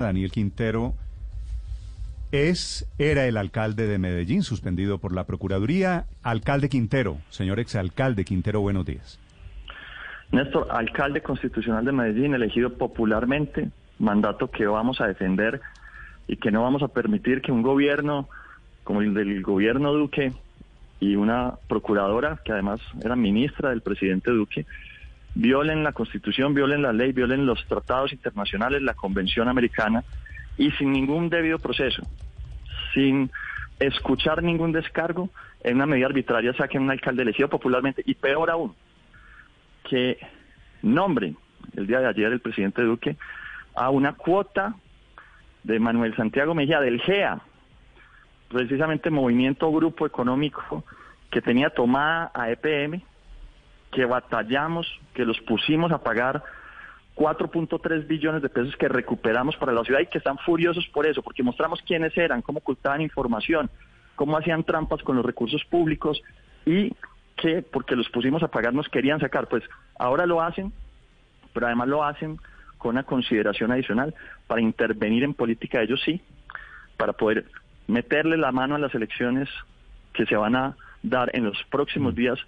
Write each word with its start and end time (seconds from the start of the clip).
Daniel 0.00 0.30
Quintero 0.30 0.94
es, 2.30 2.88
era 2.98 3.26
el 3.26 3.36
alcalde 3.36 3.88
de 3.88 3.98
Medellín, 3.98 4.44
suspendido 4.44 4.98
por 4.98 5.12
la 5.12 5.24
Procuraduría. 5.24 6.04
Alcalde 6.22 6.68
Quintero, 6.68 7.18
señor 7.30 7.58
exalcalde 7.58 8.24
Quintero, 8.24 8.60
buenos 8.60 8.86
días. 8.86 9.18
Néstor, 10.30 10.68
alcalde 10.70 11.20
constitucional 11.20 11.84
de 11.84 11.90
Medellín, 11.90 12.32
elegido 12.32 12.74
popularmente, 12.74 13.70
mandato 13.98 14.52
que 14.52 14.68
vamos 14.68 15.00
a 15.00 15.08
defender 15.08 15.60
y 16.28 16.36
que 16.36 16.52
no 16.52 16.62
vamos 16.62 16.84
a 16.84 16.88
permitir 16.88 17.42
que 17.42 17.50
un 17.50 17.62
gobierno 17.62 18.28
como 18.84 19.02
el 19.02 19.12
del 19.14 19.42
gobierno 19.42 19.92
Duque 19.92 20.32
y 21.00 21.16
una 21.16 21.54
procuradora, 21.66 22.38
que 22.44 22.52
además 22.52 22.80
era 23.02 23.16
ministra 23.16 23.70
del 23.70 23.80
presidente 23.80 24.30
Duque, 24.30 24.64
violen 25.34 25.84
la 25.84 25.92
constitución, 25.92 26.54
violen 26.54 26.82
la 26.82 26.92
ley, 26.92 27.12
violen 27.12 27.46
los 27.46 27.64
tratados 27.66 28.12
internacionales, 28.12 28.82
la 28.82 28.94
convención 28.94 29.48
americana, 29.48 30.04
y 30.56 30.70
sin 30.72 30.92
ningún 30.92 31.28
debido 31.28 31.58
proceso, 31.58 32.02
sin 32.92 33.30
escuchar 33.78 34.42
ningún 34.42 34.72
descargo, 34.72 35.30
en 35.62 35.76
una 35.76 35.86
medida 35.86 36.06
arbitraria 36.06 36.52
saquen 36.54 36.82
un 36.82 36.90
alcalde 36.90 37.22
elegido 37.22 37.48
popularmente, 37.48 38.02
y 38.04 38.14
peor 38.14 38.50
aún, 38.50 38.74
que 39.88 40.18
nombren 40.82 41.36
el 41.76 41.86
día 41.86 42.00
de 42.00 42.08
ayer 42.08 42.32
el 42.32 42.40
presidente 42.40 42.82
Duque 42.82 43.16
a 43.74 43.90
una 43.90 44.14
cuota 44.14 44.74
de 45.62 45.78
Manuel 45.78 46.16
Santiago 46.16 46.54
Mejía 46.54 46.80
del 46.80 47.00
GEA, 47.00 47.40
precisamente 48.48 49.10
movimiento 49.10 49.70
grupo 49.70 50.06
económico 50.06 50.84
que 51.30 51.42
tenía 51.42 51.70
tomada 51.70 52.30
a 52.34 52.50
EPM, 52.50 53.02
que 53.92 54.04
batallamos, 54.04 54.86
que 55.14 55.24
los 55.24 55.40
pusimos 55.40 55.92
a 55.92 55.98
pagar 55.98 56.42
4.3 57.16 58.06
billones 58.06 58.42
de 58.42 58.48
pesos 58.48 58.76
que 58.76 58.88
recuperamos 58.88 59.56
para 59.56 59.72
la 59.72 59.82
ciudad 59.82 60.00
y 60.00 60.06
que 60.06 60.18
están 60.18 60.38
furiosos 60.38 60.86
por 60.88 61.06
eso, 61.06 61.22
porque 61.22 61.42
mostramos 61.42 61.82
quiénes 61.82 62.16
eran, 62.16 62.42
cómo 62.42 62.58
ocultaban 62.58 63.00
información, 63.00 63.68
cómo 64.14 64.36
hacían 64.36 64.62
trampas 64.62 65.02
con 65.02 65.16
los 65.16 65.26
recursos 65.26 65.64
públicos 65.64 66.22
y 66.64 66.92
que 67.36 67.62
porque 67.62 67.96
los 67.96 68.08
pusimos 68.10 68.42
a 68.42 68.48
pagar 68.48 68.72
nos 68.72 68.88
querían 68.88 69.20
sacar. 69.20 69.48
Pues 69.48 69.64
ahora 69.98 70.26
lo 70.26 70.42
hacen, 70.42 70.72
pero 71.52 71.66
además 71.66 71.88
lo 71.88 72.04
hacen 72.04 72.38
con 72.78 72.90
una 72.90 73.02
consideración 73.02 73.72
adicional 73.72 74.14
para 74.46 74.60
intervenir 74.60 75.24
en 75.24 75.34
política 75.34 75.82
ellos 75.82 76.00
sí, 76.04 76.20
para 76.96 77.12
poder 77.12 77.46
meterle 77.88 78.36
la 78.36 78.52
mano 78.52 78.76
a 78.76 78.78
las 78.78 78.94
elecciones 78.94 79.48
que 80.12 80.26
se 80.26 80.36
van 80.36 80.54
a 80.54 80.76
dar 81.02 81.30
en 81.32 81.44
los 81.44 81.56
próximos 81.70 82.14
días 82.14 82.38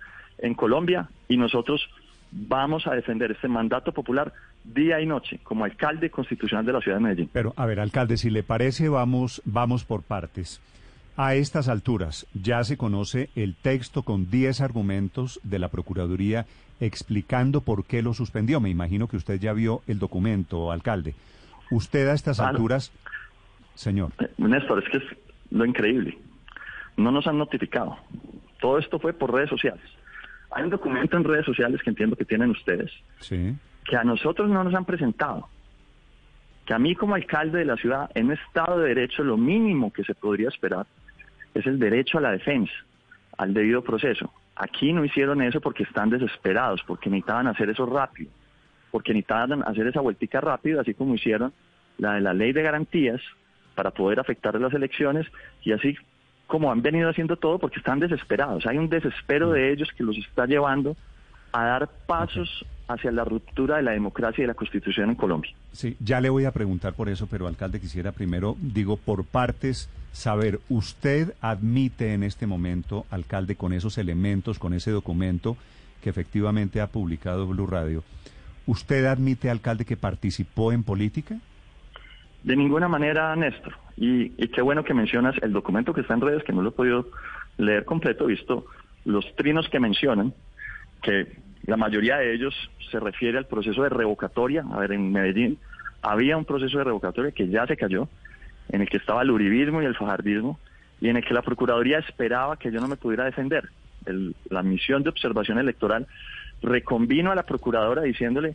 en 0.42 0.55
Colombia 0.55 1.08
y 1.28 1.36
nosotros 1.36 1.88
vamos 2.33 2.86
a 2.86 2.94
defender 2.94 3.33
este 3.33 3.48
mandato 3.48 3.92
popular 3.92 4.33
día 4.64 5.00
y 5.00 5.06
noche 5.06 5.41
como 5.42 5.64
alcalde 5.64 6.10
constitucional 6.10 6.64
de 6.64 6.72
la 6.72 6.80
ciudad 6.80 6.98
de 6.98 7.02
Medellín. 7.02 7.30
Pero, 7.32 7.55
a 7.56 7.66
ver, 7.66 7.80
alcalde, 7.80 8.16
si 8.16 8.30
le 8.30 8.42
parece, 8.42 8.88
vamos, 8.88 9.42
vamos 9.44 9.84
por 9.84 10.02
partes. 10.02 10.60
A 11.16 11.34
estas 11.34 11.69
alturas 11.69 12.27
ya 12.34 12.62
se 12.64 12.77
conoce 12.77 13.30
el 13.34 13.55
texto 13.55 14.02
con 14.02 14.30
10 14.30 14.60
argumentos 14.60 15.41
de 15.42 15.59
la 15.59 15.69
Procuraduría 15.69 16.47
explicando 16.81 17.60
por 17.60 17.84
qué 17.84 18.03
lo 18.03 18.15
suspendió. 18.15 18.60
Me 18.60 18.70
imagino 18.70 19.06
que 19.06 19.16
usted 19.16 19.38
ya 19.38 19.53
vio 19.53 19.82
el 19.86 19.98
documento, 19.98 20.72
alcalde. 20.72 21.15
Usted 21.70 22.09
a 22.09 22.15
estas 22.15 22.41
alturas, 22.41 22.92
señor. 23.75 24.12
Eh, 24.19 24.31
Néstor, 24.38 24.82
es 24.82 24.91
que 24.91 24.98
es 24.98 25.04
lo 25.50 25.65
increíble. 25.65 26.16
No 26.97 27.10
nos 27.10 27.26
han 27.26 27.38
notificado. 27.38 27.97
Todo 28.60 28.78
esto 28.78 28.98
fue 28.98 29.12
por 29.12 29.32
redes 29.32 29.50
sociales. 29.50 29.84
Hay 30.53 30.65
un 30.65 30.71
documento 30.71 31.16
en 31.16 31.25
redes 31.25 31.47
sociales 31.47 31.81
que 31.83 31.91
entiendo 31.91 32.16
que 32.16 32.25
tienen 32.25 32.50
ustedes, 32.50 32.91
Sí. 33.21 33.55
que 33.84 33.97
a 33.97 34.05
nosotros 34.05 34.49
no 34.49 34.65
nos 34.65 34.75
han 34.75 34.84
presentado. 34.84 35.49
Que 36.66 36.75
a 36.75 36.78
mí 36.78 36.94
como 36.94 37.15
alcalde 37.15 37.59
de 37.59 37.65
la 37.65 37.77
ciudad, 37.77 38.11
en 38.15 38.31
Estado 38.33 38.78
de 38.78 38.89
Derecho, 38.89 39.22
lo 39.25 39.37
mínimo 39.37 39.93
que 39.93 40.05
se 40.05 40.15
podría 40.15 40.49
esperar 40.49 40.87
es 41.55 41.66
el 41.66 41.78
derecho 41.78 42.19
a 42.19 42.21
la 42.21 42.33
defensa, 42.33 42.72
al 43.39 43.55
debido 43.55 43.83
proceso. 43.83 44.33
Aquí 44.56 44.93
no 44.93 45.05
hicieron 45.05 45.41
eso 45.43 45.60
porque 45.60 45.84
están 45.84 46.10
desesperados, 46.10 46.83
porque 46.87 47.10
necesitaban 47.10 47.47
hacer 47.47 47.71
eso 47.71 47.87
rápido, 47.87 48.31
porque 48.91 49.12
necesitaban 49.12 49.62
hacer 49.66 49.87
esa 49.87 50.00
vueltica 50.00 50.41
rápido, 50.41 50.81
así 50.81 50.94
como 50.94 51.15
hicieron 51.15 51.53
la 51.99 52.15
de 52.15 52.21
la 52.21 52.34
ley 52.34 52.53
de 52.53 52.62
garantías 52.62 53.21
para 53.75 53.91
poder 53.93 54.21
afectar 54.21 54.60
las 54.60 54.72
elecciones 54.75 55.27
y 55.62 55.72
así 55.72 55.97
como 56.50 56.71
han 56.72 56.83
venido 56.83 57.09
haciendo 57.09 57.37
todo 57.37 57.59
porque 57.59 57.78
están 57.78 58.00
desesperados. 58.00 58.66
Hay 58.66 58.77
un 58.77 58.91
desespero 58.91 59.53
de 59.53 59.72
ellos 59.72 59.88
que 59.97 60.03
los 60.03 60.19
está 60.19 60.47
llevando 60.47 60.97
a 61.53 61.65
dar 61.65 61.88
pasos 62.06 62.66
hacia 62.88 63.12
la 63.12 63.25
ruptura 63.25 63.77
de 63.77 63.83
la 63.83 63.93
democracia 63.93 64.43
y 64.43 64.43
de 64.43 64.49
la 64.49 64.55
constitución 64.55 65.10
en 65.10 65.15
Colombia. 65.15 65.53
Sí, 65.72 65.97
ya 66.00 66.21
le 66.21 66.28
voy 66.28 66.44
a 66.44 66.50
preguntar 66.50 66.93
por 66.94 67.09
eso, 67.09 67.28
pero 67.31 67.47
alcalde 67.47 67.81
quisiera 67.81 68.10
primero, 68.10 68.56
digo, 68.60 68.97
por 68.97 69.25
partes, 69.25 69.89
saber, 70.12 70.59
¿usted 70.69 71.34
admite 71.41 72.15
en 72.15 72.25
este 72.25 72.49
momento, 72.49 73.06
alcalde, 73.10 73.55
con 73.55 73.72
esos 73.72 73.97
elementos, 73.97 74.59
con 74.59 74.75
ese 74.75 74.91
documento 74.91 75.56
que 76.03 76.10
efectivamente 76.10 76.81
ha 76.81 76.89
publicado 76.89 77.47
Blue 77.47 77.69
Radio, 77.69 78.03
¿usted 78.66 79.06
admite, 79.06 79.50
alcalde, 79.50 79.84
que 79.84 79.97
participó 79.97 80.72
en 80.72 80.83
política? 80.83 81.39
De 82.43 82.56
ninguna 82.56 82.89
manera, 82.89 83.34
Néstor. 83.37 83.75
Y, 83.97 84.31
qué 84.49 84.62
bueno 84.62 84.83
que 84.84 84.95
mencionas 84.95 85.37
el 85.43 85.53
documento 85.53 85.93
que 85.93 86.01
está 86.01 86.15
en 86.15 86.23
redes, 86.23 86.43
que 86.45 86.53
no 86.53 86.62
lo 86.62 86.71
he 86.71 86.73
podido 86.73 87.09
leer 87.59 87.84
completo, 87.84 88.27
visto 88.27 88.67
los 89.05 89.34
trinos 89.37 89.69
que 89.69 89.78
mencionan, 89.78 90.33
que 91.03 91.37
la 91.67 91.77
mayoría 91.77 92.17
de 92.17 92.33
ellos 92.34 92.55
se 92.91 92.99
refiere 92.99 93.37
al 93.37 93.47
proceso 93.47 93.83
de 93.83 93.91
revocatoria. 93.91 94.65
A 94.73 94.78
ver, 94.78 94.93
en 94.93 95.12
Medellín 95.12 95.59
había 96.03 96.37
un 96.39 96.47
proceso 96.47 96.78
de 96.78 96.84
revocatoria 96.84 97.33
que 97.33 97.49
ya 97.49 97.67
se 97.67 97.77
cayó, 97.77 98.09
en 98.71 98.81
el 98.81 98.89
que 98.89 98.97
estaba 98.97 99.22
el 99.22 99.31
uribismo 99.31 99.83
y 99.83 99.84
el 99.84 99.97
fajardismo, 99.97 100.59
y 101.01 101.09
en 101.09 101.17
el 101.17 101.25
que 101.25 101.34
la 101.34 101.43
Procuraduría 101.43 101.99
esperaba 101.99 102.57
que 102.57 102.71
yo 102.72 102.81
no 102.81 102.89
me 102.89 102.97
pudiera 102.97 103.25
defender. 103.25 103.69
El- 104.07 104.34
la 104.49 104.62
misión 104.62 105.03
de 105.03 105.11
observación 105.11 105.59
electoral 105.59 106.07
reconvino 106.62 107.31
a 107.33 107.34
la 107.34 107.43
Procuradora 107.43 108.03
diciéndole 108.03 108.55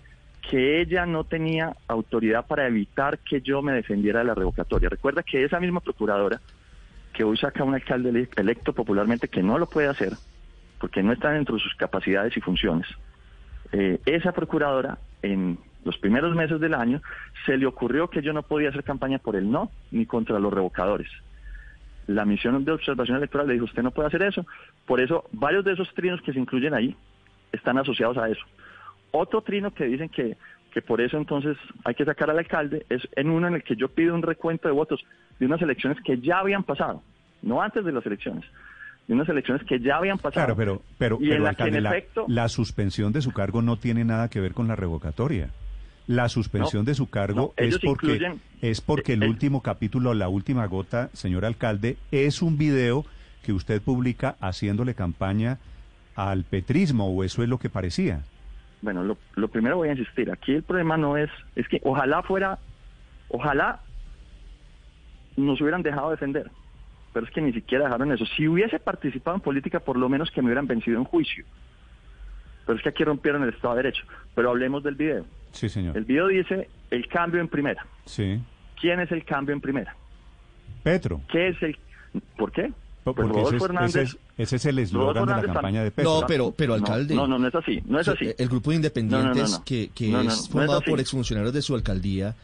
que 0.50 0.82
ella 0.82 1.06
no 1.06 1.24
tenía 1.24 1.76
autoridad 1.88 2.46
para 2.46 2.68
evitar 2.68 3.20
que 3.20 3.42
yo 3.42 3.62
me 3.62 3.74
defendiera 3.74 4.20
de 4.20 4.26
la 4.26 4.36
revocatoria. 4.36 4.90
Recuerda 4.90 5.24
que 5.24 5.44
esa 5.44 5.60
misma 5.60 5.80
Procuradora, 5.80 6.40
que 7.14 7.24
hoy 7.24 7.38
saca 7.38 7.64
un 7.64 7.74
alcalde 7.74 8.10
ele- 8.10 8.30
electo 8.36 8.74
popularmente 8.74 9.28
que 9.28 9.42
no 9.42 9.58
lo 9.58 9.68
puede 9.68 9.88
hacer, 9.88 10.14
porque 10.80 11.02
no 11.02 11.14
está 11.14 11.32
dentro 11.32 11.56
de 11.56 11.62
sus 11.62 11.74
capacidades 11.76 12.36
y 12.38 12.42
funciones, 12.42 12.88
eh, 13.72 14.00
esa 14.06 14.32
Procuradora 14.34 14.98
en 15.22 15.58
los 15.84 15.98
primeros 15.98 16.36
meses 16.36 16.60
del 16.60 16.74
año 16.74 17.02
se 17.46 17.58
le 17.58 17.66
ocurrió 17.66 18.10
que 18.10 18.22
yo 18.22 18.34
no 18.34 18.44
podía 18.44 18.70
hacer 18.70 18.84
campaña 18.84 19.20
por 19.20 19.36
el 19.36 19.50
no 19.50 19.72
ni 19.92 20.06
contra 20.06 20.40
los 20.40 20.54
revocadores. 20.54 21.10
La 22.08 22.26
misión 22.26 22.64
de 22.66 22.72
observación 22.72 23.18
electoral 23.18 23.48
le 23.48 23.54
dijo, 23.54 23.66
usted 23.66 23.82
no 23.82 23.92
puede 23.92 24.08
hacer 24.08 24.22
eso. 24.22 24.46
Por 24.86 25.00
eso, 25.00 25.26
varios 25.32 25.66
de 25.66 25.74
esos 25.74 25.92
trinos 25.96 26.22
que 26.22 26.34
se 26.34 26.40
incluyen 26.40 26.74
ahí 26.76 26.96
están 27.52 27.78
asociados 27.80 28.18
a 28.18 28.30
eso. 28.30 28.46
Otro 29.18 29.42
trino 29.42 29.74
que 29.74 29.86
dicen 29.86 30.10
que, 30.10 30.36
que 30.72 30.82
por 30.82 31.00
eso 31.00 31.18
entonces 31.18 31.56
hay 31.86 31.96
que 31.96 32.04
sacar 32.04 32.30
al 32.30 32.38
alcalde 32.38 32.86
es 32.90 33.02
en 33.16 33.30
uno 33.30 33.48
en 33.48 33.56
el 33.56 33.64
que 33.64 33.76
yo 33.78 33.88
pido 33.88 34.14
un 34.14 34.22
recuento 34.22 34.68
de 34.68 34.74
votos 34.74 35.00
de 35.40 35.46
unas 35.46 35.62
elecciones 35.62 35.98
que 36.04 36.20
ya 36.20 36.40
habían 36.40 36.64
pasado, 36.64 37.02
no 37.42 37.62
antes 37.62 37.86
de 37.86 37.92
las 37.94 38.06
elecciones, 38.06 38.44
de 39.08 39.14
unas 39.14 39.30
elecciones 39.30 39.64
que 39.66 39.80
ya 39.80 39.98
habían 39.98 40.18
pasado. 40.18 40.46
Claro, 40.48 40.56
pero, 40.58 40.82
pero, 40.98 41.18
y 41.22 41.30
pero, 41.30 41.36
en 41.38 41.44
la 41.44 41.54
que 41.54 41.64
alcalde, 41.64 41.78
en 41.80 41.86
efecto 41.86 42.26
la 42.28 42.50
suspensión 42.50 43.14
de 43.14 43.22
su 43.22 43.32
cargo 43.32 43.62
no 43.62 43.78
tiene 43.78 44.04
nada 44.04 44.30
que 44.30 44.42
ver 44.42 44.54
con 44.54 44.68
la 44.68 44.76
revocatoria. 44.76 45.50
La 46.08 46.30
suspensión 46.30 46.84
No, 46.84 46.86
de 46.88 46.94
su 46.94 47.10
cargo 47.10 47.54
no, 47.58 47.64
es 47.66 47.80
porque 47.80 48.08
incluyen- 48.18 48.40
es 48.62 48.82
porque 48.82 49.14
el 49.14 49.24
eh, 49.24 49.26
eh. 49.26 49.30
último 49.30 49.62
capítulo, 49.64 50.14
la 50.14 50.28
última 50.28 50.66
gota, 50.68 51.10
señor 51.14 51.46
alcalde, 51.46 51.98
es 52.12 52.42
un 52.42 52.58
video 52.58 53.06
que 53.44 53.54
usted 53.54 53.82
publica 53.82 54.36
haciéndole 54.40 54.94
campaña 54.94 55.58
al 56.16 56.44
petrismo 56.44 57.08
o 57.10 57.24
eso 57.24 57.42
es 57.44 57.50
lo 57.50 57.58
que 57.60 57.70
parecía. 57.70 58.22
Bueno, 58.86 59.04
lo, 59.04 59.18
lo 59.36 59.48
primero 59.48 59.78
voy 59.78 59.90
a 59.90 59.94
insistir, 59.94 60.32
aquí 60.32 60.54
el 60.54 60.62
problema 60.62 60.96
no 60.96 61.18
es, 61.18 61.32
es 61.56 61.68
que 61.68 61.82
ojalá 61.84 62.22
fuera, 62.22 62.60
ojalá 63.30 63.80
nos 65.36 65.60
hubieran 65.60 65.82
dejado 65.82 66.12
defender, 66.12 66.52
pero 67.12 67.26
es 67.26 67.32
que 67.32 67.42
ni 67.42 67.52
siquiera 67.52 67.86
dejaron 67.86 68.12
eso. 68.12 68.28
Si 68.28 68.48
hubiese 68.48 68.78
participado 68.80 69.38
en 69.38 69.42
política, 69.42 69.80
por 69.80 69.98
lo 69.98 70.08
menos 70.08 70.30
que 70.30 70.40
me 70.44 70.50
hubieran 70.50 70.68
vencido 70.68 71.00
en 71.00 71.04
juicio. 71.04 71.44
Pero 72.68 72.78
es 72.78 72.84
que 72.84 72.90
aquí 72.90 73.04
rompieron 73.04 73.42
el 73.42 73.50
Estado 73.50 73.74
de 73.76 73.82
Derecho. 73.84 74.04
Pero 74.36 74.52
hablemos 74.52 74.84
del 74.84 74.94
video. 74.94 75.26
Sí, 75.52 75.68
señor. 75.68 75.98
El 75.98 76.06
video 76.06 76.28
dice 76.28 76.70
el 76.92 77.08
cambio 77.08 77.42
en 77.42 77.48
primera. 77.48 77.86
Sí. 78.06 78.40
¿quién 78.80 79.00
es 79.00 79.12
el 79.12 79.26
cambio 79.26 79.54
en 79.56 79.62
primera? 79.62 79.96
Petro. 80.84 81.22
¿Qué 81.32 81.48
es 81.48 81.64
el... 81.64 81.76
¿Por 82.38 82.52
qué? 82.52 82.72
Porque 83.04 83.24
Pues 83.24 83.30
es, 83.30 83.36
Rodolfo 83.62 83.66
Hernández- 83.66 84.02
es- 84.04 84.18
ese 84.38 84.56
es 84.58 84.66
el 84.66 84.80
eslogan 84.80 85.26
de 85.26 85.34
la 85.34 85.42
campaña 85.44 85.84
de 85.84 85.92
Petro. 85.92 86.22
No, 86.22 86.28
pero, 86.28 86.52
pero 86.52 86.74
alcalde. 86.74 87.16
No, 87.16 87.26
no, 87.28 87.38
no 87.40 87.48
es 87.48 87.56
así, 87.56 87.82
no 87.86 88.00
es 88.00 88.08
así. 88.08 88.30
El 88.38 88.50
grupo 88.50 88.72
de 88.72 88.78
independientes 88.78 89.30
No, 89.36 89.44
no, 89.44 89.48
no, 89.50 89.58
no. 89.60 89.64
que, 89.64 89.90
que 89.96 90.08
No, 90.10 90.18
no, 90.18 90.24
no, 90.24 90.30
es 90.30 90.36
no 90.38 90.44
es 90.44 90.50
formado 90.50 90.82
por 90.82 91.00
exfuncionarios 91.00 91.54
de 91.54 91.62
su 91.62 91.74
alcaldía 91.76 92.36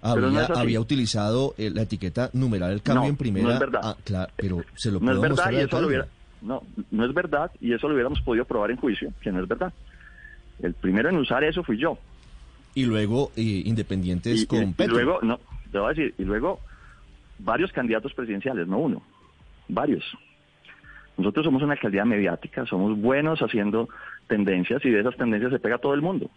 había, 0.00 0.46
había 0.46 0.80
utilizado 0.80 1.54
eh, 1.58 1.70
la 1.74 1.82
etiqueta 1.82 2.30
numeral 2.32 2.70
el 2.72 2.82
cambio 2.82 3.02
No, 3.04 3.08
en 3.08 3.16
primera. 3.16 3.46
no 3.48 3.52
es 3.54 3.58
verdad. 3.60 3.80
Ah, 3.82 3.96
claro, 4.04 4.32
pero 4.36 4.62
se 4.76 4.90
lo 4.92 5.00
No 5.00 5.06
es 5.12 5.18
puedo 5.18 5.20
verdad 5.22 5.30
mostrar 5.36 5.52
y 5.54 5.56
al 5.56 5.62
eso 5.66 5.80
lo 5.80 5.86
alcalde. 5.86 5.86
hubiera... 5.86 6.08
No, 6.40 6.62
no 6.92 7.04
es 7.04 7.12
verdad 7.14 7.50
y 7.60 7.72
eso 7.72 7.88
lo 7.88 7.94
hubiéramos 7.94 8.20
podido 8.22 8.44
probar 8.44 8.70
en 8.70 8.76
juicio, 8.76 9.12
que 9.20 9.32
no 9.32 9.42
es 9.42 9.48
verdad. 9.48 9.72
El 10.62 10.74
primero 10.74 11.08
en 11.08 11.16
usar 11.16 11.42
eso 11.42 11.64
fui 11.64 11.78
yo. 11.78 11.98
Y 12.74 12.84
luego 12.84 13.32
eh, 13.36 13.42
independientes 13.64 14.42
y, 14.42 14.46
con 14.46 14.74
y- 14.78 14.82
y 14.82 14.86
luego, 14.86 15.18
no, 15.22 15.40
te 15.72 15.78
voy 15.78 15.86
a 15.86 15.94
decir, 15.94 16.14
y 16.16 16.22
luego 16.22 16.60
varios 17.40 17.72
candidatos 17.72 18.14
presidenciales, 18.14 18.68
no 18.68 18.78
uno, 18.78 19.02
varios. 19.68 20.04
Nosotros 21.18 21.44
somos 21.44 21.62
una 21.62 21.72
alcaldía 21.72 22.04
mediática, 22.04 22.64
somos 22.64 22.96
buenos 22.96 23.40
haciendo 23.40 23.88
tendencias 24.28 24.84
y 24.84 24.90
de 24.90 25.00
esas 25.00 25.16
tendencias 25.16 25.50
se 25.50 25.58
pega 25.58 25.78
todo 25.78 25.92
el 25.92 26.00
mundo. 26.00 26.30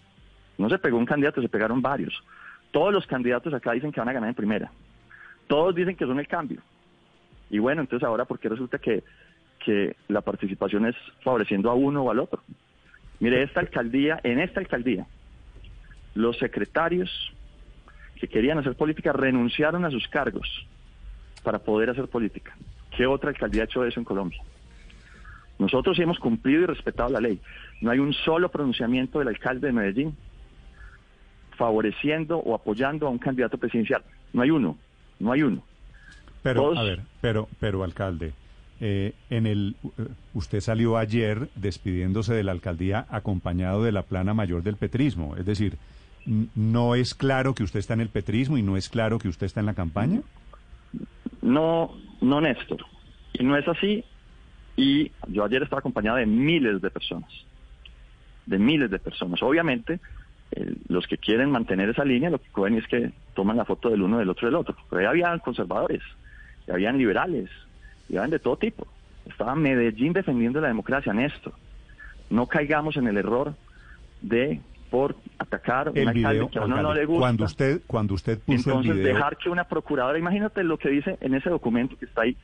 No 0.57 0.69
se 0.69 0.79
pegó 0.79 0.97
un 0.97 1.05
candidato, 1.05 1.39
se 1.39 1.49
pegaron 1.49 1.83
varios. 1.83 2.23
Todos 2.71 2.91
los 2.91 3.05
candidatos 3.05 3.53
acá 3.53 3.73
dicen 3.73 3.91
que 3.91 3.99
van 3.99 4.09
a 4.09 4.13
ganar 4.13 4.29
en 4.29 4.35
primera. 4.35 4.71
Todos 5.45 5.75
dicen 5.75 5.95
que 5.95 6.05
son 6.05 6.19
el 6.19 6.27
cambio. 6.27 6.61
Y 7.51 7.59
bueno, 7.59 7.81
entonces 7.81 8.07
ahora, 8.07 8.25
¿por 8.25 8.39
qué 8.39 8.49
resulta 8.49 8.79
que, 8.79 9.03
que 9.63 9.95
la 10.07 10.21
participación 10.21 10.87
es 10.87 10.95
favoreciendo 11.23 11.69
a 11.69 11.75
uno 11.75 12.01
o 12.01 12.09
al 12.09 12.19
otro? 12.19 12.41
Mire, 13.19 13.43
esta 13.43 13.59
alcaldía, 13.59 14.19
en 14.23 14.39
esta 14.39 14.61
alcaldía, 14.61 15.05
los 16.15 16.39
secretarios 16.39 17.31
que 18.19 18.27
querían 18.27 18.57
hacer 18.57 18.75
política 18.75 19.13
renunciaron 19.13 19.85
a 19.85 19.91
sus 19.91 20.07
cargos 20.07 20.65
para 21.43 21.59
poder 21.59 21.91
hacer 21.91 22.07
política. 22.07 22.55
¿Qué 22.97 23.05
otra 23.05 23.29
alcaldía 23.29 23.61
ha 23.61 23.65
hecho 23.65 23.85
eso 23.85 23.99
en 23.99 24.05
Colombia? 24.05 24.41
Nosotros 25.61 25.95
sí 25.95 26.01
hemos 26.01 26.17
cumplido 26.17 26.63
y 26.63 26.65
respetado 26.65 27.09
la 27.11 27.21
ley. 27.21 27.39
No 27.81 27.91
hay 27.91 27.99
un 27.99 28.13
solo 28.13 28.49
pronunciamiento 28.49 29.19
del 29.19 29.27
alcalde 29.27 29.67
de 29.67 29.73
Medellín 29.73 30.15
favoreciendo 31.55 32.39
o 32.39 32.55
apoyando 32.55 33.05
a 33.05 33.11
un 33.11 33.19
candidato 33.19 33.59
presidencial. 33.59 34.01
No 34.33 34.41
hay 34.41 34.49
uno, 34.49 34.75
no 35.19 35.31
hay 35.31 35.43
uno. 35.43 35.61
Pero, 36.41 36.61
Todos- 36.63 36.77
a 36.79 36.81
ver, 36.83 37.01
pero, 37.21 37.47
pero 37.59 37.83
alcalde, 37.83 38.33
eh, 38.79 39.13
en 39.29 39.45
el, 39.45 39.75
eh, 39.99 40.07
usted 40.33 40.61
salió 40.61 40.97
ayer 40.97 41.49
despidiéndose 41.53 42.33
de 42.33 42.43
la 42.43 42.53
alcaldía 42.53 43.05
acompañado 43.09 43.83
de 43.83 43.91
la 43.91 44.01
plana 44.01 44.33
mayor 44.33 44.63
del 44.63 44.77
petrismo. 44.77 45.35
Es 45.37 45.45
decir, 45.45 45.77
¿no 46.55 46.95
es 46.95 47.13
claro 47.13 47.53
que 47.53 47.61
usted 47.61 47.77
está 47.79 47.93
en 47.93 48.01
el 48.01 48.09
petrismo 48.09 48.57
y 48.57 48.63
no 48.63 48.77
es 48.77 48.89
claro 48.89 49.19
que 49.19 49.27
usted 49.27 49.45
está 49.45 49.59
en 49.59 49.67
la 49.67 49.75
campaña? 49.75 50.21
No, 51.43 51.95
no 52.19 52.41
Néstor. 52.41 52.83
Y 53.33 53.43
no 53.43 53.55
es 53.55 53.67
así. 53.67 54.03
Y 54.75 55.11
yo 55.27 55.43
ayer 55.43 55.63
estaba 55.63 55.79
acompañado 55.79 56.17
de 56.17 56.25
miles 56.25 56.81
de 56.81 56.89
personas. 56.89 57.29
De 58.45 58.57
miles 58.57 58.89
de 58.89 58.99
personas. 58.99 59.41
Obviamente, 59.43 59.99
eh, 60.51 60.75
los 60.87 61.07
que 61.07 61.17
quieren 61.17 61.51
mantener 61.51 61.89
esa 61.89 62.03
línea, 62.03 62.29
lo 62.29 62.39
que 62.39 62.49
pueden 62.53 62.77
es 62.77 62.87
que 62.87 63.11
toman 63.33 63.57
la 63.57 63.65
foto 63.65 63.89
del 63.89 64.01
uno 64.01 64.19
del 64.19 64.29
otro 64.29 64.47
del 64.47 64.55
otro. 64.55 64.75
Pero 64.89 65.01
ahí 65.01 65.07
habían 65.07 65.39
conservadores, 65.39 66.01
y 66.67 66.71
habían 66.71 66.97
liberales, 66.97 67.49
y 68.09 68.17
habían 68.17 68.31
de 68.31 68.39
todo 68.39 68.57
tipo. 68.57 68.87
Estaba 69.25 69.55
Medellín 69.55 70.13
defendiendo 70.13 70.59
la 70.59 70.67
democracia, 70.67 71.13
Néstor. 71.13 71.53
No 72.29 72.47
caigamos 72.47 72.97
en 72.97 73.07
el 73.07 73.17
error 73.17 73.53
de 74.21 74.61
por 74.89 75.15
atacar 75.39 75.91
El 75.95 76.09
alcalde 76.09 76.29
video, 76.29 76.49
que 76.49 76.59
a 76.59 76.63
uno 76.63 76.81
no 76.81 76.93
le 76.93 77.05
gusta. 77.05 77.21
cuando 77.21 77.45
usted, 77.45 77.81
cuando 77.87 78.13
usted 78.13 78.39
puso 78.39 78.71
Entonces 78.71 78.91
el 78.91 78.97
video, 78.97 79.15
dejar 79.15 79.37
que 79.37 79.49
una 79.49 79.63
procuradora, 79.63 80.19
imagínate 80.19 80.63
lo 80.63 80.77
que 80.77 80.89
dice 80.89 81.17
en 81.21 81.33
ese 81.33 81.49
documento 81.49 81.97
que 81.97 82.05
está 82.05 82.23
ahí, 82.23 82.35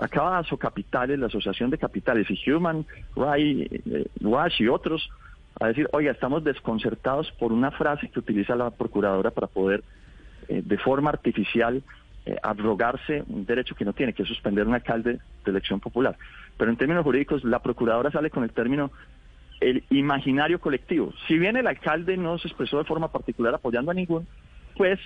acaba 0.00 0.38
Asocapitales, 0.38 1.18
la 1.18 1.26
Asociación 1.26 1.70
de 1.70 1.78
Capitales 1.78 2.26
y 2.30 2.50
Human 2.50 2.86
Rights 3.14 3.72
eh, 3.86 4.06
Watch 4.20 4.60
y 4.60 4.68
otros, 4.68 5.08
a 5.60 5.68
decir, 5.68 5.88
oiga, 5.92 6.12
estamos 6.12 6.42
desconcertados 6.42 7.30
por 7.32 7.52
una 7.52 7.70
frase 7.70 8.08
que 8.08 8.18
utiliza 8.18 8.56
la 8.56 8.70
procuradora 8.70 9.30
para 9.30 9.46
poder 9.46 9.84
eh, 10.48 10.62
de 10.64 10.78
forma 10.78 11.10
artificial 11.10 11.82
eh, 12.26 12.36
abrogarse 12.42 13.24
un 13.28 13.44
derecho 13.44 13.74
que 13.74 13.84
no 13.84 13.92
tiene, 13.92 14.12
que 14.12 14.22
es 14.22 14.28
suspender 14.28 14.66
un 14.66 14.74
alcalde 14.74 15.18
de 15.44 15.50
elección 15.50 15.80
popular. 15.80 16.16
Pero 16.56 16.70
en 16.70 16.76
términos 16.76 17.04
jurídicos, 17.04 17.44
la 17.44 17.60
procuradora 17.60 18.10
sale 18.10 18.30
con 18.30 18.42
el 18.42 18.52
término 18.52 18.90
el 19.60 19.84
imaginario 19.90 20.58
colectivo. 20.58 21.12
Si 21.28 21.38
bien 21.38 21.56
el 21.56 21.66
alcalde 21.66 22.16
no 22.16 22.38
se 22.38 22.48
expresó 22.48 22.78
de 22.78 22.84
forma 22.84 23.08
particular 23.08 23.54
apoyando 23.54 23.90
a 23.90 23.94
ningún, 23.94 24.26
pues 24.76 24.98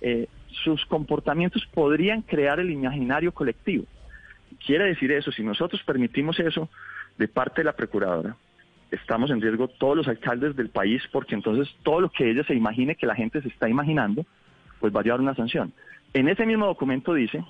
eh, 0.00 0.26
sus 0.64 0.84
comportamientos 0.86 1.64
podrían 1.72 2.22
crear 2.22 2.58
el 2.58 2.70
imaginario 2.70 3.32
colectivo. 3.32 3.84
Quiere 4.64 4.84
decir 4.84 5.12
eso, 5.12 5.30
si 5.32 5.42
nosotros 5.42 5.82
permitimos 5.84 6.38
eso 6.40 6.68
de 7.18 7.28
parte 7.28 7.60
de 7.60 7.64
la 7.64 7.72
procuradora, 7.72 8.36
estamos 8.90 9.30
en 9.30 9.40
riesgo 9.40 9.68
todos 9.68 9.96
los 9.96 10.08
alcaldes 10.08 10.56
del 10.56 10.70
país, 10.70 11.02
porque 11.12 11.34
entonces 11.34 11.72
todo 11.82 12.00
lo 12.00 12.10
que 12.10 12.30
ella 12.30 12.44
se 12.44 12.54
imagine 12.54 12.96
que 12.96 13.06
la 13.06 13.14
gente 13.14 13.40
se 13.42 13.48
está 13.48 13.68
imaginando, 13.68 14.26
pues 14.80 14.94
va 14.94 15.00
a 15.00 15.04
llevar 15.04 15.20
una 15.20 15.34
sanción. 15.34 15.72
En 16.12 16.28
ese 16.28 16.44
mismo 16.46 16.66
documento 16.66 17.14
dice 17.14 17.44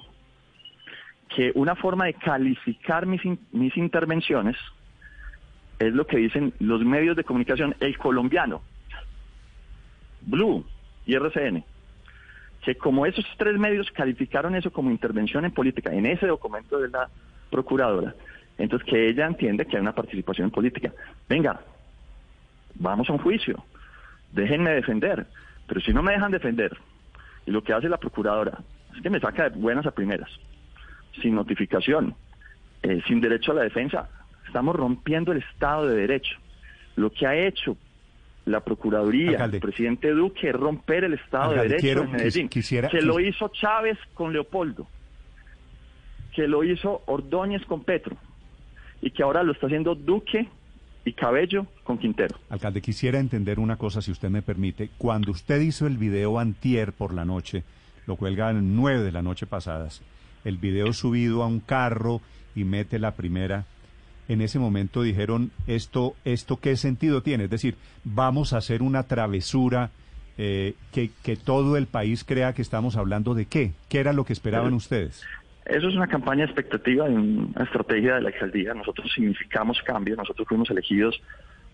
que 1.35 1.53
una 1.55 1.77
forma 1.77 2.07
de 2.07 2.15
calificar 2.15 3.07
mis, 3.07 3.23
mis 3.53 3.77
intervenciones 3.77 4.57
es 5.79 5.95
lo 5.95 6.07
que 6.07 6.19
dicen 6.19 6.53
los 6.59 6.85
medios 6.85 7.17
de 7.17 7.25
comunicación, 7.25 7.75
el 7.81 7.97
colombiano, 7.97 8.61
Blue 10.23 10.67
y 11.07 11.15
RCN, 11.15 11.65
que 12.63 12.75
como 12.75 13.07
esos 13.07 13.25
tres 13.39 13.59
medios 13.59 13.91
calificaron 13.91 14.55
eso 14.55 14.71
como 14.71 14.91
intervención 14.91 15.45
en 15.45 15.53
política 15.53 15.93
en 15.93 16.07
ese 16.07 16.27
documento 16.27 16.79
de 16.79 16.89
la 16.89 17.09
procuradora, 17.51 18.15
entonces 18.59 18.89
que 18.89 19.09
ella 19.09 19.27
entiende 19.27 19.67
que 19.67 19.77
hay 19.77 19.83
una 19.83 19.95
participación 19.95 20.47
en 20.47 20.51
política. 20.51 20.93
Venga, 21.29 21.61
vamos 22.75 23.09
a 23.09 23.15
un 23.15 23.19
juicio, 23.19 23.65
déjenme 24.33 24.71
defender, 24.71 25.27
pero 25.67 25.81
si 25.81 25.93
no 25.93 26.03
me 26.03 26.13
dejan 26.13 26.33
defender, 26.33 26.77
y 27.47 27.51
lo 27.51 27.63
que 27.63 27.73
hace 27.73 27.89
la 27.89 27.97
procuradora 27.97 28.59
es 28.95 29.03
que 29.03 29.11
me 29.11 29.21
saca 29.21 29.49
de 29.49 29.59
buenas 29.59 29.87
a 29.87 29.93
primeras, 29.93 30.31
sin 31.23 31.35
notificación, 31.35 32.15
eh, 32.83 33.01
sin 33.07 33.21
derecho 33.21 33.53
a 33.53 33.57
la 33.57 33.63
defensa, 33.63 34.09
estamos 34.47 34.77
rompiendo 34.77 35.33
el 35.33 35.39
Estado 35.39 35.87
de 35.87 35.97
Derecho. 35.97 36.37
Lo 36.97 37.11
que 37.11 37.27
ha 37.27 37.35
hecho 37.35 37.77
la 38.47 38.61
Procuraduría, 38.61 39.31
Alcalde. 39.33 39.57
el 39.59 39.61
presidente 39.63 40.11
Duque, 40.11 40.49
es 40.49 40.55
romper 40.55 41.05
el 41.05 41.15
Estado 41.15 41.51
Alcalde, 41.51 41.63
de 41.63 41.69
Derecho 41.69 41.83
quiero- 41.83 42.03
en 42.05 42.13
Medellín. 42.13 42.47
quis- 42.49 42.51
quisiera- 42.51 42.89
que 42.89 43.03
lo 43.03 43.21
hizo 43.21 43.49
Chávez 43.49 43.99
con 44.15 44.33
Leopoldo, 44.33 44.87
que 46.35 46.47
lo 46.49 46.65
hizo 46.65 47.03
Ordóñez 47.07 47.65
con 47.67 47.85
Petro, 47.85 48.17
y 49.03 49.11
que 49.11 49.23
ahora 49.23 49.43
lo 49.43 49.53
está 49.53 49.67
haciendo 49.67 49.95
Duque 49.95 50.49
y 51.05 51.13
Cabello 51.13 51.67
con 51.85 51.99
Quintero. 51.99 52.37
Alcalde, 52.51 52.81
quisiera 52.81 53.19
entender 53.19 53.59
una 53.59 53.77
cosa, 53.77 54.01
si 54.03 54.11
usted 54.11 54.31
me 54.31 54.43
permite. 54.43 54.91
Cuando 54.99 55.31
usted 55.33 55.61
hizo 55.61 55.87
el 55.87 55.97
video 55.97 56.39
antier 56.39 56.93
por 56.93 57.13
la 57.15 57.25
noche, 57.25 57.63
lo 58.07 58.17
cuelga 58.17 58.53
nueve 58.53 59.03
de 59.05 59.13
la 59.13 59.23
noche 59.23 59.47
pasadas, 59.47 60.03
el 60.45 60.57
video 60.59 60.93
subido 60.93 61.43
a 61.43 61.47
un 61.47 61.61
carro 61.61 62.21
y 62.55 62.65
mete 62.65 62.99
la 62.99 63.13
primera, 63.15 63.65
en 64.33 64.41
ese 64.43 64.59
momento 64.59 65.03
dijeron, 65.03 65.51
¿esto, 65.67 66.15
esto 66.25 66.59
qué 66.61 66.77
sentido 66.77 67.23
tiene? 67.23 67.45
Es 67.45 67.51
decir, 67.51 67.75
vamos 68.05 68.53
a 68.53 68.59
hacer 68.59 68.81
una 68.83 69.03
travesura 69.05 69.91
eh, 70.39 70.75
que, 70.93 71.11
que 71.23 71.37
todo 71.37 71.77
el 71.77 71.87
país 71.87 72.25
crea 72.25 72.53
que 72.55 72.63
estamos 72.63 72.97
hablando 72.97 73.35
de 73.35 73.47
qué. 73.47 73.73
¿Qué 73.89 73.99
era 74.01 74.13
lo 74.13 74.25
que 74.25 74.33
esperaban 74.33 74.73
ustedes? 74.73 75.23
Eso 75.67 75.89
es 75.89 75.95
una 75.95 76.07
campaña 76.07 76.45
expectativa 76.45 77.09
y 77.11 77.15
una 77.15 77.65
estrategia 77.65 78.15
de 78.15 78.23
la 78.23 78.29
alcaldía. 78.31 78.73
Nosotros 78.75 79.11
significamos 79.15 79.81
cambio, 79.83 80.17
nosotros 80.17 80.49
fuimos 80.49 80.71
elegidos 80.71 81.21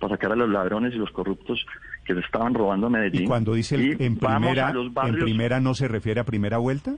para 0.00 0.14
sacar 0.16 0.32
a 0.32 0.36
los 0.36 0.50
ladrones 0.50 0.92
y 0.94 0.96
los 0.98 1.10
corruptos 1.10 1.64
que 2.04 2.12
se 2.14 2.20
estaban 2.20 2.52
robando 2.54 2.88
a 2.88 2.90
Medellín. 2.90 3.22
Y 3.22 3.26
cuando 3.26 3.54
dice 3.54 3.76
el- 3.76 4.00
Y 4.00 4.04
en 4.04 4.16
primera, 4.16 4.72
los 4.72 4.86
en 4.88 4.94
barrios, 4.94 5.24
primera 5.24 5.60
no 5.60 5.74
se 5.74 5.88
refiere 5.88 6.20
a 6.20 6.24
primera 6.24 6.58
vuelta. 6.58 6.94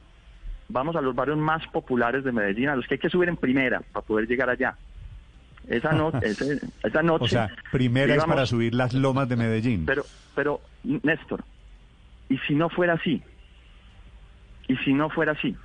vamos 0.68 0.96
a 0.96 1.00
los 1.00 1.14
barrios 1.14 1.38
más 1.38 1.66
populares 1.68 2.24
de 2.24 2.32
Medellín, 2.32 2.68
a 2.68 2.76
los 2.76 2.86
que 2.86 2.94
hay 2.94 2.98
que 3.00 3.08
subir 3.10 3.28
en 3.28 3.36
primera 3.36 3.80
para 3.92 4.04
poder 4.06 4.26
llegar 4.28 4.50
allá. 4.50 4.76
Esa, 5.68 5.92
no, 5.92 6.10
ese- 6.22 6.60
esa 6.82 7.02
noche. 7.02 7.24
O 7.24 7.28
sea, 7.28 7.50
primera 7.70 8.12
es 8.14 8.18
íbamos- 8.18 8.34
para 8.36 8.46
subir 8.46 8.74
las 8.74 8.94
lomas 8.94 9.28
de 9.28 9.36
Medellín. 9.36 9.84
Pero, 9.86 10.04
pero, 10.34 10.60
Néstor, 10.84 11.44
¿y 12.28 12.38
si 12.38 12.54
no 12.54 12.68
fuera 12.70 12.94
así? 12.94 13.22
¿Y 14.66 14.76
si 14.78 14.92
no 14.92 15.08
fuera 15.10 15.32
así? 15.32 15.56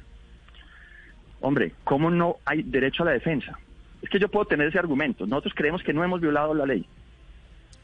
Hombre, 1.42 1.74
¿cómo 1.84 2.10
no 2.10 2.38
hay 2.46 2.64
derecho 2.64 3.04
a 3.04 3.08
la 3.08 3.12
defensa? 3.14 3.58
Es 4.02 4.10
que 4.10 4.20
yo 4.20 4.30
puedo 4.30 4.46
tener 4.46 4.68
ese 4.68 4.80
argumento. 4.80 5.26
Nosotros 5.26 5.54
creemos 5.56 5.82
que 5.84 5.94
no 5.94 6.04
hemos 6.04 6.22
violado 6.22 6.54
la 6.54 6.66
ley. 6.66 6.86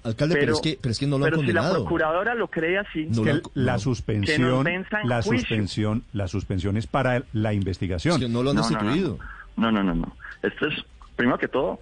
Alcalde, 0.04 0.36
pero, 0.36 0.46
Pero- 0.46 0.54
es 0.56 0.62
que, 0.62 0.80
pero 0.82 0.92
es 0.92 1.00
que 1.00 1.08
no 1.08 1.18
lo 1.18 1.26
han 1.26 1.32
Pero 1.32 1.42
si 1.42 1.48
la 1.48 1.54
condenado. 1.62 1.84
procuradora 1.84 2.36
lo 2.36 2.48
cree 2.50 2.78
así, 2.78 3.08
No 3.10 3.22
que 3.24 3.32
han- 3.32 3.42
la 3.54 3.74
no. 3.74 3.80
suspensión, 3.80 4.64
Que 4.64 4.86
la 5.08 5.22
juicio. 5.22 5.40
suspensión, 5.40 6.04
la 6.14 6.28
suspensión 6.30 6.78
es 6.78 6.88
para 6.88 7.24
la 7.34 7.54
investigación. 7.54 8.14
Es 8.16 8.20
que 8.28 8.32
no 8.32 8.44
lo 8.44 8.52
han 8.52 8.56
No, 8.56 8.62
no, 8.62 8.70
no. 8.70 8.78
destituido. 8.78 9.20
No, 9.58 9.72
no, 9.74 9.84
no, 9.84 9.94
no. 9.94 10.16
Esto 10.42 10.68
es, 10.68 10.76
primero 11.18 11.38
que 11.38 11.50
todo, 11.50 11.82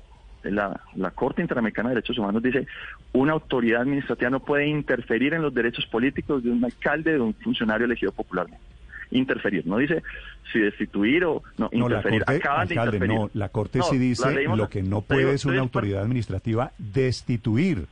la, 0.52 0.80
la 0.96 1.12
Corte 1.12 1.42
Interamericana 1.42 1.90
de 1.90 1.96
Derechos 1.96 2.18
Humanos 2.18 2.42
dice, 2.44 2.68
una 3.14 3.34
autoridad 3.34 3.82
administrativa 3.82 4.30
no 4.30 4.40
puede 4.40 4.68
interferir 4.68 5.34
en 5.34 5.42
los 5.42 5.54
derechos 5.54 5.86
políticos 5.88 6.44
de 6.44 6.50
un 6.52 6.64
alcalde, 6.64 7.14
de 7.14 7.20
un 7.20 7.34
funcionario 7.34 7.86
elegido 7.86 8.12
popularmente. 8.12 8.64
interferir, 9.12 9.66
no 9.66 9.78
dice 9.78 10.04
si 10.52 10.60
destituir 10.60 11.24
o 11.26 11.42
no, 11.58 11.70
No, 11.72 11.88
la 11.90 11.96
interferir. 11.98 12.24
Corte, 12.26 12.38
Acaban 12.40 12.68
de 12.68 12.76
interferir. 12.76 13.16
no, 13.16 13.30
la 13.34 13.50
Corte 13.50 13.80
No, 13.80 13.86
sí 13.86 13.96
la 13.96 14.02
dice 14.02 14.32
leímos- 14.36 14.58
lo 14.58 14.70
que 14.70 14.84
no 14.84 15.02
puede 15.02 15.22
digo, 15.22 15.32
es 15.34 15.46
una 15.46 15.60
autoridad 15.60 16.02
administrativa 16.04 16.72
destituir. 16.78 17.86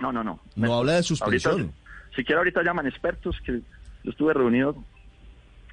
No, 0.00 0.12
no, 0.12 0.22
no. 0.22 0.40
No 0.56 0.74
habla 0.74 0.92
de 0.92 0.98
Ahorita, 0.98 1.08
suspensión. 1.08 1.72
si 2.14 2.22
quiere 2.24 2.38
ahorita 2.38 2.62
llaman 2.62 2.86
expertos, 2.86 3.40
que 3.44 3.60
yo 4.04 4.10
estuve 4.10 4.32
reunido 4.34 4.76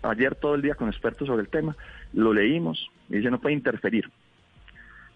ayer 0.02 0.36
todo 0.36 0.56
el 0.56 0.62
día 0.62 0.76
con 0.76 0.88
expertos 0.90 1.28
sobre 1.28 1.42
el 1.44 1.50
tema, 1.50 1.76
lo 2.14 2.34
leímos 2.34 2.90
y 3.10 3.18
dice 3.18 3.30
no 3.32 3.40
puede 3.40 3.56
interferir. 3.56 4.10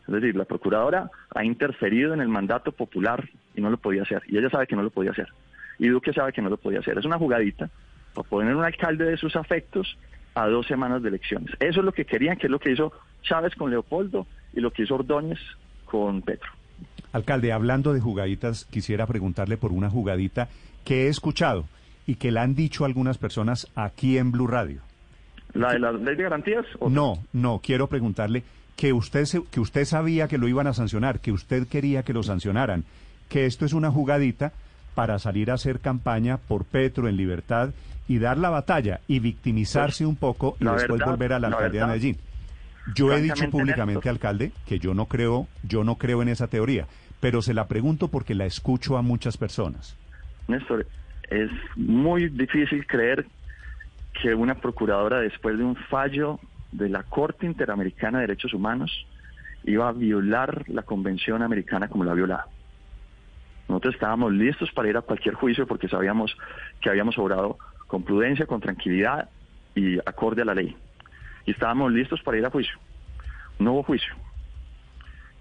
Es 0.10 0.22
decir, 0.22 0.36
la 0.36 0.46
procuradora 0.46 1.10
ha 1.36 1.44
interferido 1.46 2.14
en 2.14 2.22
el 2.22 2.28
mandato 2.28 2.72
popular 2.72 3.30
y 3.56 3.62
no 3.62 3.70
lo 3.70 3.78
podía 3.78 4.02
hacer. 4.04 4.24
Y 4.28 4.38
ella 4.38 4.50
sabe 4.50 4.68
que 4.68 4.76
no 4.76 4.84
lo 4.84 4.90
podía 4.90 5.12
hacer. 5.12 5.28
Y 5.78 5.88
Duque 5.88 6.12
sabe 6.14 6.34
que 6.34 6.42
no 6.42 6.50
lo 6.50 6.58
podía 6.58 6.80
hacer. 6.80 6.98
Es 6.98 7.06
una 7.06 7.18
jugadita 7.18 7.70
para 8.14 8.28
poner 8.28 8.56
un 8.56 8.64
alcalde 8.66 9.06
de 9.06 9.18
sus 9.18 9.36
afectos 9.36 9.98
a 10.36 10.48
dos 10.48 10.66
semanas 10.68 11.02
de 11.04 11.10
elecciones. 11.10 11.52
Eso 11.60 11.80
es 11.80 11.86
lo 11.86 11.92
que 11.94 12.06
querían, 12.06 12.38
que 12.38 12.48
es 12.48 12.52
lo 12.52 12.60
que 12.60 12.72
hizo 12.72 12.92
Chávez 13.22 13.54
con 13.56 13.70
Leopoldo 13.70 14.26
y 14.54 14.60
lo 14.62 14.72
que 14.72 14.84
hizo 14.84 14.96
Ordóñez 14.96 15.40
con 15.86 16.22
Petro. 16.22 16.50
Alcalde, 17.14 17.52
hablando 17.52 17.94
de 17.94 18.00
jugaditas, 18.02 18.66
quisiera 18.66 19.06
preguntarle 19.08 19.58
por 19.58 19.72
una 19.72 19.90
jugadita 19.90 20.48
que 20.86 21.06
he 21.06 21.08
escuchado 21.08 21.66
y 22.08 22.16
que 22.16 22.32
la 22.32 22.42
han 22.44 22.56
dicho 22.56 22.86
algunas 22.86 23.18
personas 23.18 23.68
aquí 23.76 24.18
en 24.18 24.32
Blue 24.32 24.48
Radio. 24.48 24.82
¿La 25.54 25.74
de 25.74 25.80
la 25.80 25.92
ley 25.92 26.16
de 26.16 26.24
garantías? 26.24 26.66
o- 26.80 26.90
No, 26.90 27.16
no, 27.34 27.60
quiero 27.64 27.88
preguntarle 27.88 28.44
que 28.80 28.94
usted, 28.94 29.26
se- 29.26 29.44
que 29.52 29.60
usted 29.60 29.84
sabía 29.84 30.30
que 30.30 30.38
lo 30.38 30.48
iban 30.48 30.66
a 30.66 30.74
sancionar, 30.74 31.20
que 31.20 31.34
usted 31.34 31.68
quería 31.68 32.04
que 32.04 32.14
lo 32.14 32.24
sancionaran, 32.24 32.86
que 33.28 33.46
esto 33.46 33.66
es 33.66 33.74
una 33.74 33.92
jugadita 33.92 34.54
para 34.96 35.20
salir 35.20 35.52
a 35.52 35.56
hacer 35.56 35.82
campaña 35.82 36.38
por 36.38 36.64
Petro 36.64 37.10
en 37.10 37.18
libertad 37.18 37.72
y 38.08 38.20
dar 38.20 38.38
la 38.38 38.50
batalla 38.50 39.02
y 39.06 39.20
victimizarse 39.20 40.06
un 40.06 40.16
poco 40.16 40.56
y 40.62 40.64
después 40.64 40.92
verdad, 40.92 41.06
volver 41.08 41.34
a 41.34 41.40
la 41.40 41.50
la 41.50 41.58
alcaldía 41.58 41.82
de 41.82 41.88
Medellín. 41.88 42.18
Yo 42.96 43.12
he 43.12 43.22
dicho 43.22 43.50
públicamente, 43.50 44.08
alcalde, 44.08 44.54
que 44.66 44.80
yo 44.80 44.94
no 44.94 45.08
creo, 45.08 45.48
yo 45.68 45.84
no 45.84 45.96
creo 45.96 46.22
en 46.22 46.30
esa 46.30 46.48
teoría, 46.48 46.86
pero 47.20 47.42
se 47.42 47.54
la 47.54 47.68
pregunto 47.68 48.08
porque 48.08 48.34
la 48.34 48.46
escucho 48.46 48.98
a 48.98 49.02
muchas 49.02 49.36
personas. 49.36 49.94
Néstor, 50.48 50.88
es 51.30 51.52
muy 51.76 52.30
difícil 52.30 52.88
creer 52.88 53.26
que 54.22 54.34
una 54.34 54.56
procuradora, 54.56 55.20
después 55.20 55.58
de 55.58 55.66
un 55.66 55.76
fallo 55.76 56.40
de 56.72 56.90
la 56.90 57.04
Corte 57.04 57.46
Interamericana 57.46 58.20
de 58.20 58.28
Derechos 58.28 58.54
Humanos, 58.54 58.92
iba 59.64 59.88
a 59.90 59.92
violar 59.92 60.64
la 60.70 60.84
Convención 60.84 61.42
Americana 61.44 61.88
como 61.88 62.04
la 62.04 62.12
ha 62.12 62.16
violado. 62.16 62.50
Nosotros 63.68 63.94
estábamos 63.96 64.34
listos 64.34 64.72
para 64.72 64.90
ir 64.90 64.98
a 64.98 65.02
cualquier 65.02 65.36
juicio 65.36 65.68
porque 65.68 65.88
sabíamos 65.88 66.36
que 66.82 66.90
habíamos 66.90 67.18
obrado 67.18 67.58
con 67.88 68.04
prudencia, 68.04 68.46
con 68.46 68.62
tranquilidad 68.62 69.30
y 69.76 69.98
acorde 70.00 70.42
a 70.42 70.46
la 70.46 70.56
ley. 70.56 70.76
Y 71.46 71.52
estábamos 71.52 71.92
listos 71.92 72.22
para 72.22 72.38
ir 72.38 72.46
a 72.46 72.50
juicio. 72.50 72.78
No 73.60 73.74
hubo 73.74 73.84
juicio. 73.84 74.14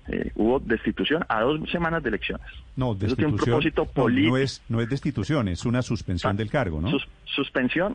Eh, 0.08 0.32
hubo 0.36 0.58
destitución 0.58 1.24
a 1.28 1.42
dos 1.42 1.60
semanas 1.70 2.02
de 2.02 2.08
elecciones. 2.08 2.46
No, 2.76 2.92
Eso 2.92 3.14
tiene 3.14 3.26
un 3.26 3.36
destitución 3.36 3.44
propósito 3.44 3.84
no, 3.84 3.90
político. 3.92 4.30
no 4.30 4.42
es, 4.42 4.62
no 4.68 4.80
es 4.80 4.88
destitución, 4.88 5.48
es 5.48 5.66
una 5.66 5.82
suspensión 5.82 6.36
del 6.36 6.50
cargo, 6.50 6.80
¿no? 6.80 6.88
Sus- 6.90 7.06
suspensión 7.24 7.94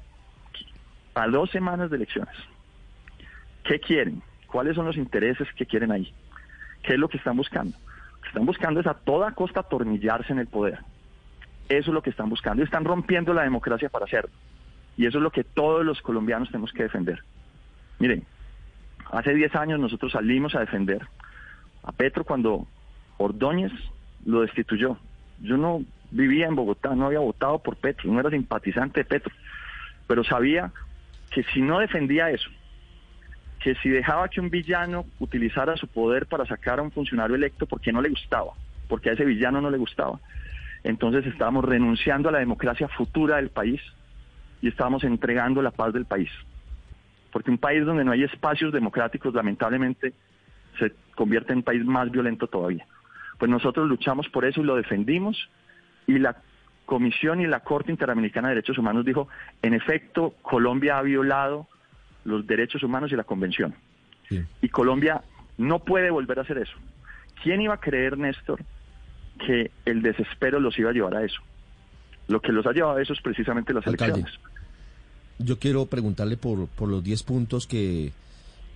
a 1.15 1.27
dos 1.27 1.49
semanas 1.51 1.89
de 1.89 1.97
elecciones. 1.97 2.35
¿Qué 3.63 3.79
quieren? 3.79 4.21
¿Cuáles 4.47 4.75
son 4.75 4.85
los 4.85 4.97
intereses 4.97 5.47
que 5.53 5.65
quieren 5.65 5.91
ahí? 5.91 6.13
¿Qué 6.83 6.93
es 6.93 6.99
lo 6.99 7.07
que 7.07 7.17
están 7.17 7.37
buscando? 7.37 7.75
Lo 7.77 8.21
que 8.21 8.27
están 8.27 8.45
buscando 8.45 8.79
es 8.79 8.87
a 8.87 8.93
toda 8.93 9.33
costa 9.33 9.61
atornillarse 9.61 10.33
en 10.33 10.39
el 10.39 10.47
poder. 10.47 10.79
Eso 11.69 11.91
es 11.91 11.93
lo 11.93 12.01
que 12.01 12.09
están 12.09 12.29
buscando. 12.29 12.63
Están 12.63 12.85
rompiendo 12.85 13.33
la 13.33 13.43
democracia 13.43 13.89
para 13.89 14.05
hacerlo. 14.05 14.31
Y 14.97 15.07
eso 15.07 15.17
es 15.17 15.23
lo 15.23 15.31
que 15.31 15.43
todos 15.43 15.83
los 15.85 16.01
colombianos 16.01 16.49
tenemos 16.49 16.71
que 16.71 16.83
defender. 16.83 17.23
Miren, 17.99 18.25
hace 19.11 19.33
10 19.33 19.55
años 19.55 19.79
nosotros 19.79 20.11
salimos 20.11 20.55
a 20.55 20.59
defender 20.59 21.01
a 21.83 21.91
Petro 21.91 22.23
cuando 22.23 22.67
Ordóñez 23.17 23.71
lo 24.25 24.41
destituyó. 24.41 24.97
Yo 25.41 25.57
no 25.57 25.83
vivía 26.11 26.47
en 26.47 26.55
Bogotá, 26.55 26.95
no 26.95 27.07
había 27.07 27.19
votado 27.19 27.59
por 27.59 27.77
Petro, 27.77 28.11
no 28.11 28.19
era 28.19 28.29
simpatizante 28.29 29.01
de 29.01 29.05
Petro, 29.05 29.33
pero 30.07 30.23
sabía 30.23 30.71
que 31.31 31.43
si 31.45 31.61
no 31.61 31.79
defendía 31.79 32.29
eso, 32.29 32.49
que 33.63 33.75
si 33.75 33.87
dejaba 33.87 34.27
que 34.27 34.41
un 34.41 34.49
villano 34.49 35.05
utilizara 35.19 35.77
su 35.77 35.87
poder 35.87 36.25
para 36.25 36.45
sacar 36.45 36.79
a 36.79 36.81
un 36.81 36.91
funcionario 36.91 37.37
electo 37.37 37.65
porque 37.65 37.93
no 37.93 38.01
le 38.01 38.09
gustaba, 38.09 38.51
porque 38.89 39.09
a 39.09 39.13
ese 39.13 39.23
villano 39.23 39.61
no 39.61 39.71
le 39.71 39.77
gustaba, 39.77 40.19
entonces 40.83 41.25
estábamos 41.25 41.63
renunciando 41.63 42.27
a 42.27 42.33
la 42.33 42.39
democracia 42.39 42.89
futura 42.89 43.37
del 43.37 43.49
país 43.49 43.81
y 44.61 44.67
estábamos 44.67 45.05
entregando 45.05 45.61
la 45.61 45.71
paz 45.71 45.93
del 45.93 46.05
país. 46.05 46.29
Porque 47.31 47.51
un 47.51 47.57
país 47.57 47.85
donde 47.85 48.03
no 48.03 48.11
hay 48.11 48.23
espacios 48.23 48.73
democráticos, 48.73 49.33
lamentablemente, 49.33 50.13
se 50.77 50.91
convierte 51.15 51.53
en 51.53 51.63
país 51.63 51.85
más 51.85 52.11
violento 52.11 52.47
todavía. 52.47 52.85
Pues 53.39 53.49
nosotros 53.49 53.87
luchamos 53.87 54.27
por 54.27 54.43
eso 54.43 54.59
y 54.59 54.65
lo 54.65 54.75
defendimos 54.75 55.49
y 56.05 56.19
la 56.19 56.35
Comisión 56.85 57.39
y 57.39 57.47
la 57.47 57.61
Corte 57.61 57.91
Interamericana 57.91 58.49
de 58.49 58.55
Derechos 58.55 58.77
Humanos 58.77 59.05
dijo, 59.05 59.29
en 59.61 59.73
efecto, 59.73 60.33
Colombia 60.41 60.97
ha 60.97 61.01
violado 61.01 61.65
los 62.25 62.45
derechos 62.47 62.83
humanos 62.83 63.11
y 63.11 63.15
la 63.15 63.23
Convención. 63.23 63.75
Sí. 64.29 64.41
Y 64.61 64.69
Colombia 64.69 65.23
no 65.57 65.79
puede 65.79 66.09
volver 66.09 66.39
a 66.39 66.41
hacer 66.43 66.57
eso. 66.57 66.73
¿Quién 67.41 67.61
iba 67.61 67.73
a 67.73 67.79
creer, 67.79 68.17
Néstor, 68.17 68.63
que 69.45 69.71
el 69.85 70.01
desespero 70.01 70.59
los 70.59 70.77
iba 70.79 70.89
a 70.89 70.93
llevar 70.93 71.15
a 71.15 71.23
eso? 71.25 71.41
Lo 72.27 72.41
que 72.41 72.51
los 72.51 72.65
ha 72.65 72.71
llevado 72.71 72.97
a 72.97 73.01
eso 73.01 73.13
es 73.13 73.21
precisamente 73.21 73.73
las 73.73 73.85
Alcalde. 73.85 74.21
elecciones. 74.21 74.39
Yo 75.39 75.59
quiero 75.59 75.85
preguntarle 75.87 76.37
por, 76.37 76.67
por 76.67 76.89
los 76.89 77.03
10 77.03 77.23
puntos 77.23 77.67
que 77.67 78.13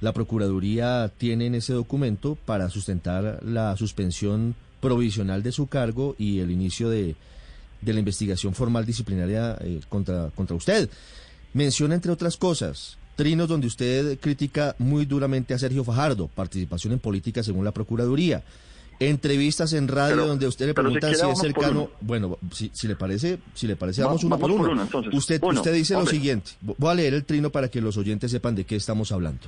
la 0.01 0.11
Procuraduría 0.11 1.09
tiene 1.17 1.45
en 1.45 1.55
ese 1.55 1.73
documento 1.73 2.35
para 2.45 2.69
sustentar 2.69 3.39
la 3.43 3.75
suspensión 3.77 4.55
provisional 4.81 5.43
de 5.43 5.51
su 5.51 5.67
cargo 5.67 6.15
y 6.17 6.39
el 6.39 6.51
inicio 6.51 6.89
de, 6.89 7.15
de 7.81 7.93
la 7.93 7.99
investigación 7.99 8.53
formal 8.53 8.85
disciplinaria 8.85 9.57
eh, 9.61 9.79
contra, 9.89 10.29
contra 10.35 10.55
usted. 10.55 10.89
Menciona, 11.53 11.95
entre 11.95 12.11
otras 12.11 12.37
cosas, 12.37 12.97
trinos 13.17 13.49
donde 13.49 13.67
usted 13.67 14.17
critica 14.21 14.73
muy 14.79 15.05
duramente 15.05 15.53
a 15.53 15.59
Sergio 15.59 15.83
Fajardo, 15.83 16.29
participación 16.29 16.93
en 16.93 16.99
política 16.99 17.43
según 17.43 17.65
la 17.65 17.73
Procuraduría. 17.73 18.43
Entrevistas 18.99 19.73
en 19.73 19.87
radio 19.87 20.15
Pero- 20.15 20.27
donde 20.27 20.47
usted 20.47 20.65
le 20.65 20.71
si 20.71 20.75
pregunta 20.75 21.13
si 21.13 21.29
es 21.29 21.39
cercano. 21.39 21.89
Bueno, 22.01 22.37
si, 22.51 22.71
si 22.73 22.87
le 22.87 22.95
parece, 22.95 23.37
si 23.53 23.67
le 23.67 23.75
parece, 23.75 24.01
Va- 24.01 24.07
vamos 24.07 24.23
uno 24.23 24.37
vamos 24.37 24.49
por 24.49 24.57
por 24.61 24.69
uno. 24.71 24.81
entonces. 24.81 25.13
Usted, 25.13 25.39
Uno, 25.43 25.59
usted 25.59 25.73
dice 25.73 25.93
lo 25.93 26.05
siguiente. 26.07 26.51
Voy 26.61 26.89
a 26.91 26.95
leer 26.95 27.13
el 27.13 27.23
trino 27.25 27.51
para 27.51 27.67
que 27.67 27.79
los 27.81 27.95
oyentes 27.97 28.31
sepan 28.31 28.55
de 28.55 28.63
qué 28.63 28.75
estamos 28.75 29.11
hablando. 29.11 29.41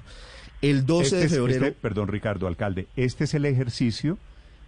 El 0.62 0.86
12 0.86 1.04
Este 1.06 1.18
de 1.18 1.26
es- 1.26 1.32
febrero. 1.32 1.66
este- 1.68 1.80
perdón, 1.82 2.10
Ricardo, 2.10 2.46
alcalde, 2.48 2.88
este 2.96 3.24
es 3.24 3.34
el 3.34 3.46
ejercicio 3.46 4.18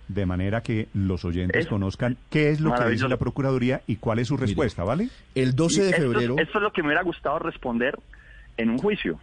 de 0.07 0.25
manera 0.25 0.61
que 0.63 0.87
los 0.95 1.25
oyentes 1.25 1.61
Es 1.61 1.67
conozcan 1.67 2.17
qué 2.31 2.49
es 2.49 2.59
lo 2.59 2.73
que 2.73 2.89
dice 2.89 3.07
la 3.07 3.17
Procuraduría 3.17 3.81
y 3.87 3.97
cuál 3.97 4.17
es 4.19 4.29
su 4.29 4.37
respuesta, 4.37 4.83
¿vale? 4.83 5.09
El 5.35 5.55
12 5.55 5.83
de 5.83 5.89
esto- 5.91 6.01
febrero. 6.01 6.35
Esto, 6.39 6.57
es 6.57 6.63
lo 6.63 6.71
que 6.73 6.81
me 6.81 6.87
hubiera 6.87 7.03
gustado 7.03 7.37
responder 7.39 7.99
en 8.57 8.69
un 8.69 8.77
juicio. 8.77 9.19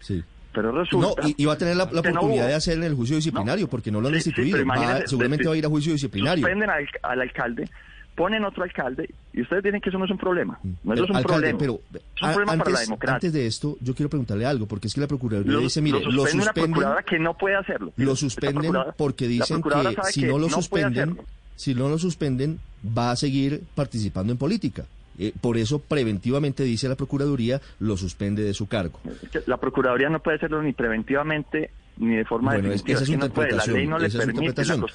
Sí. 0.00 0.22
Pero 0.52 0.72
No, 0.72 0.78
resulta... 0.80 1.28
y, 1.28 1.34
y 1.36 1.44
va 1.44 1.52
a 1.54 1.58
tener 1.58 1.76
la, 1.76 1.84
no 1.86 2.00
oportunidad 2.00 2.48
de 2.48 2.54
hacer 2.54 2.78
en 2.78 2.84
el 2.84 2.94
juicio 2.94 3.16
disciplinario, 3.16 3.66
No. 3.66 3.70
porque 3.70 3.90
no 3.90 4.00
lo 4.00 4.08
han 4.08 4.14
Sí, 4.14 4.20
sí, 4.22 4.30
destituido. 4.30 4.56
pero 4.58 4.68
Va- 4.68 5.06
seguramente 5.06 5.46
va 5.46 5.54
a 5.54 5.56
ir 5.56 5.66
a 5.66 5.68
juicio 5.68 5.92
disciplinario. 5.92 6.42
Suspenden 6.44 6.70
al, 6.70 6.88
al 7.02 7.20
alcalde, 7.20 7.68
ponen 8.16 8.44
otro 8.44 8.64
alcalde, 8.64 9.08
y 9.32 9.42
ustedes 9.42 9.62
dicen 9.62 9.80
que 9.80 9.90
eso 9.90 9.98
no 9.98 10.06
es 10.06 10.10
un 10.10 10.18
problema. 10.18 10.58
No, 10.64 10.74
Pero, 10.82 10.94
eso 10.94 11.04
es 11.04 11.10
un 11.10 11.16
alcalde, 11.16 11.54
problema. 11.54 11.58
pero 11.58 11.80
es 11.94 12.22
un 12.22 12.32
problema 12.32 12.46
para 12.46 12.56
la 12.56 12.64
antes, 12.76 12.86
democracia. 12.88 13.14
antes 13.14 13.32
de 13.32 13.46
esto, 13.46 13.76
yo 13.80 13.94
quiero 13.94 14.08
preguntarle 14.10 14.46
algo, 14.46 14.66
porque 14.66 14.88
es 14.88 14.94
que 14.94 15.00
la 15.00 15.06
Procuraduría 15.06 15.52
Lo- 15.52 15.60
dice, 15.60 15.80
mire, 15.82 16.00
lo 16.00 16.06
lo 16.06 16.22
suspende 16.22 16.34
una 16.36 16.44
suspenden, 16.44 16.70
procuradora 16.72 17.02
que 17.04 17.18
no 17.18 17.34
puede 17.36 17.56
hacerlo. 17.56 17.92
lo 17.96 18.16
suspenden 18.16 18.72
porque 18.96 19.28
dicen 19.28 19.62
que 19.62 19.96
si 20.10 20.20
que 20.22 20.26
no 20.28 20.38
lo 20.38 20.48
suspenden, 20.48 21.18
si 21.54 21.74
no 21.74 21.88
lo 21.88 21.98
suspenden, 21.98 22.58
va 22.96 23.10
a 23.12 23.16
seguir 23.16 23.62
participando 23.74 24.32
en 24.32 24.38
política. 24.38 24.84
Eh, 25.18 25.32
por 25.40 25.56
eso, 25.56 25.80
preventivamente, 25.80 26.62
dice 26.62 26.88
la 26.88 26.94
Procuraduría, 26.94 27.60
lo 27.80 27.96
suspende 27.96 28.42
de 28.44 28.54
su 28.54 28.66
cargo. 28.68 29.00
La 29.46 29.56
Procuraduría 29.56 30.08
no 30.08 30.20
puede 30.20 30.36
hacerlo 30.36 30.62
ni 30.62 30.72
preventivamente 30.72 31.70
ni 31.96 32.14
de 32.16 32.24
forma 32.24 32.52
Bueno, 32.52 32.68
definitiva. 32.68 32.94
esa 32.94 33.02
es 33.02 33.06
su 33.08 33.12
que 33.12 33.18
no 33.18 33.34
puede, 33.34 33.48
interpretación. 33.48 33.74
La 33.74 33.80
ley 33.80 33.88
no 33.88 33.98
le 33.98 34.06
esa 34.06 34.18
permite. 34.18 34.38
interpretación. 34.44 34.86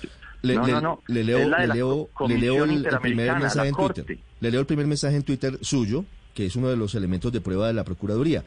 Le, 0.42 0.56
no, 0.56 0.66
le- 0.66 0.72
no, 0.74 0.82
no. 0.82 1.02
le 1.08 1.24
leo, 1.26 1.50
le 1.50 1.68
leo, 1.68 2.10
le 2.28 2.38
leo 2.38 2.64
el, 2.64 2.86
el 2.86 2.98
primer 3.00 3.38
mensaje 3.40 3.68
en 3.70 3.76
Twitter. 3.76 4.18
Le 4.40 4.52
leo 4.52 4.60
el 4.62 4.66
primer 4.66 4.88
mensaje 4.88 5.16
en 5.18 5.24
Twitter 5.24 5.58
suyo, 5.62 6.06
que 6.34 6.46
es 6.46 6.56
uno 6.56 6.70
de 6.70 6.78
los 6.78 6.96
elementos 6.96 7.32
de 7.34 7.42
prueba 7.42 7.68
de 7.68 7.74
la 7.74 7.84
Procuraduría. 7.84 8.44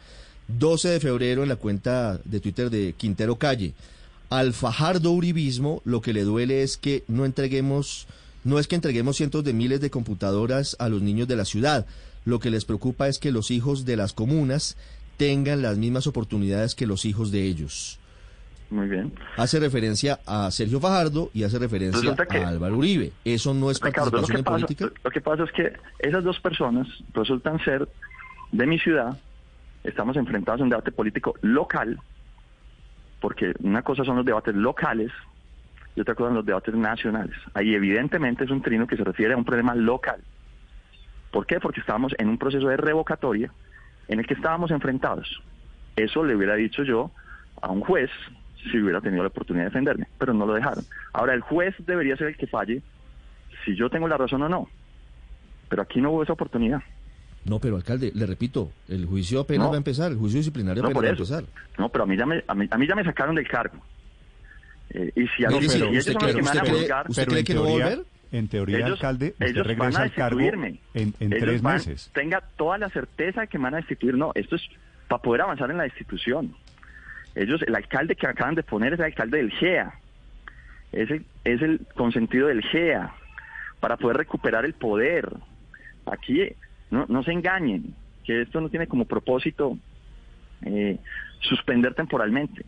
12 0.49 0.89
de 0.89 1.01
febrero 1.01 1.43
en 1.43 1.49
la 1.51 1.57
cuenta 1.57 2.19
de 2.25 2.41
Twitter 2.41 2.71
de 2.71 2.95
Quintero 2.97 3.37
Calle. 3.37 3.75
Al 4.31 4.55
fajardo 4.55 5.11
uribismo, 5.13 5.83
lo 5.85 6.01
que 6.01 6.13
le 6.15 6.23
duele 6.25 6.63
es 6.63 6.77
que 6.79 7.05
no 7.09 7.27
entreguemos, 7.27 8.07
no 8.47 8.59
es 8.59 8.69
que 8.69 8.77
entreguemos 8.77 9.17
cientos 9.17 9.45
de 9.45 9.53
miles 9.53 9.81
de 9.81 9.91
computadoras 9.91 10.77
a 10.79 10.89
los 10.89 11.03
niños 11.03 11.29
de 11.29 11.37
la 11.37 11.45
ciudad. 11.45 11.85
Lo 12.25 12.39
que 12.39 12.51
les 12.51 12.65
preocupa 12.65 13.09
es 13.09 13.19
que 13.19 13.33
los 13.33 13.51
hijos 13.51 13.85
de 13.85 13.97
las 13.97 14.13
comunas 14.13 14.77
tengan 15.17 15.63
las 15.63 15.77
mismas 15.79 16.07
oportunidades 16.07 16.75
que 16.75 16.87
los 16.87 17.05
hijos 17.05 17.31
de 17.33 17.43
ellos 17.45 17.99
Muy 18.71 18.87
bien. 18.89 19.13
hace 19.37 19.59
referencia 19.61 20.21
a 20.27 20.51
Sergio 20.51 20.79
Fajardo 20.81 21.31
y 21.35 21.43
hace 21.45 21.59
referencia 21.59 22.15
que- 22.29 22.39
a 22.39 22.49
Álvaro 22.49 22.77
Uribe. 22.79 23.13
Eso 23.25 23.53
no 23.55 23.71
es 23.71 23.81
Ricardo, 23.81 24.11
participación 24.11 24.39
en 24.39 24.45
pasa, 24.45 24.67
política. 24.67 24.91
lo 25.05 25.11
que 25.11 25.21
pasa 25.21 25.45
es 25.45 25.53
que 25.53 25.73
esas 25.99 26.23
dos 26.25 26.39
personas 26.41 26.87
resultan 27.15 27.59
ser 27.65 27.89
de 28.53 28.67
mi 28.67 28.79
ciudad 28.79 29.19
estamos 29.85 30.17
enfrentados 30.17 30.61
a 30.61 30.65
un 30.65 30.71
debate 30.71 30.93
político 30.93 31.35
local, 31.43 31.99
porque 33.21 33.53
una 33.63 33.83
cosa 33.83 34.05
son 34.05 34.17
los 34.17 34.27
debates 34.27 34.55
locales 34.55 35.11
y 35.97 36.01
otra 36.01 36.15
cosa 36.15 36.29
son 36.29 36.37
los 36.37 36.47
debates 36.47 36.75
nacionales. 36.75 37.35
Ahí 37.55 37.75
evidentemente 37.75 38.45
es 38.45 38.51
un 38.51 38.63
trino 38.63 38.87
que 38.87 38.97
se 38.97 39.03
refiere 39.05 39.35
a 39.35 39.37
un 39.37 39.45
problema 39.45 39.75
local. 39.75 40.21
¿Por 41.33 41.47
qué? 41.47 41.59
Porque 41.59 41.81
estábamos 41.81 42.15
en 42.19 42.29
un 42.29 42.39
proceso 42.39 42.69
de 42.69 42.77
revocatoria 42.77 43.51
en 44.09 44.21
el 44.21 44.27
que 44.27 44.35
estábamos 44.35 44.71
enfrentados. 44.71 45.43
Eso 45.97 46.23
le 46.25 46.37
hubiera 46.37 46.55
dicho 46.55 46.83
yo 46.85 47.11
a 47.61 47.73
un 47.73 47.81
juez 47.81 48.11
si 48.71 48.79
hubiera 48.79 49.01
tenido 49.01 49.23
la 49.23 49.29
oportunidad 49.29 49.65
de 49.65 49.71
defenderme, 49.71 50.07
pero 50.19 50.35
no 50.35 50.45
lo 50.47 50.55
dejaron. 50.55 50.85
Ahora, 51.13 51.35
el 51.35 51.41
juez 51.41 51.75
debería 51.87 52.17
ser 52.17 52.29
el 52.29 52.37
que 52.37 52.47
falle 52.47 52.83
si 53.65 53.75
yo 53.75 53.89
tengo 53.89 54.07
la 54.09 54.17
razón 54.17 54.43
o 54.43 54.49
no, 54.49 54.69
pero 55.69 55.83
aquí 55.83 56.01
no 56.01 56.11
hubo 56.11 56.23
esa 56.23 56.33
oportunidad. 56.35 56.83
No, 57.45 57.61
pero 57.61 57.77
alcalde, 57.77 58.11
le 58.15 58.27
repito, 58.27 58.73
el 58.89 59.07
juicio 59.07 59.41
apenas 59.41 59.67
No. 59.67 59.71
va 59.71 59.77
a 59.77 59.79
empezar, 59.79 60.11
el 60.11 60.19
juicio 60.19 60.39
disciplinario 60.39 60.83
No, 60.83 60.89
apenas 60.89 61.05
va 61.05 61.09
a 61.09 61.13
empezar. 61.13 61.45
No, 61.79 61.89
pero 61.89 62.05
a 62.05 62.07
mí 62.07 62.17
ya 62.17 62.27
me, 62.27 62.43
a 62.47 62.55
mí, 62.55 62.67
a 62.71 62.77
mí 62.77 62.87
ya 62.89 62.95
me 62.97 63.05
sacaron 63.05 63.37
del 63.37 63.47
cargo. 63.49 63.79
Eh, 64.91 65.13
y 65.17 65.27
si, 65.29 65.45
a 65.45 65.49
No, 65.51 65.61
mí- 65.61 65.67
pero 65.69 65.91
usted 65.91 65.99
usted 65.99 66.15
cree- 66.17 66.33
juzgar, 66.71 67.07
¿Usted 67.11 67.23
Pero 67.23 67.31
cree 67.31 67.41
en 67.41 67.47
que 67.47 67.55
no 67.55 67.61
va 67.63 67.67
a 67.67 67.71
teoría, 67.71 67.87
volver? 67.97 68.07
en 68.33 68.49
teoría, 68.49 68.77
ellos, 68.79 68.91
alcalde, 68.93 69.27
usted 69.33 69.47
ellos 69.47 69.57
van 69.57 69.67
regresa 69.77 69.99
a 69.99 70.03
al 70.03 70.13
cargo 70.13 70.39
destituirme. 70.39 70.79
en, 70.95 71.15
en 71.21 71.33
Ellos 71.33 71.45
tres 71.45 71.63
van- 71.63 71.75
meses. 71.75 72.11
Tenga 72.15 72.41
toda 72.57 72.79
la 72.79 72.89
certeza 72.91 73.41
de 73.43 73.49
que 73.49 73.59
me 73.59 73.65
van 73.65 73.75
a 73.75 73.79
destituir. 73.79 74.15
No, 74.15 74.33
esto 74.35 74.57
es 74.57 74.63
para 75.09 75.23
poder 75.23 75.41
avanzar 75.43 75.71
en 75.71 75.77
la 75.79 75.85
destitución. 75.85 76.55
Ellos, 77.35 77.61
el 77.67 77.75
alcalde 77.75 78.17
que 78.17 78.27
acaban 78.27 78.55
de 78.55 78.63
poner 78.63 78.95
es 78.95 78.99
el 78.99 79.05
alcalde 79.07 79.39
del 79.39 79.51
GEA. 79.53 79.93
Es 80.93 81.11
el, 81.11 81.25
es 81.45 81.61
el 81.63 81.81
consentido 81.95 82.49
del 82.49 82.63
GEA 82.63 83.13
para 83.81 83.97
poder 83.97 84.17
recuperar 84.17 84.65
el 84.65 84.73
poder. 84.73 85.29
Aquí 86.07 86.49
no, 86.91 87.05
no 87.09 87.23
se 87.23 87.33
engañen, 87.33 87.95
que 88.25 88.43
esto 88.43 88.61
no 88.61 88.69
tiene 88.71 88.87
como 88.87 89.05
propósito 89.05 89.77
eh, 90.63 90.99
suspender 91.41 91.95
temporalmente. 91.95 92.65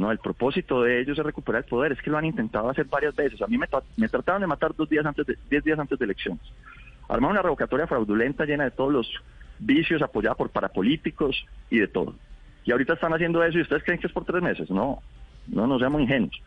No, 0.00 0.10
el 0.10 0.18
propósito 0.18 0.82
de 0.82 0.98
ellos 1.02 1.18
es 1.18 1.24
recuperar 1.24 1.62
el 1.62 1.68
poder. 1.68 1.92
Es 1.92 2.00
que 2.00 2.08
lo 2.08 2.16
han 2.16 2.24
intentado 2.24 2.70
hacer 2.70 2.86
varias 2.86 3.14
veces. 3.14 3.42
A 3.42 3.46
mí 3.46 3.58
me, 3.58 3.66
me 3.98 4.08
trataron 4.08 4.40
de 4.40 4.46
matar 4.46 4.74
dos 4.74 4.88
días 4.88 5.04
antes 5.04 5.26
de, 5.26 5.36
diez 5.50 5.62
días 5.62 5.78
antes 5.78 5.98
de 5.98 6.06
elecciones. 6.06 6.40
Armaron 7.06 7.32
una 7.32 7.42
revocatoria 7.42 7.86
fraudulenta 7.86 8.46
llena 8.46 8.64
de 8.64 8.70
todos 8.70 8.90
los 8.90 9.12
vicios, 9.58 10.00
apoyada 10.00 10.36
por 10.36 10.48
parapolíticos 10.48 11.44
y 11.68 11.80
de 11.80 11.86
todo. 11.86 12.14
Y 12.64 12.72
ahorita 12.72 12.94
están 12.94 13.12
haciendo 13.12 13.44
eso 13.44 13.58
y 13.58 13.60
ustedes 13.60 13.84
creen 13.84 14.00
que 14.00 14.06
es 14.06 14.12
por 14.12 14.24
tres 14.24 14.42
meses. 14.42 14.70
No, 14.70 15.02
no, 15.48 15.66
no 15.66 15.78
seamos 15.78 16.00
ingenuos. 16.00 16.40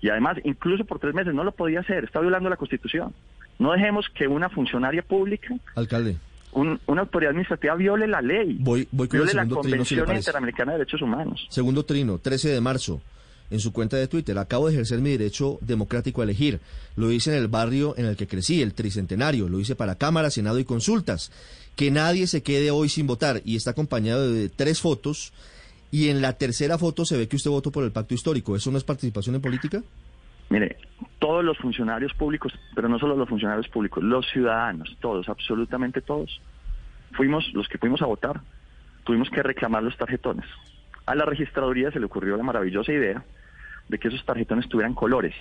Y 0.00 0.08
además, 0.08 0.38
incluso 0.44 0.84
por 0.84 1.00
tres 1.00 1.12
meses 1.12 1.34
no 1.34 1.42
lo 1.42 1.50
podía 1.50 1.80
hacer. 1.80 2.04
Está 2.04 2.20
violando 2.20 2.48
la 2.48 2.56
Constitución. 2.56 3.12
No 3.58 3.72
dejemos 3.72 4.08
que 4.10 4.28
una 4.28 4.48
funcionaria 4.50 5.02
pública 5.02 5.52
Alcalde, 5.74 6.16
un- 6.52 6.80
una 6.86 7.02
autoridad 7.02 7.30
administrativa 7.30 7.74
viole 7.74 8.06
la 8.06 8.20
ley, 8.22 8.56
Voy- 8.60 8.88
voy 8.90 9.08
con 9.08 9.20
el 9.20 9.24
viole 9.26 9.34
la 9.34 9.42
trino, 9.42 9.62
si 9.84 9.94
le 9.94 10.02
Convención. 10.02 10.16
Interamericana 10.16 10.72
de 10.72 10.78
Derechos 10.78 11.02
Humanos. 11.02 11.46
segundo 11.50 11.84
trino, 11.84 12.18
13 12.18 12.48
de 12.48 12.60
marzo, 12.60 13.00
en 13.50 13.58
su 13.60 13.72
cuenta 13.72 13.96
de 13.96 14.06
Twitter, 14.08 14.36
acabo 14.38 14.68
de 14.68 14.74
ejercer 14.74 15.00
mi 15.00 15.10
derecho 15.10 15.58
democrático 15.60 16.20
a 16.20 16.24
elegir. 16.24 16.60
Lo 16.96 17.10
hice 17.10 17.30
en 17.30 17.42
el 17.42 17.48
barrio 17.48 17.94
en 17.96 18.06
el 18.06 18.16
que 18.16 18.26
crecí, 18.28 18.62
el 18.62 18.74
Tricentenario. 18.74 19.48
Lo 19.48 19.58
hice 19.58 19.74
para 19.74 19.96
Cámara, 19.96 20.30
Senado 20.30 20.58
y 20.60 20.64
consultas. 20.64 21.32
Que 21.76 21.90
nadie 21.90 22.26
se 22.26 22.42
quede 22.42 22.70
hoy 22.70 22.88
sin 22.88 23.06
votar. 23.08 23.42
Y 23.44 23.56
está 23.56 23.70
acompañado 23.72 24.30
de 24.32 24.48
tres 24.48 24.80
fotos. 24.80 25.32
Y 25.92 26.08
en 26.10 26.20
la 26.22 26.34
tercera 26.34 26.78
foto 26.78 27.04
se 27.04 27.16
ve 27.16 27.26
que 27.26 27.34
usted 27.36 27.50
votó 27.50 27.72
por 27.72 27.82
el 27.82 27.90
pacto 27.90 28.14
histórico. 28.14 28.54
¿Eso 28.54 28.70
no 28.70 28.78
es 28.78 28.84
participación 28.84 29.34
en 29.34 29.40
política? 29.40 29.82
Mire, 30.50 30.76
todos 31.20 31.44
los 31.44 31.56
funcionarios 31.58 32.12
públicos, 32.14 32.52
pero 32.74 32.88
no 32.88 32.98
solo 32.98 33.16
los 33.16 33.28
funcionarios 33.28 33.68
públicos, 33.68 34.02
los 34.02 34.28
ciudadanos, 34.30 34.96
todos, 35.00 35.28
absolutamente 35.28 36.00
todos, 36.00 36.40
fuimos 37.12 37.48
los 37.54 37.68
que 37.68 37.78
fuimos 37.78 38.02
a 38.02 38.06
votar, 38.06 38.40
tuvimos 39.04 39.30
que 39.30 39.44
reclamar 39.44 39.84
los 39.84 39.96
tarjetones. 39.96 40.44
A 41.06 41.14
la 41.14 41.24
registraduría 41.24 41.92
se 41.92 42.00
le 42.00 42.06
ocurrió 42.06 42.36
la 42.36 42.42
maravillosa 42.42 42.92
idea 42.92 43.24
de 43.88 43.98
que 43.98 44.08
esos 44.08 44.24
tarjetones 44.24 44.68
tuvieran 44.68 44.94
colores. 44.94 45.34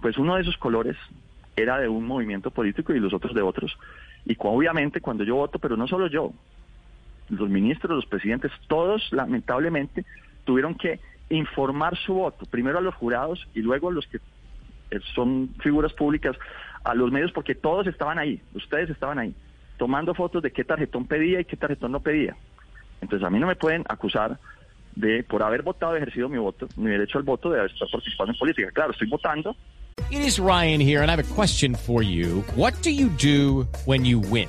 Pues 0.00 0.16
uno 0.16 0.36
de 0.36 0.42
esos 0.42 0.56
colores 0.56 0.96
era 1.54 1.78
de 1.78 1.88
un 1.88 2.06
movimiento 2.06 2.50
político 2.50 2.94
y 2.94 3.00
los 3.00 3.12
otros 3.12 3.34
de 3.34 3.42
otros. 3.42 3.76
Y 4.24 4.34
obviamente 4.38 5.02
cuando 5.02 5.24
yo 5.24 5.36
voto, 5.36 5.58
pero 5.58 5.76
no 5.76 5.86
solo 5.86 6.06
yo, 6.06 6.32
los 7.28 7.50
ministros, 7.50 7.96
los 7.96 8.06
presidentes, 8.06 8.50
todos 8.66 9.12
lamentablemente 9.12 10.06
tuvieron 10.44 10.74
que 10.74 11.00
informar 11.30 11.96
su 11.96 12.14
voto, 12.14 12.46
primero 12.46 12.78
a 12.78 12.82
los 12.82 12.94
jurados 12.94 13.46
y 13.54 13.60
luego 13.60 13.88
a 13.88 13.92
los 13.92 14.06
que 14.06 14.18
eh, 14.90 15.00
son 15.14 15.50
figuras 15.62 15.92
públicas, 15.92 16.36
a 16.84 16.94
los 16.94 17.10
medios, 17.10 17.32
porque 17.32 17.54
todos 17.54 17.86
estaban 17.86 18.18
ahí, 18.18 18.40
ustedes 18.54 18.90
estaban 18.90 19.18
ahí, 19.18 19.34
tomando 19.78 20.14
fotos 20.14 20.42
de 20.42 20.52
qué 20.52 20.64
tarjetón 20.64 21.06
pedía 21.06 21.40
y 21.40 21.44
qué 21.44 21.56
tarjetón 21.56 21.92
no 21.92 22.00
pedía. 22.00 22.36
Entonces 23.00 23.26
a 23.26 23.30
mí 23.30 23.38
no 23.38 23.46
me 23.46 23.56
pueden 23.56 23.84
acusar 23.88 24.38
de, 24.94 25.22
por 25.24 25.42
haber 25.42 25.62
votado, 25.62 25.96
ejercido 25.96 26.28
mi 26.28 26.38
voto, 26.38 26.68
mi 26.76 26.90
derecho 26.90 27.18
al 27.18 27.24
voto, 27.24 27.50
de 27.50 27.58
haber 27.58 27.72
estado 27.72 27.90
participando 27.90 28.32
en 28.32 28.38
política. 28.38 28.70
Claro, 28.70 28.92
estoy 28.92 29.08
votando, 29.08 29.56
It 30.10 30.20
is 30.20 30.38
Ryan 30.38 30.80
here, 30.80 31.02
and 31.02 31.10
I 31.10 31.14
have 31.14 31.30
a 31.30 31.34
question 31.34 31.74
for 31.74 32.02
you. 32.02 32.42
What 32.56 32.74
do 32.82 32.90
you 32.90 33.08
do 33.08 33.66
when 33.84 34.04
you 34.04 34.18
win? 34.18 34.48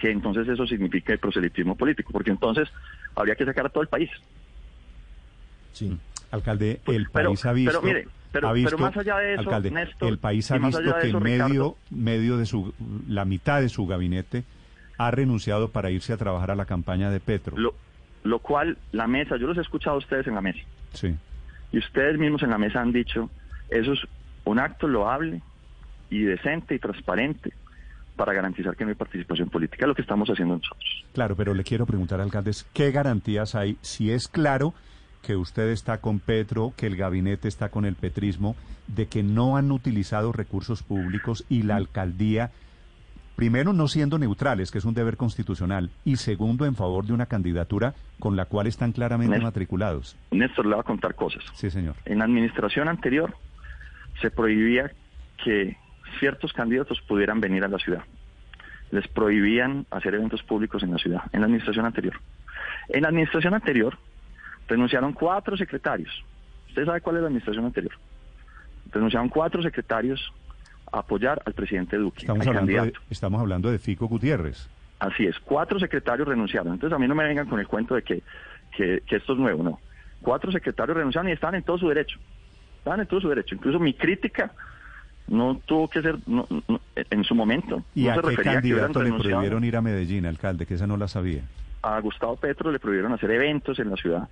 que 0.00 0.10
entonces 0.10 0.48
eso 0.48 0.66
signifique 0.66 1.16
proselitismo 1.18 1.76
político, 1.76 2.12
porque 2.12 2.30
entonces 2.30 2.68
habría 3.14 3.34
que 3.34 3.44
sacar 3.44 3.66
a 3.66 3.68
todo 3.68 3.82
el 3.82 3.88
país. 3.88 4.10
Sí. 5.72 5.96
Alcalde, 6.30 6.80
el 6.86 7.08
Pero- 7.12 7.28
país 7.30 7.44
ha 7.46 7.52
visto, 7.52 7.80
pero 7.80 7.92
mire, 7.94 8.08
pero- 8.32 8.48
ha 8.48 8.52
pero 8.52 8.54
visto- 8.54 8.78
más 8.78 8.96
allá 8.96 9.16
de 9.18 9.32
eso, 9.34 9.40
alcalde, 9.42 9.70
Néstor, 9.70 10.08
el 10.08 10.18
país 10.18 10.50
ha 10.50 10.58
visto 10.58 10.80
que 11.00 11.08
eso, 11.08 11.20
medio, 11.20 11.46
Ricardo- 11.48 11.76
medio 11.90 12.36
de 12.36 12.46
su, 12.46 12.72
la 13.08 13.24
mitad 13.24 13.60
de 13.60 13.68
su 13.68 13.86
gabinete 13.86 14.44
ha 14.98 15.10
renunciado 15.10 15.68
para 15.70 15.90
irse 15.90 16.12
a 16.12 16.16
trabajar 16.16 16.50
a 16.50 16.54
la 16.54 16.66
campaña 16.66 17.10
de 17.10 17.20
Petro. 17.20 17.56
Lo, 17.56 17.74
lo 18.22 18.38
cual 18.38 18.78
la 18.92 19.06
mesa, 19.06 19.36
yo 19.38 19.46
los 19.48 19.58
he 19.58 19.62
escuchado 19.62 19.96
a 19.96 19.98
ustedes 19.98 20.26
en 20.28 20.34
la 20.34 20.40
mesa, 20.40 20.60
Sí. 20.92 21.14
y 21.72 21.78
ustedes 21.78 22.18
mismos 22.18 22.42
en 22.42 22.50
la 22.50 22.58
mesa 22.58 22.80
han 22.80 22.92
dicho, 22.92 23.28
eso 23.68 23.92
es 23.92 24.00
un 24.44 24.58
acto 24.60 24.86
loable 24.86 25.42
y 26.10 26.20
decente 26.22 26.74
y 26.74 26.78
transparente 26.78 27.52
para 28.16 28.32
garantizar 28.32 28.76
que 28.76 28.84
no 28.84 28.90
hay 28.90 28.96
participación 28.96 29.48
política, 29.48 29.86
lo 29.86 29.94
que 29.94 30.02
estamos 30.02 30.28
haciendo 30.28 30.56
nosotros. 30.56 31.04
Claro, 31.12 31.36
pero 31.36 31.54
le 31.54 31.64
quiero 31.64 31.86
preguntar, 31.86 32.20
alcaldes, 32.20 32.66
¿qué 32.72 32.90
garantías 32.90 33.54
hay 33.54 33.78
si 33.80 34.10
es 34.10 34.28
claro 34.28 34.74
que 35.22 35.36
usted 35.36 35.68
está 35.68 35.98
con 35.98 36.18
Petro, 36.18 36.72
que 36.76 36.86
el 36.86 36.96
gabinete 36.96 37.48
está 37.48 37.68
con 37.68 37.84
el 37.84 37.94
petrismo, 37.94 38.56
de 38.86 39.06
que 39.06 39.22
no 39.22 39.56
han 39.56 39.70
utilizado 39.70 40.32
recursos 40.32 40.82
públicos 40.82 41.44
y 41.48 41.62
la 41.62 41.76
alcaldía, 41.76 42.50
primero, 43.36 43.72
no 43.72 43.88
siendo 43.88 44.18
neutrales, 44.18 44.70
que 44.70 44.78
es 44.78 44.84
un 44.84 44.94
deber 44.94 45.16
constitucional, 45.16 45.90
y 46.04 46.16
segundo, 46.16 46.66
en 46.66 46.74
favor 46.74 47.06
de 47.06 47.12
una 47.12 47.26
candidatura 47.26 47.94
con 48.18 48.36
la 48.36 48.46
cual 48.46 48.66
están 48.66 48.92
claramente 48.92 49.32
Néstor. 49.32 49.46
matriculados? 49.46 50.16
Néstor 50.30 50.66
le 50.66 50.74
va 50.74 50.80
a 50.80 50.84
contar 50.84 51.14
cosas. 51.14 51.44
Sí, 51.54 51.70
señor. 51.70 51.96
En 52.04 52.18
la 52.18 52.24
administración 52.24 52.88
anterior 52.88 53.34
se 54.20 54.30
prohibía 54.30 54.90
que 55.44 55.76
ciertos 56.18 56.52
candidatos 56.52 57.00
pudieran 57.02 57.40
venir 57.40 57.64
a 57.64 57.68
la 57.68 57.78
ciudad. 57.78 58.02
Les 58.90 59.06
prohibían 59.08 59.86
hacer 59.90 60.14
eventos 60.14 60.42
públicos 60.42 60.82
en 60.82 60.90
la 60.90 60.98
ciudad, 60.98 61.22
en 61.32 61.40
la 61.40 61.46
administración 61.46 61.86
anterior. 61.86 62.14
En 62.88 63.02
la 63.02 63.08
administración 63.08 63.54
anterior 63.54 63.96
renunciaron 64.68 65.12
cuatro 65.12 65.56
secretarios. 65.56 66.24
¿Usted 66.68 66.84
sabe 66.84 67.00
cuál 67.00 67.16
es 67.16 67.22
la 67.22 67.28
administración 67.28 67.64
anterior? 67.64 67.92
Renunciaron 68.90 69.28
cuatro 69.28 69.62
secretarios 69.62 70.32
a 70.92 71.00
apoyar 71.00 71.40
al 71.44 71.52
presidente 71.52 71.96
Duque, 71.96 72.20
Estamos 72.20 72.46
hablando, 72.46 72.72
de, 72.72 72.92
estamos 73.10 73.40
hablando 73.40 73.70
de 73.70 73.78
Fico 73.78 74.08
Gutiérrez. 74.08 74.68
Así 74.98 75.26
es, 75.26 75.38
cuatro 75.40 75.78
secretarios 75.78 76.26
renunciaron. 76.26 76.74
Entonces 76.74 76.94
a 76.94 76.98
mí 76.98 77.06
no 77.06 77.14
me 77.14 77.24
vengan 77.24 77.48
con 77.48 77.60
el 77.60 77.66
cuento 77.66 77.94
de 77.94 78.02
que, 78.02 78.22
que, 78.76 79.02
que 79.06 79.16
esto 79.16 79.34
es 79.34 79.38
nuevo, 79.38 79.62
no. 79.62 79.80
Cuatro 80.20 80.50
secretarios 80.52 80.96
renunciaron 80.96 81.30
y 81.30 81.32
estaban 81.32 81.54
en 81.54 81.62
todo 81.62 81.78
su 81.78 81.88
derecho. 81.88 82.18
Estaban 82.78 83.00
en 83.00 83.06
todo 83.06 83.20
su 83.20 83.28
derecho. 83.28 83.54
Incluso 83.54 83.78
mi 83.78 83.94
crítica 83.94 84.52
no 85.30 85.58
tuvo 85.64 85.88
que 85.88 86.02
ser 86.02 86.18
no- 86.26 86.46
no- 86.68 86.80
en 86.96 87.24
su 87.24 87.34
momento. 87.34 87.82
¿Y 87.94 88.04
no 88.04 88.10
a 88.10 88.14
se 88.16 88.20
qué 88.20 88.26
refería 88.28 88.52
a 88.58 88.60
que 88.62 88.68
hubieran 88.72 88.92
candidato 88.92 89.02
le 89.16 89.22
prohibieron 89.30 89.64
ir 89.64 89.76
a 89.76 89.80
Medellín, 89.80 90.26
alcalde? 90.26 90.66
Que 90.66 90.74
esa 90.74 90.86
no 90.86 90.96
la 90.98 91.08
sabía. 91.08 91.42
A 91.82 91.98
Gustavo 92.00 92.36
Petro 92.36 92.70
le 92.70 92.78
prohibieron 92.78 93.12
hacer 93.14 93.30
eventos 93.30 93.78
en 93.78 93.88
la 93.90 93.96
ciudad, 93.96 94.28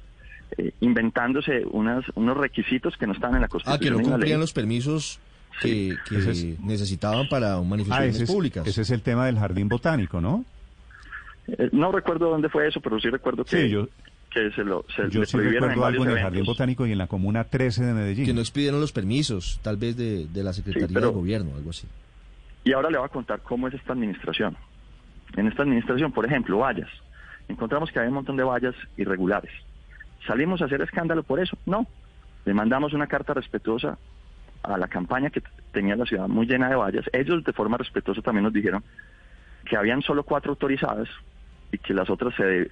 eh, 0.58 0.72
inventándose 0.80 1.64
unas, 1.70 2.04
unos 2.14 2.36
requisitos 2.36 2.96
que 2.98 3.06
no 3.06 3.14
estaban 3.14 3.36
en 3.36 3.40
la 3.40 3.46
Ah, 3.46 3.48
Constitución. 3.48 3.96
que 3.96 4.02
no 4.02 4.10
cumplían 4.10 4.40
los 4.40 4.52
permisos 4.52 5.18
que, 5.62 5.96
que 6.08 6.16
es- 6.18 6.60
necesitaban 6.60 7.28
para 7.28 7.54
Ah, 7.54 7.62
manifestaciones 7.62 8.20
es, 8.20 8.30
públicas. 8.30 8.66
ese 8.66 8.82
es 8.82 8.90
el 8.90 9.00
tema 9.02 9.24
del 9.26 9.38
jardín 9.38 9.68
botánico, 9.68 10.20
¿no? 10.20 10.44
Eh, 11.46 11.70
no 11.72 11.90
recuerdo 11.90 12.28
dónde 12.30 12.48
fue 12.48 12.68
eso, 12.68 12.80
pero 12.80 13.00
sí 13.00 13.08
recuerdo 13.08 13.44
que, 13.44 13.62
Sí, 13.62 13.68
yo- 13.70 13.88
que 14.48 14.50
se 14.54 14.64
lo 14.64 14.84
se 14.94 15.08
Yo 15.10 15.20
le 15.20 15.26
sí 15.26 15.36
prohibieron 15.36 15.70
en 15.70 15.76
recuerdo 15.76 15.86
algo 15.86 16.00
varios 16.00 16.06
en 16.06 16.10
el 16.18 16.22
Jardín. 16.22 16.44
Botánico 16.44 16.86
y 16.86 16.92
en 16.92 16.98
la 16.98 17.06
Comuna 17.06 17.44
13 17.44 17.84
de 17.84 17.92
Medellín. 17.94 18.26
Que 18.26 18.32
no 18.34 18.40
expidieron 18.40 18.80
los 18.80 18.92
permisos, 18.92 19.58
tal 19.62 19.76
vez 19.76 19.96
de, 19.96 20.26
de 20.26 20.42
la 20.44 20.52
Secretaría 20.52 20.88
pero- 20.92 21.08
de 21.08 21.14
Gobierno, 21.14 21.54
algo 21.56 21.70
así. 21.70 21.86
Y 22.64 22.72
ahora 22.72 22.90
le 22.90 22.98
voy 22.98 23.06
a 23.06 23.08
contar 23.08 23.40
cómo 23.40 23.68
es 23.68 23.74
esta 23.74 23.92
administración. 23.92 24.56
En 25.36 25.46
esta 25.46 25.62
administración, 25.62 26.12
por 26.12 26.26
ejemplo, 26.26 26.58
vallas. 26.58 26.88
Encontramos 27.48 27.90
que 27.90 28.00
hay 28.00 28.08
un 28.08 28.14
montón 28.14 28.36
de 28.36 28.42
vallas 28.44 28.74
irregulares. 28.96 29.50
¿Salimos 30.26 30.60
a 30.60 30.66
hacer 30.66 30.82
escándalo 30.82 31.22
por 31.22 31.40
eso? 31.40 31.56
No. 31.66 31.86
Le 32.44 32.52
mandamos 32.54 32.92
una 32.92 33.06
carta 33.06 33.32
respetuosa 33.34 33.98
a 34.62 34.76
la 34.76 34.88
campaña 34.88 35.30
que 35.30 35.42
tenía 35.72 35.96
la 35.96 36.04
ciudad 36.04 36.28
muy 36.28 36.46
llena 36.46 36.68
de 36.68 36.74
vallas. 36.76 37.04
Ellos 37.12 37.44
de 37.44 37.52
forma 37.52 37.76
respetuosa 37.78 38.20
también 38.22 38.44
nos 38.44 38.52
dijeron 38.52 38.82
que 39.64 39.76
habían 39.76 40.02
solo 40.02 40.22
cuatro 40.24 40.50
autorizadas 40.50 41.08
y 41.72 41.78
que 41.78 41.94
las 41.94 42.10
otras 42.10 42.34
se, 42.34 42.70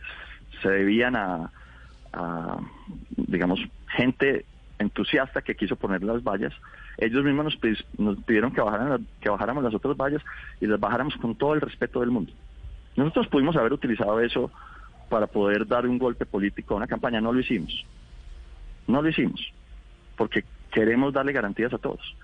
se 0.62 0.68
debían 0.68 1.16
a, 1.16 1.50
digamos, 3.16 3.60
gente 3.88 4.44
entusiasta 4.78 5.42
que 5.42 5.54
quiso 5.54 5.76
poner 5.76 6.02
las 6.02 6.22
vallas. 6.22 6.52
Ellos 6.98 7.24
mismos 7.24 7.58
nos, 7.98 8.16
pidieron 8.24 8.52
que 8.52 8.60
bajáramos 8.60 9.64
las 9.64 9.74
otras 9.74 9.96
vallas 9.96 10.22
y 10.60 10.66
las 10.66 10.80
bajáramos 10.80 11.16
con 11.16 11.34
todo 11.34 11.54
el 11.54 11.60
respeto 11.60 12.00
del 12.00 12.10
mundo. 12.10 12.32
Nosotros 12.96 13.28
pudimos 13.28 13.56
haber 13.56 13.72
utilizado 13.72 14.20
eso 14.20 14.50
para 15.08 15.26
poder 15.26 15.66
dar 15.66 15.86
un 15.86 15.98
golpe 15.98 16.26
político 16.26 16.74
a 16.74 16.78
una 16.78 16.86
campaña, 16.86 17.20
no 17.20 17.32
lo 17.32 17.40
hicimos. 17.40 17.84
No 18.86 19.02
lo 19.02 19.08
hicimos, 19.08 19.40
porque 20.16 20.44
queremos 20.72 21.12
darle 21.12 21.32
garantías 21.32 21.72
a 21.74 21.78
todos. 21.78 22.16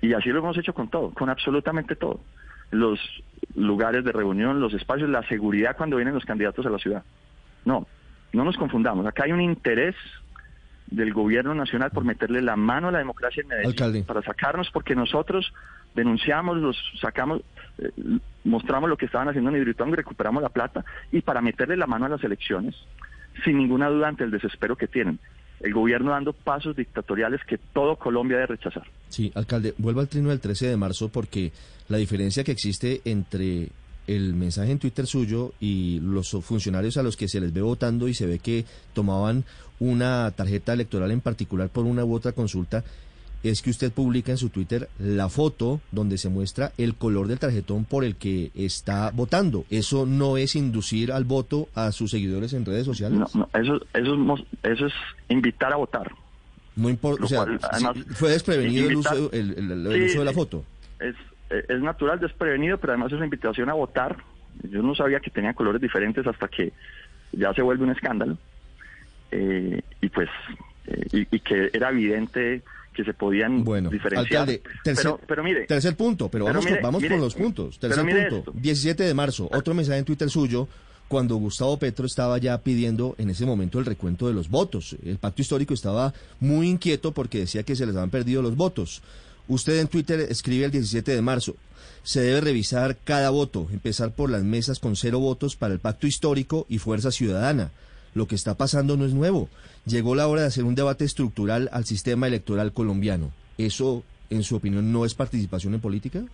Y 0.00 0.12
así 0.12 0.28
lo 0.28 0.40
hemos 0.40 0.56
hecho 0.58 0.74
con 0.74 0.88
todo, 0.88 1.10
con 1.10 1.30
absolutamente 1.30 1.96
todo. 1.96 2.20
Los 2.70 3.00
lugares 3.54 4.04
de 4.04 4.12
reunión, 4.12 4.60
los 4.60 4.74
espacios, 4.74 5.08
la 5.08 5.26
seguridad 5.28 5.76
cuando 5.76 5.96
vienen 5.96 6.14
los 6.14 6.24
candidatos 6.24 6.66
a 6.66 6.70
la 6.70 6.78
ciudad. 6.78 7.02
No, 7.64 7.86
no 8.32 8.44
nos 8.44 8.56
confundamos. 8.56 9.06
Acá 9.06 9.24
hay 9.24 9.32
un 9.32 9.40
interés 9.40 9.94
del 10.86 11.12
gobierno 11.12 11.54
nacional 11.54 11.90
por 11.90 12.04
meterle 12.04 12.42
la 12.42 12.56
mano 12.56 12.88
a 12.88 12.92
la 12.92 12.98
democracia 12.98 13.42
en 13.42 13.48
Medellín 13.48 13.70
Alcalde. 13.70 14.02
para 14.02 14.22
sacarnos 14.22 14.70
porque 14.70 14.94
nosotros 14.94 15.52
denunciamos, 15.94 16.58
los 16.58 16.76
sacamos, 17.00 17.42
eh, 17.78 17.90
mostramos 18.44 18.90
lo 18.90 18.96
que 18.96 19.06
estaban 19.06 19.28
haciendo 19.28 19.50
en 19.50 19.56
Hidroituango 19.56 19.94
y 19.94 19.96
recuperamos 19.96 20.42
la 20.42 20.50
plata 20.50 20.84
y 21.10 21.22
para 21.22 21.40
meterle 21.40 21.76
la 21.76 21.86
mano 21.86 22.06
a 22.06 22.08
las 22.10 22.22
elecciones 22.22 22.74
sin 23.44 23.58
ninguna 23.58 23.88
duda 23.88 24.08
ante 24.08 24.24
el 24.24 24.30
desespero 24.30 24.76
que 24.76 24.86
tienen. 24.86 25.18
El 25.60 25.72
gobierno 25.72 26.10
dando 26.10 26.32
pasos 26.32 26.76
dictatoriales 26.76 27.40
que 27.46 27.58
todo 27.58 27.96
Colombia 27.96 28.36
debe 28.36 28.48
rechazar. 28.48 28.84
Sí, 29.08 29.32
alcalde, 29.34 29.74
vuelvo 29.78 30.00
al 30.00 30.08
trino 30.08 30.28
del 30.28 30.40
13 30.40 30.68
de 30.68 30.76
marzo 30.76 31.08
porque 31.08 31.52
la 31.88 31.96
diferencia 31.96 32.44
que 32.44 32.52
existe 32.52 33.00
entre 33.04 33.68
el 34.06 34.34
mensaje 34.34 34.72
en 34.72 34.78
Twitter 34.78 35.06
suyo 35.06 35.52
y 35.60 36.00
los 36.00 36.30
funcionarios 36.42 36.96
a 36.96 37.02
los 37.02 37.16
que 37.16 37.28
se 37.28 37.40
les 37.40 37.52
ve 37.52 37.62
votando 37.62 38.08
y 38.08 38.14
se 38.14 38.26
ve 38.26 38.38
que 38.38 38.64
tomaban 38.92 39.44
una 39.80 40.30
tarjeta 40.32 40.72
electoral 40.72 41.10
en 41.10 41.20
particular 41.20 41.68
por 41.68 41.84
una 41.84 42.04
u 42.04 42.14
otra 42.14 42.32
consulta 42.32 42.84
es 43.42 43.60
que 43.60 43.68
usted 43.68 43.92
publica 43.92 44.32
en 44.32 44.38
su 44.38 44.48
Twitter 44.48 44.88
la 44.98 45.28
foto 45.28 45.80
donde 45.92 46.16
se 46.16 46.30
muestra 46.30 46.72
el 46.78 46.94
color 46.94 47.26
del 47.28 47.38
tarjetón 47.38 47.84
por 47.84 48.02
el 48.04 48.16
que 48.16 48.50
está 48.54 49.10
votando. 49.10 49.66
¿Eso 49.68 50.06
no 50.06 50.38
es 50.38 50.56
inducir 50.56 51.12
al 51.12 51.24
voto 51.24 51.68
a 51.74 51.92
sus 51.92 52.10
seguidores 52.10 52.54
en 52.54 52.64
redes 52.64 52.86
sociales? 52.86 53.18
No, 53.18 53.26
no, 53.34 53.60
eso, 53.60 53.76
eso, 53.92 54.14
es, 54.14 54.70
eso 54.72 54.86
es 54.86 54.92
invitar 55.28 55.74
a 55.74 55.76
votar. 55.76 56.10
No 56.74 56.88
importa, 56.88 57.20
Lo 57.20 57.26
o 57.26 57.28
sea, 57.28 57.44
cual, 57.44 57.58
sí, 57.60 57.66
además, 57.70 57.96
fue 58.14 58.30
desprevenido 58.30 58.88
el 58.88 58.96
uso, 58.96 59.30
el, 59.32 59.50
el- 59.58 59.86
el 59.88 59.92
Sí, 59.94 60.04
uso 60.12 60.18
de 60.20 60.24
la 60.24 60.32
foto. 60.32 60.64
Es, 60.98 61.14
es 61.68 61.80
natural, 61.80 62.20
desprevenido, 62.20 62.78
pero 62.78 62.92
además 62.92 63.12
es 63.12 63.16
una 63.16 63.26
invitación 63.26 63.68
a 63.70 63.74
votar. 63.74 64.16
Yo 64.70 64.82
no 64.82 64.94
sabía 64.94 65.20
que 65.20 65.30
tenían 65.30 65.54
colores 65.54 65.80
diferentes 65.80 66.26
hasta 66.26 66.48
que 66.48 66.72
ya 67.32 67.52
se 67.54 67.62
vuelve 67.62 67.84
un 67.84 67.90
escándalo. 67.90 68.38
Eh, 69.30 69.80
y 70.00 70.08
pues, 70.08 70.28
eh, 70.86 71.06
y, 71.12 71.36
y 71.36 71.40
que 71.40 71.70
era 71.72 71.90
evidente 71.90 72.62
que 72.94 73.04
se 73.04 73.12
podían 73.12 73.64
Bueno, 73.64 73.90
diferenciar. 73.90 74.42
alcalde, 74.42 74.62
tercer, 74.82 75.04
pero, 75.04 75.20
pero 75.26 75.44
mire, 75.44 75.66
tercer 75.66 75.96
punto, 75.96 76.30
pero, 76.30 76.44
pero 76.44 76.54
vamos, 76.54 76.64
mire, 76.64 76.76
con, 76.76 76.82
vamos 76.82 77.02
mire, 77.02 77.14
con 77.14 77.20
los 77.24 77.34
puntos. 77.34 77.78
Tercer 77.78 78.04
punto, 78.04 78.36
esto. 78.38 78.52
17 78.54 79.02
de 79.02 79.14
marzo, 79.14 79.50
otro 79.52 79.74
mensaje 79.74 79.98
en 79.98 80.04
Twitter 80.04 80.30
suyo, 80.30 80.68
cuando 81.08 81.36
Gustavo 81.36 81.76
Petro 81.78 82.06
estaba 82.06 82.38
ya 82.38 82.56
pidiendo 82.58 83.14
en 83.18 83.30
ese 83.30 83.44
momento 83.44 83.78
el 83.78 83.84
recuento 83.84 84.28
de 84.28 84.34
los 84.34 84.48
votos. 84.48 84.96
El 85.04 85.18
pacto 85.18 85.42
histórico 85.42 85.74
estaba 85.74 86.14
muy 86.40 86.68
inquieto 86.68 87.12
porque 87.12 87.40
decía 87.40 87.62
que 87.64 87.76
se 87.76 87.84
les 87.84 87.94
habían 87.94 88.10
perdido 88.10 88.40
los 88.40 88.56
votos. 88.56 89.02
Usted 89.48 89.78
en 89.78 89.88
Twitter 89.88 90.20
escribe 90.20 90.64
el 90.64 90.70
17 90.70 91.14
de 91.14 91.22
marzo, 91.22 91.56
se 92.02 92.20
debe 92.20 92.40
revisar 92.40 92.96
cada 93.04 93.30
voto, 93.30 93.68
empezar 93.72 94.12
por 94.12 94.30
las 94.30 94.42
mesas 94.42 94.78
con 94.78 94.96
cero 94.96 95.18
votos 95.18 95.56
para 95.56 95.74
el 95.74 95.80
pacto 95.80 96.06
histórico 96.06 96.66
y 96.68 96.78
fuerza 96.78 97.10
ciudadana. 97.10 97.70
Lo 98.14 98.26
que 98.26 98.34
está 98.34 98.56
pasando 98.56 98.96
no 98.96 99.04
es 99.04 99.12
nuevo. 99.12 99.48
Llegó 99.86 100.14
la 100.14 100.28
hora 100.28 100.42
de 100.42 100.46
hacer 100.48 100.64
un 100.64 100.74
debate 100.74 101.04
estructural 101.04 101.68
al 101.72 101.84
sistema 101.84 102.26
electoral 102.26 102.72
colombiano. 102.72 103.32
¿Eso, 103.58 104.04
en 104.30 104.42
su 104.44 104.56
opinión, 104.56 104.92
no 104.92 105.04
es 105.04 105.14
participación 105.14 105.74
en 105.74 105.80
política? 105.80 106.24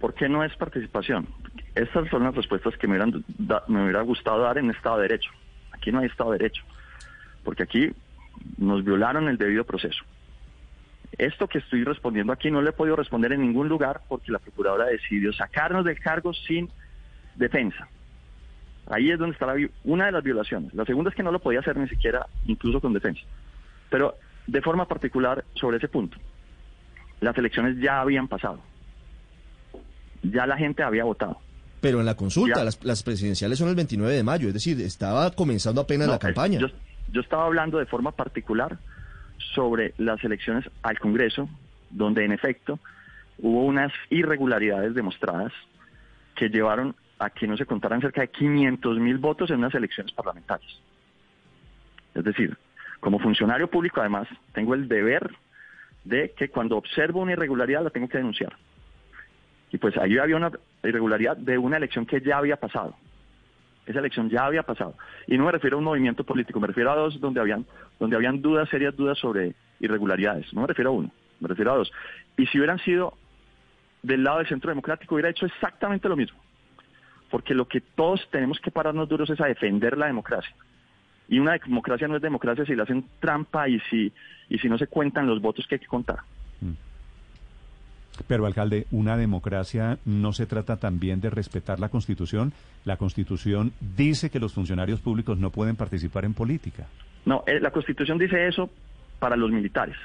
¿por 0.00 0.14
qué 0.14 0.28
no 0.28 0.44
es 0.44 0.54
participación? 0.56 1.26
Estas 1.74 2.08
son 2.08 2.24
las 2.24 2.34
respuestas 2.34 2.76
que 2.76 2.86
me 2.86 2.94
hubieran 2.94 3.24
me 3.68 3.82
hubiera 3.82 4.02
gustado 4.02 4.42
dar 4.42 4.58
en 4.58 4.70
Estado 4.70 4.96
de 4.96 5.02
Derecho. 5.02 5.30
Aquí 5.72 5.92
no 5.92 6.00
hay 6.00 6.06
Estado 6.06 6.32
de 6.32 6.38
Derecho, 6.38 6.62
porque 7.44 7.62
aquí 7.62 7.90
nos 8.56 8.84
violaron 8.84 9.28
el 9.28 9.38
debido 9.38 9.64
proceso. 9.64 10.04
Esto 11.16 11.48
que 11.48 11.58
estoy 11.58 11.84
respondiendo 11.84 12.32
aquí 12.32 12.50
no 12.50 12.60
le 12.60 12.70
he 12.70 12.72
podido 12.72 12.96
responder 12.96 13.32
en 13.32 13.40
ningún 13.40 13.68
lugar 13.68 14.02
porque 14.08 14.30
la 14.30 14.38
Procuradora 14.38 14.86
decidió 14.86 15.32
sacarnos 15.32 15.84
del 15.84 15.98
cargo 15.98 16.34
sin 16.34 16.68
defensa. 17.34 17.88
Ahí 18.90 19.10
es 19.10 19.18
donde 19.18 19.34
está 19.34 19.46
la 19.46 19.54
una 19.84 20.06
de 20.06 20.12
las 20.12 20.22
violaciones. 20.22 20.72
La 20.74 20.84
segunda 20.84 21.10
es 21.10 21.16
que 21.16 21.22
no 21.22 21.32
lo 21.32 21.40
podía 21.40 21.60
hacer 21.60 21.76
ni 21.76 21.88
siquiera 21.88 22.26
incluso 22.46 22.80
con 22.80 22.92
defensa. 22.92 23.20
Pero 23.90 24.16
de 24.46 24.62
forma 24.62 24.86
particular 24.86 25.44
sobre 25.54 25.78
ese 25.78 25.88
punto, 25.88 26.18
las 27.20 27.36
elecciones 27.36 27.76
ya 27.78 28.00
habían 28.00 28.28
pasado. 28.28 28.60
Ya 30.22 30.46
la 30.46 30.56
gente 30.56 30.82
había 30.82 31.04
votado. 31.04 31.38
Pero 31.80 32.00
en 32.00 32.06
la 32.06 32.16
consulta, 32.16 32.64
las, 32.64 32.82
las 32.84 33.02
presidenciales 33.02 33.58
son 33.58 33.68
el 33.68 33.76
29 33.76 34.12
de 34.12 34.22
mayo, 34.24 34.48
es 34.48 34.54
decir, 34.54 34.80
estaba 34.80 35.30
comenzando 35.30 35.80
apenas 35.80 36.08
No, 36.08 36.14
la 36.14 36.18
campaña. 36.18 36.58
Yo, 36.58 36.68
yo 37.12 37.20
estaba 37.20 37.44
hablando 37.44 37.78
de 37.78 37.86
forma 37.86 38.12
particular 38.12 38.78
sobre 39.54 39.94
las 39.98 40.22
elecciones 40.24 40.68
al 40.82 40.98
Congreso, 40.98 41.48
donde 41.90 42.24
en 42.24 42.32
efecto 42.32 42.78
hubo 43.38 43.64
unas 43.64 43.92
irregularidades 44.10 44.94
demostradas 44.94 45.52
que 46.34 46.48
llevaron 46.48 46.94
a 47.18 47.30
que 47.30 47.46
no 47.46 47.56
se 47.56 47.66
contaran 47.66 48.00
cerca 48.00 48.20
de 48.20 48.28
500 48.28 48.98
mil 48.98 49.18
votos 49.18 49.50
en 49.50 49.58
unas 49.58 49.74
elecciones 49.74 50.12
parlamentarias. 50.12 50.80
Es 52.14 52.24
decir, 52.24 52.56
como 53.00 53.18
funcionario 53.18 53.68
público 53.68 54.00
además 54.00 54.28
tengo 54.52 54.74
el 54.74 54.88
deber 54.88 55.30
de 56.04 56.32
que 56.36 56.48
cuando 56.48 56.76
observo 56.76 57.20
una 57.20 57.32
irregularidad 57.32 57.84
la 57.84 57.90
tengo 57.90 58.08
que 58.08 58.18
denunciar. 58.18 58.56
Y 59.70 59.78
pues 59.78 59.96
ahí 59.98 60.16
había 60.16 60.36
una 60.36 60.50
irregularidad 60.82 61.36
de 61.36 61.58
una 61.58 61.76
elección 61.76 62.06
que 62.06 62.20
ya 62.20 62.38
había 62.38 62.56
pasado. 62.56 62.94
Esa 63.88 64.00
elección 64.00 64.28
ya 64.28 64.44
había 64.44 64.62
pasado. 64.62 64.94
Y 65.26 65.38
no 65.38 65.46
me 65.46 65.52
refiero 65.52 65.76
a 65.76 65.78
un 65.78 65.84
movimiento 65.86 66.22
político, 66.22 66.60
me 66.60 66.66
refiero 66.66 66.92
a 66.92 66.94
dos 66.94 67.18
donde 67.18 67.40
habían, 67.40 67.64
donde 67.98 68.16
habían 68.16 68.42
dudas, 68.42 68.68
serias 68.68 68.94
dudas 68.94 69.18
sobre 69.18 69.54
irregularidades. 69.80 70.52
No 70.52 70.60
me 70.60 70.66
refiero 70.66 70.90
a 70.90 70.92
uno, 70.92 71.10
me 71.40 71.48
refiero 71.48 71.72
a 71.72 71.76
dos. 71.76 71.90
Y 72.36 72.44
si 72.46 72.58
hubieran 72.58 72.78
sido 72.80 73.14
del 74.02 74.24
lado 74.24 74.38
del 74.38 74.48
centro 74.48 74.68
democrático, 74.68 75.14
hubiera 75.14 75.30
hecho 75.30 75.46
exactamente 75.46 76.06
lo 76.06 76.16
mismo. 76.16 76.38
Porque 77.30 77.54
lo 77.54 77.66
que 77.66 77.80
todos 77.80 78.20
tenemos 78.30 78.60
que 78.60 78.70
pararnos 78.70 79.08
duros 79.08 79.30
es 79.30 79.40
a 79.40 79.46
defender 79.46 79.96
la 79.96 80.06
democracia. 80.06 80.54
Y 81.26 81.38
una 81.38 81.52
democracia 81.52 82.08
no 82.08 82.16
es 82.16 82.22
democracia 82.22 82.66
si 82.66 82.76
le 82.76 82.82
hacen 82.82 83.06
trampa 83.20 83.70
y 83.70 83.80
si, 83.88 84.12
y 84.50 84.58
si 84.58 84.68
no 84.68 84.76
se 84.76 84.86
cuentan 84.86 85.26
los 85.26 85.40
votos 85.40 85.66
que 85.66 85.76
hay 85.76 85.80
que 85.80 85.86
contar. 85.86 86.18
Pero, 88.26 88.46
alcalde, 88.46 88.86
una 88.90 89.16
democracia 89.16 89.98
no 90.04 90.32
se 90.32 90.46
trata 90.46 90.76
también 90.76 91.20
de 91.20 91.30
respetar 91.30 91.78
la 91.80 91.88
Constitución. 91.88 92.52
La 92.84 92.96
Constitución 92.96 93.72
dice 93.96 94.30
que 94.30 94.40
los 94.40 94.54
funcionarios 94.54 95.00
públicos 95.00 95.38
no 95.38 95.50
pueden 95.50 95.76
participar 95.76 96.24
en 96.24 96.34
política. 96.34 96.86
No, 97.24 97.44
eh, 97.46 97.60
la 97.60 97.70
Constitución 97.70 98.18
dice 98.18 98.48
eso 98.48 98.70
para 99.18 99.36
los 99.36 99.50
militares. 99.50 99.96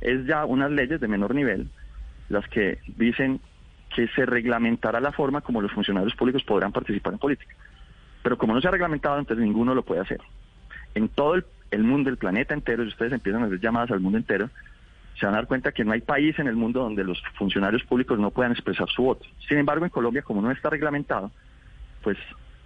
Es 0.00 0.26
ya 0.26 0.44
unas 0.44 0.70
leyes 0.70 1.00
de 1.00 1.08
menor 1.08 1.34
nivel 1.34 1.68
las 2.30 2.46
que 2.48 2.78
dicen 2.96 3.40
que 3.94 4.08
se 4.08 4.24
reglamentará 4.24 5.00
la 5.00 5.12
forma 5.12 5.40
como 5.40 5.60
los 5.60 5.72
funcionarios 5.72 6.14
públicos 6.14 6.44
podrán 6.44 6.72
participar 6.72 7.12
en 7.12 7.18
política. 7.18 7.54
Pero 8.22 8.38
como 8.38 8.54
no 8.54 8.60
se 8.60 8.68
ha 8.68 8.70
reglamentado, 8.70 9.18
entonces 9.18 9.44
ninguno 9.44 9.74
lo 9.74 9.82
puede 9.82 10.00
hacer. 10.00 10.20
En 10.94 11.08
todo 11.08 11.34
el, 11.34 11.82
mundo, 11.82 12.08
el 12.08 12.16
planeta 12.16 12.54
entero, 12.54 12.84
si 12.84 12.90
ustedes 12.90 13.12
empiezan 13.12 13.42
a 13.42 13.46
hacer 13.46 13.60
llamadas 13.60 13.90
al 13.90 14.00
mundo 14.00 14.18
entero, 14.18 14.48
se 15.20 15.26
van 15.26 15.34
a 15.34 15.38
dar 15.38 15.46
cuenta 15.46 15.70
que 15.72 15.84
no 15.84 15.92
hay 15.92 16.00
país 16.00 16.38
en 16.38 16.46
el 16.48 16.56
mundo 16.56 16.80
donde 16.80 17.04
los 17.04 17.22
funcionarios 17.38 17.82
públicos 17.84 18.18
no 18.18 18.30
puedan 18.30 18.52
expresar 18.52 18.88
su 18.88 19.02
voto. 19.02 19.26
Sin 19.46 19.58
embargo, 19.58 19.84
en 19.84 19.90
Colombia, 19.90 20.22
como 20.22 20.40
no 20.40 20.50
está 20.50 20.70
reglamentado, 20.70 21.30
pues 22.02 22.16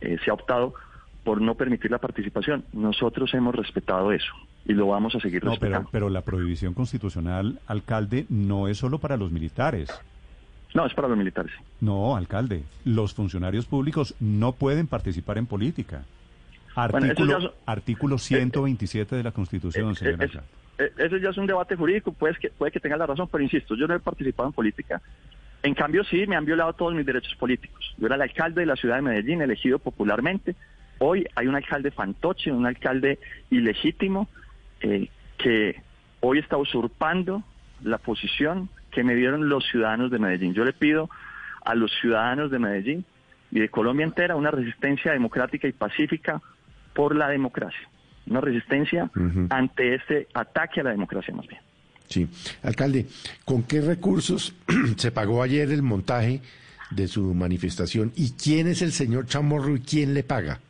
eh, 0.01 0.17
se 0.25 0.31
ha 0.31 0.35
optado 0.35 0.75
por 1.25 1.41
no 1.41 1.55
permitir 1.57 1.91
la 1.91 1.99
participación. 1.99 2.65
Nosotros 2.73 3.35
hemos 3.35 3.55
respetado 3.55 4.13
eso 4.13 4.33
y 4.67 4.73
lo 4.75 4.87
vamos 4.87 5.15
a 5.17 5.21
seguir 5.21 5.43
No, 5.45 5.51
pero, 5.53 5.61
respetando. 5.61 5.89
pero 5.91 6.11
la 6.11 6.21
prohibición 6.23 6.75
constitucional, 6.75 7.59
alcalde, 7.67 8.27
no 8.29 8.69
es 8.69 8.79
solo 8.79 8.99
para 8.99 9.17
los 9.17 9.33
militares. 9.33 9.89
No, 10.75 10.87
es 10.87 10.95
para 10.95 11.09
los 11.09 11.17
militares. 11.19 11.53
No, 11.81 12.15
alcalde, 12.17 12.63
los 12.85 13.15
funcionarios 13.15 13.67
públicos 13.67 14.15
no 14.21 14.53
pueden 14.53 14.87
participar 14.87 15.39
en 15.39 15.47
política. 15.47 16.05
Bueno, 16.77 17.07
Artículo, 17.07 17.39
ya 17.39 17.47
es- 17.47 17.53
artículo 17.67 18.19
127 18.19 19.15
de 19.17 19.23
la 19.23 19.31
Constitución, 19.33 19.93
Eh, 19.93 19.95
señor 19.95 20.21
eh, 20.21 20.25
alcalde. 20.25 20.47
Eh, 20.79 20.93
Eso 20.97 21.17
ya 21.17 21.31
es 21.31 21.37
un 21.37 21.47
debate 21.47 21.77
jurídico, 21.77 22.13
puede 22.13 22.35
que, 22.35 22.51
puede 22.51 22.73
que 22.73 22.81
tenga 22.81 22.97
la 22.97 23.07
razón, 23.07 23.29
pero 23.31 23.43
insisto, 23.43 23.75
yo 23.75 23.87
no 23.87 23.95
he 23.95 24.01
participado 24.01 24.49
en 24.49 24.53
política. 24.53 25.01
En 25.63 25.75
cambio, 25.75 26.05
sí, 26.05 26.27
me 26.27 26.37
han 26.37 26.45
violado 26.45 26.75
todos 26.75 26.95
mis 26.95 27.07
derechos 27.07 27.35
políticos. 27.37 27.95
Yo 27.97 28.07
era 28.07 28.17
el 28.17 28.23
alcalde 28.23 28.61
de 28.61 28.67
la 28.67 28.77
ciudad 28.77 28.97
de 28.97 29.03
Medellín, 29.03 29.41
elegido 29.41 29.79
popularmente. 29.79 30.55
Hoy 30.99 31.27
hay 31.35 31.47
un 31.47 31.57
alcalde 31.57 31.91
fantoche, 31.91 32.53
un 32.53 32.67
alcalde 32.67 33.19
ilegítimo, 33.51 34.29
eh, 34.81 35.09
que 35.39 35.81
hoy 36.21 36.39
está 36.39 36.57
usurpando 36.57 37.43
la 37.83 37.99
posición 37.99 38.69
que 38.91 39.05
me 39.05 39.15
dieron 39.15 39.49
los 39.49 39.65
ciudadanos 39.67 40.11
de 40.11 40.19
Medellín. 40.19 40.55
Yo 40.55 40.65
le 40.65 40.73
pido 40.73 41.09
a 41.65 41.75
los 41.75 41.91
ciudadanos 42.01 42.51
de 42.51 42.59
Medellín 42.59 43.05
y 43.51 43.61
de 43.61 43.69
Colombia 43.69 44.05
entera 44.05 44.37
una 44.37 44.51
resistencia 44.51 45.13
democrática 45.13 45.67
y 45.67 45.73
pacífica 45.73 46.43
por 46.93 47.17
la 47.17 47.29
democracia. 47.29 47.89
Una 48.27 48.41
resistencia 48.41 49.11
ante 49.51 49.95
este 49.97 50.29
ataque 50.35 50.81
a 50.81 50.85
la 50.85 50.91
democracia 50.91 51.35
más 51.35 51.47
bien. 51.47 51.61
Sí. 52.09 52.29
Alcalde, 52.63 53.07
¿con 53.45 53.63
qué 53.65 53.81
recursos 53.81 54.55
se 54.97 55.11
pagó 55.13 55.43
ayer 55.43 55.71
el 55.71 55.83
montaje 55.83 56.41
de 56.91 57.09
su 57.09 57.35
manifestación? 57.35 58.13
¿Y 58.17 58.33
quién 58.33 58.67
es 58.69 58.83
el 58.83 58.93
señor 58.93 59.27
Chamorro 59.27 59.77
y 59.77 59.81
quién 59.81 60.15
le 60.15 60.23
paga? 60.23 60.61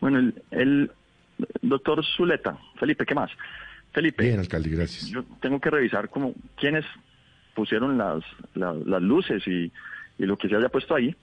Bueno, 0.00 0.18
el, 0.18 0.34
el 0.50 0.90
doctor 1.62 2.04
Zuleta, 2.04 2.56
Felipe, 2.78 3.04
¿qué 3.04 3.14
más? 3.14 3.30
Felipe, 3.92 4.22
Bien, 4.22 4.38
alcalde, 4.38 4.68
gracias. 4.70 5.08
yo 5.08 5.24
tengo 5.40 5.60
que 5.60 5.70
revisar 5.70 6.08
como 6.08 6.34
quiénes 6.56 6.84
pusieron 7.54 7.98
las, 7.98 8.22
la- 8.54 8.74
las 8.74 9.02
luces 9.02 9.42
y, 9.46 9.72
y 10.18 10.26
lo 10.26 10.36
que 10.36 10.48
se 10.48 10.56
haya 10.56 10.68
puesto 10.68 10.94
ahí. 10.94 11.14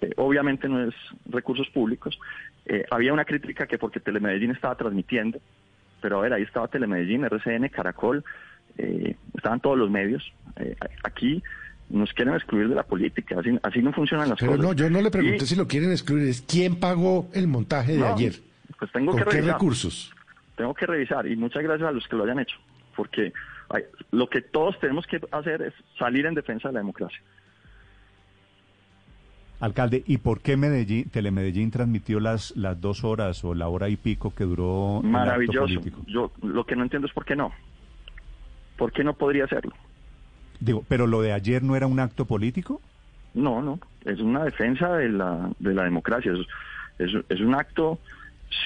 Eh, 0.00 0.10
obviamente 0.16 0.68
no 0.68 0.82
es 0.86 0.94
recursos 1.26 1.68
públicos. 1.70 2.18
Eh, 2.66 2.84
había 2.90 3.12
una 3.12 3.24
crítica 3.24 3.66
que 3.66 3.78
porque 3.78 4.00
Telemedellín 4.00 4.50
estaba 4.52 4.76
transmitiendo, 4.76 5.40
pero 6.00 6.18
a 6.18 6.22
ver, 6.22 6.32
ahí 6.34 6.42
estaba 6.42 6.68
Telemedellín, 6.68 7.24
RCN, 7.24 7.68
Caracol, 7.68 8.24
eh, 8.78 9.16
estaban 9.36 9.60
todos 9.60 9.76
los 9.78 9.90
medios. 9.90 10.32
Eh, 10.56 10.76
aquí 11.02 11.42
nos 11.88 12.12
quieren 12.12 12.34
excluir 12.34 12.68
de 12.68 12.74
la 12.76 12.84
política, 12.84 13.36
así, 13.40 13.58
así 13.62 13.82
no 13.82 13.92
funcionan 13.92 14.28
las 14.28 14.38
Pero 14.38 14.52
cosas. 14.52 14.64
no, 14.66 14.72
yo 14.74 14.88
no 14.88 15.00
le 15.00 15.10
pregunté 15.10 15.44
Y- 15.44 15.46
si 15.46 15.56
lo 15.56 15.66
quieren 15.66 15.90
excluir, 15.90 16.28
es 16.28 16.42
quién 16.42 16.76
pagó 16.78 17.28
el 17.34 17.48
montaje 17.48 17.92
de 17.92 17.98
No, 17.98 18.14
ayer. 18.14 18.34
Pues 18.78 18.92
tengo 18.92 19.10
¿Con 19.12 19.18
que 19.20 19.24
qué 19.24 19.30
revisar. 19.32 19.54
recursos? 19.54 20.12
tengo 20.56 20.74
que 20.74 20.84
revisar 20.86 21.26
y 21.26 21.36
muchas 21.36 21.62
gracias 21.62 21.88
a 21.88 21.92
los 21.92 22.06
que 22.06 22.16
lo 22.16 22.24
hayan 22.24 22.38
hecho, 22.38 22.56
porque 22.94 23.32
ay, 23.70 23.82
lo 24.10 24.28
que 24.28 24.42
todos 24.42 24.78
tenemos 24.78 25.06
que 25.06 25.18
hacer 25.32 25.62
es 25.62 25.72
salir 25.98 26.26
en 26.26 26.34
defensa 26.34 26.68
de 26.68 26.74
la 26.74 26.80
democracia. 26.80 27.18
Alcalde, 29.60 30.02
¿y 30.06 30.16
por 30.18 30.40
qué 30.40 30.56
Medellín, 30.56 31.10
Telemedellín 31.10 31.70
transmitió 31.70 32.18
las, 32.18 32.56
las 32.56 32.80
dos 32.80 33.04
horas 33.04 33.44
o 33.44 33.54
la 33.54 33.68
hora 33.68 33.90
y 33.90 33.96
pico 33.96 34.34
que 34.34 34.44
duró 34.44 35.00
el 35.00 35.06
acto 35.06 35.10
Maravilloso. 35.10 35.80
Yo 36.06 36.32
lo 36.42 36.64
que 36.64 36.74
no 36.76 36.82
entiendo 36.82 37.06
es 37.06 37.12
por 37.12 37.26
qué 37.26 37.36
no. 37.36 37.52
¿Por 38.78 38.90
qué 38.92 39.04
no 39.04 39.12
podría 39.14 39.44
hacerlo? 39.44 39.72
Digo, 40.60 40.82
¿pero 40.88 41.06
lo 41.06 41.20
de 41.20 41.32
ayer 41.32 41.62
no 41.62 41.76
era 41.76 41.86
un 41.86 42.00
acto 42.00 42.24
político? 42.24 42.80
No, 43.34 43.60
no. 43.62 43.78
Es 44.04 44.18
una 44.20 44.44
defensa 44.44 44.94
de 44.96 45.10
la, 45.10 45.50
de 45.58 45.74
la 45.74 45.84
democracia. 45.84 46.32
Es, 46.32 47.10
es, 47.10 47.24
es 47.28 47.40
un 47.40 47.54
acto 47.54 47.98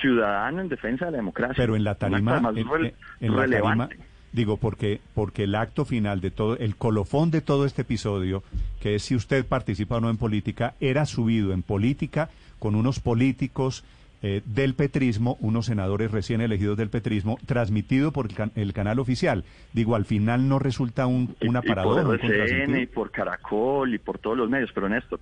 ciudadano 0.00 0.60
en 0.60 0.68
defensa 0.68 1.06
de 1.06 1.10
la 1.10 1.16
democracia. 1.18 1.54
Pero 1.56 1.74
en 1.76 1.82
la 1.84 1.90
Un 1.90 1.94
acto 1.96 2.06
tarima, 2.08 2.32
además 2.32 2.56
en, 2.56 2.66
rele- 2.68 2.94
en- 3.20 3.26
en 3.26 3.36
la 3.36 3.42
relevante. 3.42 3.86
tarima, 3.96 4.06
digo, 4.34 4.56
porque, 4.58 5.00
porque 5.14 5.44
el 5.44 5.54
acto 5.54 5.84
final 5.86 6.20
de 6.20 6.30
todo, 6.30 6.58
el 6.58 6.76
colofón 6.76 7.30
de 7.30 7.40
todo 7.40 7.64
este 7.64 7.82
episodio, 7.82 8.42
que 8.80 8.96
es 8.96 9.02
si 9.04 9.14
usted 9.14 9.46
participa 9.46 9.96
o 9.96 10.00
no 10.00 10.10
en 10.10 10.16
política, 10.18 10.74
era 10.80 11.06
subido 11.06 11.52
en 11.52 11.62
política 11.62 12.28
con 12.58 12.74
unos 12.74 12.98
políticos 13.00 13.84
eh, 14.22 14.42
del 14.46 14.74
petrismo, 14.74 15.36
unos 15.40 15.66
senadores 15.66 16.10
recién 16.10 16.40
elegidos 16.40 16.76
del 16.78 16.88
petrismo, 16.88 17.38
transmitido 17.46 18.10
por 18.10 18.26
el, 18.26 18.34
can- 18.34 18.52
el 18.56 18.72
canal 18.72 18.98
oficial. 18.98 19.44
Digo, 19.72 19.94
al 19.96 20.04
final 20.04 20.48
no 20.48 20.58
resulta 20.58 21.06
un, 21.06 21.36
Y- 21.40 21.46
una 21.48 21.60
y 21.62 21.68
paradoja, 21.68 22.00
un 22.02 22.18
por 22.18 22.24
RCN 22.24 22.80
y 22.82 22.86
por 22.86 23.10
Caracol 23.10 23.94
y 23.94 23.98
por 23.98 24.18
todos 24.18 24.36
los 24.36 24.48
medios. 24.50 24.70
Pero 24.74 24.88
Néstor, 24.88 25.20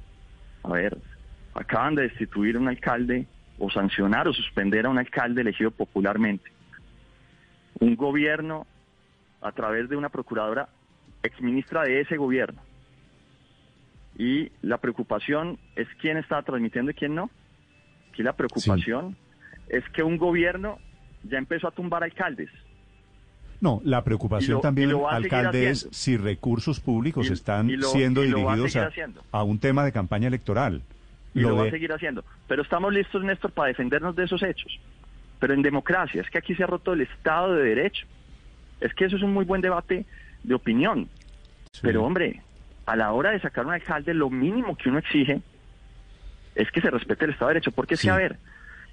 a 0.63 0.69
ver, 0.73 0.97
acaban 1.55 1.97
de 1.97 2.03
destituir 2.03 2.57
a 2.57 2.61
un 2.61 2.69
alcalde 2.69 3.27
o 3.59 3.71
sancionar 3.71 4.27
o 4.29 4.33
suspender 4.33 4.87
a 4.87 4.89
un 4.89 4.99
alcalde 4.99 5.43
elegido 5.43 5.71
popularmente. 5.71 6.51
Un 7.81 7.97
gobierno 7.97 8.67
a 9.43 9.53
través 9.53 9.89
de 9.89 9.97
una 9.97 10.09
procuradora 10.09 10.69
exministra 11.23 11.83
de 11.83 12.01
ese 12.01 12.17
gobierno. 12.17 12.61
Y 14.19 14.51
la 14.63 14.79
preocupación 14.79 15.59
es 15.77 15.89
quién 16.01 16.17
está 16.19 16.43
transmitiendo 16.43 16.91
y 16.91 16.95
quién 16.95 17.15
no. 17.15 17.31
Aquí 18.11 18.23
la 18.23 18.35
preocupación 18.35 19.17
es 19.69 19.89
que 19.91 20.03
un 20.03 20.19
gobierno 20.19 20.79
ya 21.25 21.39
empezó 21.39 21.69
a 21.69 21.71
tumbar 21.71 22.03
alcaldes. 22.05 22.51
No, 23.61 23.81
la 23.85 24.03
preocupación 24.03 24.57
lo- 24.57 24.61
también, 24.61 24.91
lo 24.91 25.09
alcalde, 25.09 25.71
es 25.71 25.89
si 25.93 26.17
recursos 26.17 26.81
públicos 26.81 27.31
Y- 27.31 27.33
están 27.33 27.71
y 27.71 27.77
lo- 27.77 27.87
siendo 27.89 28.23
lo 28.25 28.51
a 28.51 28.57
dirigidos 28.57 28.99
a, 29.31 29.45
un 29.45 29.59
tema 29.61 29.85
de 29.85 29.93
campaña 29.93 30.27
electoral. 30.29 30.83
y 31.35 31.41
lo, 31.41 31.57
va 31.57 31.63
de- 31.63 31.69
a 31.69 31.71
seguir 31.73 31.91
haciendo. 31.93 32.23
Pero 32.49 32.61
estamos 32.63 32.93
listos, 32.93 33.25
Néstor, 33.25 33.53
para 33.53 33.69
defendernos 33.69 34.15
de 34.15 34.25
esos 34.25 34.43
hechos. 34.43 34.79
Pero 35.39 35.55
en 35.55 35.63
democracia, 35.63 36.21
es 36.21 36.29
que 36.29 36.37
aquí 36.39 36.55
se 36.55 36.63
ha 36.63 36.67
roto 36.67 36.93
el 36.93 37.01
Estado 37.01 37.55
de 37.55 37.63
Derecho. 37.65 38.07
Es 38.83 38.93
que 38.95 39.05
eso 39.05 39.17
es 39.17 39.23
un 39.23 39.33
muy 39.33 39.45
buen 39.45 39.61
debate 39.63 40.05
de 40.43 40.55
opinión. 40.55 41.09
Pero 41.81 42.05
hombre, 42.05 42.43
a 42.85 42.97
la 42.97 43.13
hora 43.13 43.31
de 43.31 43.41
sacar 43.41 43.65
un 43.65 43.73
alcalde, 43.73 44.13
lo 44.13 44.29
mínimo 44.29 44.77
que 44.77 44.89
uno 44.89 44.99
exige 44.99 45.41
es 46.55 46.71
que 46.73 46.81
se 46.81 46.91
respete 46.91 47.25
el 47.25 47.31
Estado 47.31 47.49
de 47.49 47.55
Derecho. 47.55 47.71
Porque 47.73 47.95
es 47.95 48.01
Sí. 48.01 48.09
que, 48.09 48.13
a 48.13 48.17
ver, 48.17 48.39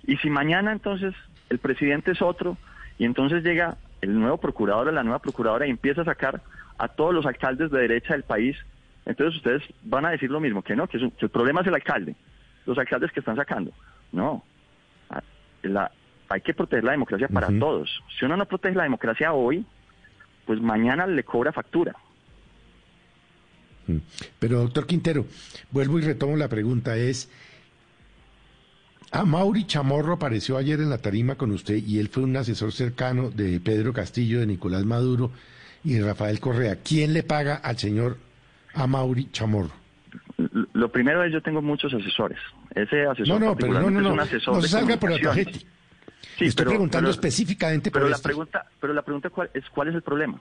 y 0.05 0.15
si 0.17 0.29
mañana 0.29 0.71
entonces 0.71 1.13
el 1.49 1.57
presidente 1.59 2.11
es 2.11 2.21
otro, 2.21 2.57
y 2.97 3.05
entonces 3.05 3.43
llega 3.43 3.77
el 4.01 4.17
nuevo 4.17 4.37
procurador 4.37 4.87
o 4.87 4.91
la 4.91 5.03
nueva 5.03 5.19
procuradora 5.19 5.65
y 5.67 5.71
empieza 5.71 6.01
a 6.01 6.05
sacar 6.05 6.41
a 6.77 6.87
todos 6.87 7.13
los 7.13 7.25
alcaldes 7.25 7.71
de 7.71 7.79
derecha 7.81 8.13
del 8.13 8.23
país, 8.23 8.55
entonces 9.05 9.37
ustedes 9.37 9.63
van 9.83 10.05
a 10.05 10.11
decir 10.11 10.29
lo 10.29 10.39
mismo, 10.39 10.61
que 10.61 10.75
no, 10.75 10.87
que, 10.87 10.97
el 10.97 11.29
problema 11.29 11.61
es 11.61 11.67
el 11.67 11.73
alcalde, 11.75 12.15
los 12.65 12.77
alcaldes 12.77 13.11
que 13.11 13.19
están 13.21 13.35
sacando. 13.35 13.71
No, 14.11 14.43
la- 15.63 15.91
hay 16.29 16.41
que 16.41 16.53
proteger 16.53 16.83
la 16.83 16.91
democracia 16.91 17.27
para 17.27 17.47
todos. 17.59 17.89
Si 18.17 18.23
uno 18.25 18.37
no 18.37 18.45
protege 18.45 18.75
la 18.75 18.83
democracia 18.83 19.33
hoy, 19.33 19.65
pues 20.49 20.59
mañana 20.61 21.05
le 21.05 21.23
cobra 21.23 21.51
factura. 21.53 21.95
Mm. 23.85 23.97
Pero, 24.39 24.61
doctor 24.61 24.87
Quintero, 24.87 25.27
vuelvo 25.69 25.99
y 25.99 26.01
retomo 26.01 26.35
la 26.37 26.47
pregunta, 26.47 26.97
es, 26.97 27.29
a 29.11 29.25
Mauri 29.25 29.65
Chamorro 29.67 30.13
apareció 30.13 30.57
ayer 30.57 30.79
en 30.79 30.89
la 30.89 30.97
tarima 30.97 31.35
con 31.35 31.51
usted 31.51 31.75
y 31.75 31.99
él 31.99 32.07
fue 32.09 32.23
un 32.23 32.35
asesor 32.35 32.71
cercano 32.71 33.29
de 33.29 33.59
Pedro 33.59 33.93
Castillo, 33.93 34.39
de 34.39 34.47
Nicolás 34.47 34.85
Maduro 34.85 35.29
y 35.83 35.93
de 35.93 36.03
Rafael 36.03 36.39
Correa. 36.39 36.77
¿Quién 36.83 37.13
le 37.13 37.21
paga 37.21 37.53
al 37.57 37.77
señor 37.77 38.17
Amaury 38.73 39.29
Chamorro? 39.31 39.69
L- 40.39 40.49
Lo 40.73 40.91
primero 40.91 41.23
es 41.23 41.31
yo 41.31 41.43
tengo 41.43 41.61
muchos 41.61 41.93
asesores. 41.93 42.39
Ese 42.73 43.05
asesor 43.05 43.39
No, 43.39 43.49
no, 43.49 43.55
pero 43.55 43.73
no, 43.73 43.91
no, 43.91 43.99
es 43.99 44.03
no, 44.03 44.13
un 44.13 44.19
asesor 44.19 44.55
no 44.55 44.61
se 44.63 44.67
salga 44.69 44.97
por 44.99 45.11
la 45.11 45.19
tarjeta. 45.19 45.59
Sí, 46.37 46.45
Estoy 46.45 46.63
pero- 46.65 46.69
preguntando 46.71 47.07
pero- 47.07 47.11
específicamente 47.11 47.91
por 47.91 48.01
Pero 48.01 48.09
la 48.09 48.15
esto. 48.15 48.27
pregunta, 48.27 48.65
pero 48.79 48.93
la 48.93 49.01
pregunta 49.01 49.29
cuál 49.29 49.49
es 49.53 49.63
cuál 49.69 49.89
es 49.89 49.95
el 49.95 50.01
problema, 50.01 50.39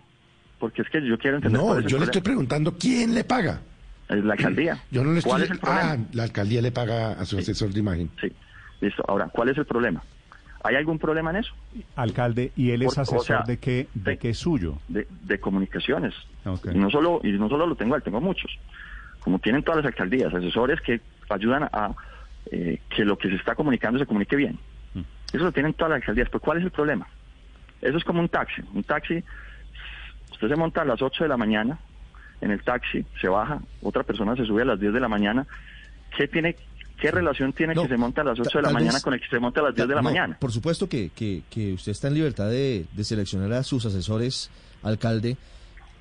porque 0.59 0.83
es 0.83 0.88
que 0.91 1.05
yo 1.07 1.19
quiero 1.19 1.37
entender. 1.37 1.61
No, 1.61 1.67
cuál 1.69 1.79
es 1.81 1.85
el 1.87 1.91
yo 1.91 1.99
le 1.99 2.05
estoy 2.05 2.21
preguntando 2.23 2.77
quién 2.79 3.14
le 3.14 3.25
paga. 3.25 3.61
Es 4.09 4.25
la 4.25 4.33
alcaldía. 4.35 4.83
Yo 4.91 5.05
no 5.05 5.12
le 5.12 5.19
estoy 5.19 5.31
¿Cuál 5.31 5.43
es 5.43 5.51
el 5.51 5.59
problema? 5.59 5.91
Ah, 5.93 5.97
la 6.12 6.23
alcaldía 6.23 6.62
le 6.62 6.73
paga 6.73 7.12
a 7.12 7.25
su 7.27 7.37
asesor 7.38 7.71
de 7.75 7.81
imagen. 7.81 8.11
Sí, 8.21 8.33
listo. 8.81 9.05
Ahora, 9.07 9.29
¿cuál 9.29 9.51
es 9.51 9.59
el 9.59 9.67
problema? 9.67 10.03
¿Hay 10.64 10.77
algún 10.77 10.99
problema 10.99 11.29
en 11.31 11.37
eso? 11.37 11.53
Alcalde, 11.95 12.51
¿y 12.57 12.71
él 12.71 12.83
es 12.83 12.88
Por- 12.95 12.99
o 12.99 13.03
asesor 13.03 13.25
sea, 13.25 13.43
de 13.43 13.59
qué, 13.59 13.87
de 13.95 14.12
de- 14.12 14.19
qué 14.19 14.31
es 14.31 14.38
suyo? 14.38 14.79
De, 14.88 15.07
de 15.25 15.38
comunicaciones. 15.38 16.14
Y 16.73 16.79
no 16.79 16.88
solo 16.91 17.21
y 17.23 17.33
no 17.33 17.49
solo 17.51 17.67
lo 17.67 17.77
tengo, 17.77 17.97
él 17.97 18.03
tengo 18.03 18.21
muchos. 18.21 18.51
Como 19.21 19.38
tienen 19.41 19.62
todas 19.62 19.85
las 19.85 19.93
alcaldías, 19.93 20.33
asesores 20.33 20.81
que 20.81 21.01
ayudan 21.29 21.64
a 21.64 21.95
eh, 22.51 22.81
que 22.97 23.05
lo 23.05 23.19
que 23.19 23.29
se 23.29 23.35
está 23.37 23.55
comunicando 23.55 23.99
se 23.99 24.07
comunique 24.07 24.37
bien. 24.37 24.59
Eso 25.33 25.45
lo 25.45 25.53
tienen 25.53 25.75
todas 25.75 25.91
las 25.91 25.97
alcaldías. 26.01 26.29
Pero 26.29 26.41
¿cuál 26.41 26.59
es 26.59 26.64
el 26.64 26.71
problema? 26.71 27.07
Eso 27.83 27.97
es 27.99 28.05
como 28.05 28.21
un 28.21 28.29
taxi. 28.29 28.62
Un 28.75 28.83
taxi, 28.83 29.23
usted 30.33 30.49
se 30.49 30.57
monta 30.57 30.83
a 30.83 30.85
las 30.85 31.01
8 31.03 31.25
de 31.25 31.29
la 31.29 31.37
mañana 31.37 31.79
en 32.41 32.51
el 32.51 32.62
taxi, 32.62 33.05
se 33.21 33.29
baja, 33.29 33.61
otra 33.83 34.03
persona 34.05 34.37
se 34.37 34.45
sube 34.45 34.62
a 34.62 34.64
las 34.64 34.81
10 34.81 34.93
de 34.93 35.01
la 35.01 35.09
mañana. 35.09 35.47
¿Qué 36.17 36.29
tiene 36.29 36.57
qué 37.01 37.12
relación 37.12 37.53
tiene 37.53 37.75
No, 37.77 37.83
que 37.83 37.88
se 37.88 37.97
monta 37.97 38.23
a 38.23 38.25
las 38.25 38.41
8 38.41 38.51
ta- 38.51 38.59
de 38.59 38.62
la 38.62 38.71
mañana 38.73 38.95
vez- 38.95 39.03
con 39.05 39.14
el 39.14 39.21
que 39.21 39.29
se 39.29 39.38
monta 39.38 39.61
a 39.61 39.64
las 39.64 39.75
10 39.75 39.87
de 39.87 39.95
la 39.95 40.03
No, 40.03 40.09
mañana? 40.11 40.37
Por 40.41 40.51
supuesto 40.51 40.88
que, 40.88 41.11
que, 41.14 41.43
que 41.49 41.75
usted 41.75 41.93
está 41.93 42.09
en 42.09 42.14
libertad 42.14 42.49
de, 42.51 42.87
de 42.93 43.05
seleccionar 43.05 43.53
a 43.53 43.62
sus 43.62 43.87
asesores, 43.87 44.51
alcalde, 44.83 45.37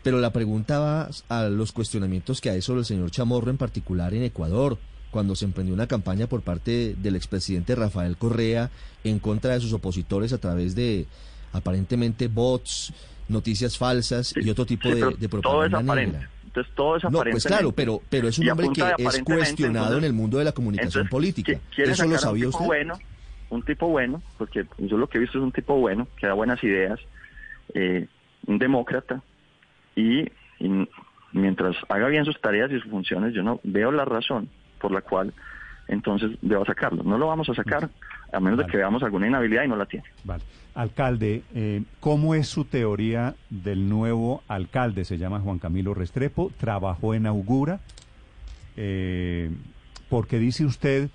pero 0.01 0.19
la 0.19 0.31
pregunta 0.33 0.79
va 0.79 1.09
a 1.29 1.43
los 1.49 1.71
cuestionamientos 1.71 2.41
que 2.41 2.49
hay 2.49 2.61
sobre 2.63 2.79
el 2.79 2.85
señor 2.85 3.11
Chamorro 3.11 3.51
en 3.51 3.57
particular 3.57 4.13
en 4.15 4.23
Ecuador, 4.23 4.79
cuando 5.11 5.35
se 5.35 5.45
emprendió 5.45 5.73
una 5.73 5.87
campaña 5.87 6.27
por 6.27 6.41
parte 6.41 6.95
del 6.97 7.15
expresidente 7.15 7.75
Rafael 7.75 8.17
Correa 8.17 8.69
en 9.03 9.19
contra 9.19 9.53
de 9.53 9.59
sus 9.61 9.73
opositores 9.73 10.33
a 10.33 10.37
través 10.37 10.75
de 10.75 11.05
aparentemente 11.53 12.27
bots, 12.27 12.93
noticias 13.29 13.77
falsas 13.77 14.33
y 14.35 14.49
otro 14.49 14.65
tipo 14.65 14.89
Sí, 14.89 14.95
de, 14.95 15.01
de 15.17 15.27
todo 15.29 15.63
es 15.63 15.69
propaganda 15.71 15.95
negra. 15.95 16.29
Entonces 16.45 16.73
todo 16.75 16.95
es 16.97 17.03
No, 17.05 17.21
pues 17.29 17.45
claro, 17.45 17.71
pero, 17.71 18.01
pero 18.09 18.27
es 18.27 18.37
un 18.39 18.49
hombre 18.49 18.69
que 18.73 18.81
es 18.97 19.21
cuestionado 19.23 19.85
entonces- 19.85 19.97
en 19.99 20.03
el 20.05 20.13
mundo 20.13 20.37
de 20.39 20.45
la 20.45 20.51
comunicación 20.51 21.03
entonces, 21.03 21.11
política. 21.11 21.53
¿qui- 21.53 21.75
quiere 21.75 21.91
¿Eso 21.91 22.03
lo 22.05 22.09
sacar 22.11 22.27
a 22.27 22.31
un 22.31 22.33
sabía 22.39 22.45
tipo 22.45 22.57
usted? 22.57 22.65
Bueno, 22.65 22.99
un 23.49 23.63
tipo 23.63 23.87
bueno, 23.87 24.23
porque 24.37 24.65
yo 24.77 24.97
lo 24.97 25.07
que 25.07 25.17
he 25.17 25.21
visto 25.21 25.37
es 25.37 25.43
un 25.43 25.51
tipo 25.51 25.75
bueno, 25.79 26.07
que 26.19 26.27
da 26.27 26.33
buenas 26.33 26.61
ideas, 26.63 26.99
eh, 27.73 28.07
un 28.47 28.57
demócrata, 28.59 29.21
y, 29.95 30.21
y 30.59 30.87
mientras 31.31 31.75
haga 31.89 32.07
bien 32.07 32.25
sus 32.25 32.39
tareas 32.41 32.71
y 32.71 32.79
sus 32.79 32.89
funciones, 32.89 33.33
yo 33.33 33.43
no 33.43 33.59
veo 33.63 33.91
la 33.91 34.05
razón 34.05 34.49
por 34.79 34.91
la 34.91 35.01
cual 35.01 35.33
entonces 35.87 36.31
debo 36.41 36.65
sacarlo. 36.65 37.03
No 37.03 37.17
lo 37.17 37.27
vamos 37.27 37.49
a 37.49 37.53
sacar 37.53 37.89
a 38.31 38.39
menos 38.39 38.59
de 38.59 38.65
que 38.65 38.77
veamos 38.77 39.03
alguna 39.03 39.27
inhabilidad 39.27 39.63
y 39.63 39.67
no 39.67 39.75
la 39.75 39.85
tiene. 39.85 40.05
Vale. 40.23 40.43
Alcalde, 40.75 41.43
eh, 41.55 41.83
¿cómo 41.99 42.35
es 42.35 42.47
su 42.47 42.65
teoría 42.65 43.35
del 43.49 43.89
nuevo 43.89 44.43
alcalde? 44.47 45.05
Se 45.05 45.17
llama 45.17 45.39
Juan 45.39 45.59
Camilo 45.59 45.93
Restrepo, 45.93 46.51
trabajó 46.57 47.13
en 47.13 47.25
Augura, 47.25 47.79
eh, 48.75 49.49
porque 50.09 50.39
dice 50.39 50.65
usted 50.65 51.09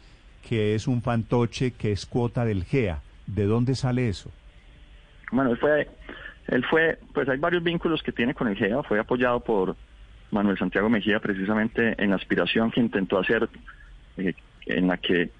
que 0.48 0.74
es 0.74 0.88
un 0.88 1.02
fantoche 1.02 1.72
que 1.72 1.92
es 1.92 2.06
cuota 2.06 2.44
del 2.44 2.64
GEA. 2.64 3.00
¿De 3.26 3.44
dónde 3.44 3.74
sale 3.74 4.08
eso? 4.08 4.30
Bueno, 5.30 5.52
él 5.52 5.58
fue, 5.58 5.88
él 6.48 6.64
fue, 6.68 6.98
pues 7.14 7.28
hay 7.28 7.38
varios 7.38 7.62
vínculos 7.62 8.02
que 8.02 8.10
tiene 8.10 8.34
con 8.34 8.48
el 8.48 8.56
GEA, 8.56 8.82
fue 8.82 8.98
apoyado 8.98 9.40
por 9.40 9.76
Manuel 10.32 10.58
Santiago 10.58 10.88
Mejía 10.88 11.20
precisamente 11.20 11.94
en 12.02 12.10
la 12.10 12.16
aspiración 12.16 12.70
que 12.70 12.80
intentó 12.80 13.18
hacer, 13.18 13.48
eh, 14.16 14.34
en 14.66 14.88
la 14.88 14.96
que 14.96 15.30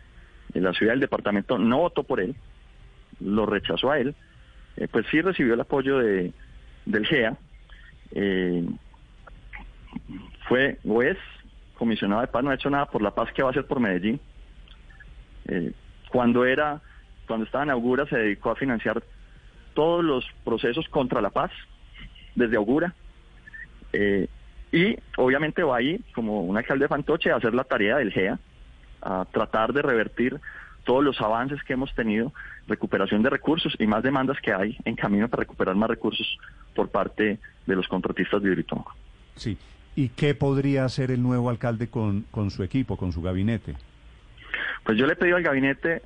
la 0.52 0.72
ciudad 0.74 0.92
del 0.92 1.00
departamento 1.00 1.58
no 1.58 1.78
votó 1.78 2.04
por 2.04 2.20
él, 2.20 2.36
lo 3.18 3.46
rechazó 3.46 3.90
a 3.90 3.98
él, 3.98 4.14
eh, 4.76 4.88
pues 4.88 5.06
sí 5.10 5.20
recibió 5.22 5.54
el 5.54 5.60
apoyo 5.60 5.98
de, 5.98 6.32
del 6.84 7.06
GEA, 7.06 7.38
eh, 8.12 8.64
fue 10.46 10.78
o 10.84 11.02
es 11.02 11.16
comisionado 11.78 12.20
de 12.20 12.28
paz, 12.28 12.44
no 12.44 12.50
ha 12.50 12.54
hecho 12.54 12.70
nada 12.70 12.86
por 12.86 13.00
la 13.00 13.14
paz 13.14 13.32
que 13.32 13.42
va 13.42 13.48
a 13.48 13.52
hacer 13.52 13.66
por 13.66 13.80
Medellín. 13.80 14.20
Cuando 16.10 16.44
era, 16.44 16.80
cuando 17.26 17.46
estaba 17.46 17.64
en 17.64 17.70
Augura 17.70 18.06
se 18.06 18.16
dedicó 18.16 18.50
a 18.50 18.56
financiar 18.56 19.02
todos 19.74 20.04
los 20.04 20.24
procesos 20.44 20.86
contra 20.88 21.20
la 21.22 21.30
paz 21.30 21.50
desde 22.34 22.56
Augura. 22.56 22.94
Y 24.72 24.96
obviamente 25.18 25.62
va 25.62 25.76
ahí, 25.76 26.00
como 26.14 26.42
un 26.42 26.56
alcalde 26.56 26.88
fantoche, 26.88 27.30
a 27.30 27.36
hacer 27.36 27.54
la 27.54 27.64
tarea 27.64 27.98
del 27.98 28.10
GEA, 28.10 28.38
a 29.02 29.26
tratar 29.30 29.72
de 29.72 29.82
revertir 29.82 30.40
todos 30.84 31.04
los 31.04 31.20
avances 31.20 31.62
que 31.62 31.74
hemos 31.74 31.94
tenido, 31.94 32.32
recuperación 32.66 33.22
de 33.22 33.30
recursos 33.30 33.76
y 33.78 33.86
más 33.86 34.02
demandas 34.02 34.40
que 34.40 34.52
hay 34.52 34.76
en 34.84 34.96
camino 34.96 35.28
para 35.28 35.42
recuperar 35.42 35.76
más 35.76 35.90
recursos 35.90 36.38
por 36.74 36.88
parte 36.88 37.38
de 37.66 37.76
los 37.76 37.86
contratistas 37.86 38.42
de 38.42 38.50
Hidroitongo. 38.50 38.90
Sí. 39.36 39.58
¿Y 39.94 40.08
qué 40.08 40.34
podría 40.34 40.86
hacer 40.86 41.10
el 41.10 41.22
nuevo 41.22 41.50
alcalde 41.50 41.88
con, 41.88 42.22
con 42.30 42.50
su 42.50 42.62
equipo, 42.62 42.96
con 42.96 43.12
su 43.12 43.20
gabinete? 43.20 43.74
Pues 44.84 44.96
yo 44.96 45.06
le 45.06 45.12
he 45.12 45.16
pedido 45.16 45.36
al 45.36 45.42
gabinete 45.42 46.02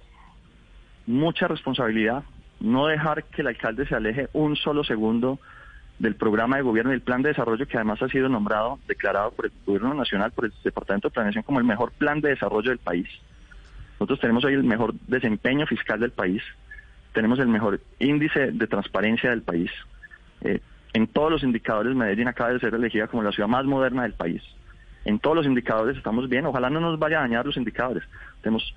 mucha 1.07 1.47
responsabilidad, 1.47 2.25
no 2.59 2.89
dejar 2.89 3.25
que 3.25 3.43
el 3.43 3.49
alcalde 3.49 3.87
se 3.87 3.95
aleje 3.95 4.29
un 4.33 4.57
solo 4.57 4.83
segundo 4.83 5.39
del 5.99 6.15
programa 6.15 6.57
de 6.57 6.63
gobierno 6.63 6.93
y 6.93 6.95
el 6.95 7.01
plan 7.01 7.23
de 7.23 7.31
desarrollo 7.31 7.67
que 7.67 7.77
además 7.77 8.03
ha 8.03 8.09
sido 8.09 8.29
nombrado, 8.29 8.79
declarado 8.87 9.31
por 9.31 9.47
el 9.47 9.53
gobierno 9.65 9.95
nacional, 9.95 10.31
por 10.33 10.45
el 10.45 10.53
Departamento 10.63 11.09
de 11.09 11.15
Planeación 11.15 11.45
como 11.45 11.59
el 11.59 11.65
mejor 11.65 11.93
plan 11.93 12.21
de 12.21 12.31
desarrollo 12.31 12.71
del 12.71 12.79
país. 12.79 13.09
Nosotros 13.95 14.21
tenemos 14.21 14.45
hoy 14.45 14.55
el 14.55 14.65
mejor 14.65 14.95
desempeño 15.07 15.67
fiscal 15.67 16.01
del 16.01 16.11
país, 16.11 16.43
tenemos 17.15 17.39
el 17.39 17.49
mejor 17.49 17.81
índice 17.99 18.53
de 18.53 18.67
transparencia 18.67 19.31
del 19.31 19.43
país. 19.43 19.71
Eh, 20.43 20.61
en 20.93 21.07
todos 21.07 21.31
los 21.31 21.43
indicadores 21.43 21.95
Medellín 21.95 22.29
acaba 22.29 22.51
de 22.51 22.61
ser 22.61 22.75
elegida 22.75 23.07
como 23.07 23.23
la 23.23 23.33
ciudad 23.33 23.49
más 23.49 23.65
moderna 23.65 24.03
del 24.03 24.13
país. 24.13 24.43
En 25.07 25.19
todos 25.19 25.37
los 25.37 25.47
indicadores 25.47 25.97
estamos 25.97 26.29
bien, 26.29 26.45
ojalá 26.47 26.69
no 26.69 26.81
nos 26.81 26.99
vaya 26.99 27.19
a 27.19 27.21
dañar 27.23 27.47
los 27.47 27.57
indicadores. 27.57 28.03
Tenemos 28.43 28.75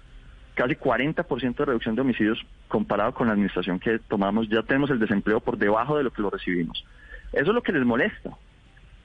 casi 0.53 0.75
40% 0.75 1.55
de 1.55 1.65
reducción 1.65 1.95
de 1.95 2.01
homicidios 2.01 2.45
comparado 2.67 3.13
con 3.13 3.27
la 3.27 3.33
administración 3.33 3.79
que 3.79 3.99
tomamos, 3.99 4.47
ya 4.49 4.61
tenemos 4.61 4.89
el 4.89 4.99
desempleo 4.99 5.39
por 5.39 5.57
debajo 5.57 5.97
de 5.97 6.03
lo 6.03 6.11
que 6.11 6.21
lo 6.21 6.29
recibimos. 6.29 6.85
Eso 7.33 7.51
es 7.51 7.55
lo 7.55 7.61
que 7.61 7.71
les 7.71 7.85
molesta, 7.85 8.31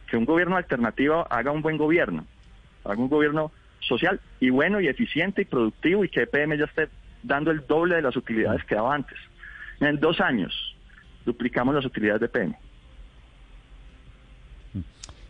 que 0.09 0.17
un 0.17 0.25
gobierno 0.25 0.57
alternativo 0.57 1.27
haga 1.31 1.51
un 1.51 1.63
buen 1.63 1.77
gobierno, 1.77 2.27
haga 2.85 3.01
un 3.01 3.09
gobierno 3.09 3.53
social 3.81 4.21
y 4.41 4.51
bueno 4.51 4.81
y 4.81 4.89
eficiente 4.89 5.43
y 5.43 5.45
productivo 5.45 6.05
y 6.05 6.09
que 6.09 6.23
EPM 6.23 6.57
ya 6.57 6.65
esté 6.65 6.89
dando 7.23 7.51
el 7.51 7.67
doble 7.67 7.97
de 7.97 8.03
las 8.03 8.17
utilidades 8.17 8.65
que 8.65 8.75
daba 8.75 8.95
antes. 8.95 9.19
En 9.81 9.99
dos 10.01 10.21
años 10.21 10.77
duplicamos 11.25 11.75
las 11.75 11.85
utilidades 11.85 12.21
de 12.21 12.27
EPM. 12.27 12.55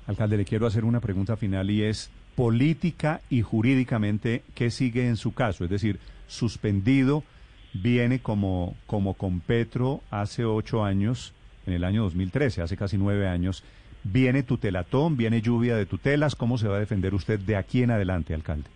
Alcalde, 0.06 0.36
le 0.36 0.44
quiero 0.44 0.66
hacer 0.66 0.84
una 0.84 1.00
pregunta 1.00 1.36
final 1.36 1.70
y 1.70 1.82
es 1.82 2.10
política 2.34 3.20
y 3.30 3.42
jurídicamente, 3.42 4.42
¿qué 4.54 4.70
sigue 4.70 5.06
en 5.06 5.16
su 5.16 5.32
caso? 5.32 5.64
Es 5.64 5.70
decir, 5.70 5.98
suspendido, 6.26 7.24
viene 7.72 8.18
como, 8.18 8.76
como 8.86 9.14
con 9.14 9.40
Petro 9.40 10.02
hace 10.10 10.44
ocho 10.44 10.84
años, 10.84 11.32
en 11.66 11.72
el 11.72 11.84
año 11.84 12.02
2013, 12.02 12.62
hace 12.62 12.76
casi 12.76 12.98
nueve 12.98 13.28
años, 13.28 13.64
viene 14.04 14.42
tutelatón, 14.42 15.16
viene 15.16 15.40
lluvia 15.40 15.76
de 15.76 15.86
tutelas, 15.86 16.34
¿cómo 16.34 16.58
se 16.58 16.68
va 16.68 16.76
a 16.76 16.80
defender 16.80 17.14
usted 17.14 17.40
de 17.40 17.56
aquí 17.56 17.82
en 17.82 17.90
adelante, 17.90 18.34
alcalde? 18.34 18.68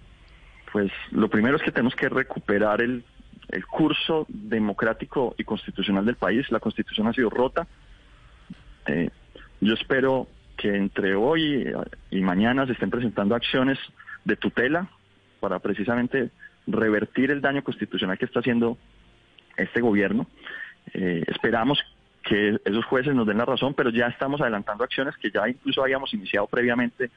Pues 0.72 0.90
lo 1.10 1.28
primero 1.28 1.56
es 1.56 1.62
que 1.62 1.70
tenemos 1.70 1.94
que 1.94 2.08
recuperar 2.08 2.80
el, 2.80 3.04
curso 3.70 4.26
democrático 4.28 5.34
y 5.38 5.44
constitucional 5.44 6.04
del 6.04 6.16
país. 6.16 6.50
La 6.50 6.60
constitución 6.60 7.06
ha 7.06 7.14
sido 7.14 7.30
rota. 7.30 7.66
Eh, 8.86 9.08
yo 9.62 9.72
espero 9.72 10.28
que 10.58 10.76
entre 10.76 11.14
hoy 11.14 11.72
y 12.10 12.20
mañana 12.20 12.66
se 12.66 12.72
estén 12.72 12.90
presentando 12.90 13.34
acciones 13.34 13.78
de 14.26 14.36
tutela 14.36 14.90
para 15.40 15.60
precisamente 15.60 16.30
revertir 16.66 17.30
el 17.30 17.40
daño 17.40 17.64
constitucional 17.64 18.18
que 18.18 18.26
está 18.26 18.40
haciendo 18.40 18.76
este 19.56 19.80
gobierno. 19.80 20.26
Eh, 20.92 21.24
esperamos 21.26 21.78
que 22.28 22.60
esos 22.64 22.84
jueces 22.84 23.14
nos 23.14 23.26
den 23.26 23.38
la 23.38 23.44
razón, 23.44 23.74
pero 23.74 23.90
ya 23.90 24.06
estamos 24.06 24.40
adelantando 24.40 24.84
acciones 24.84 25.16
que 25.16 25.30
ya 25.30 25.48
incluso 25.48 25.82
habíamos 25.82 26.12
iniciado 26.12 26.46
previamente 26.46 27.10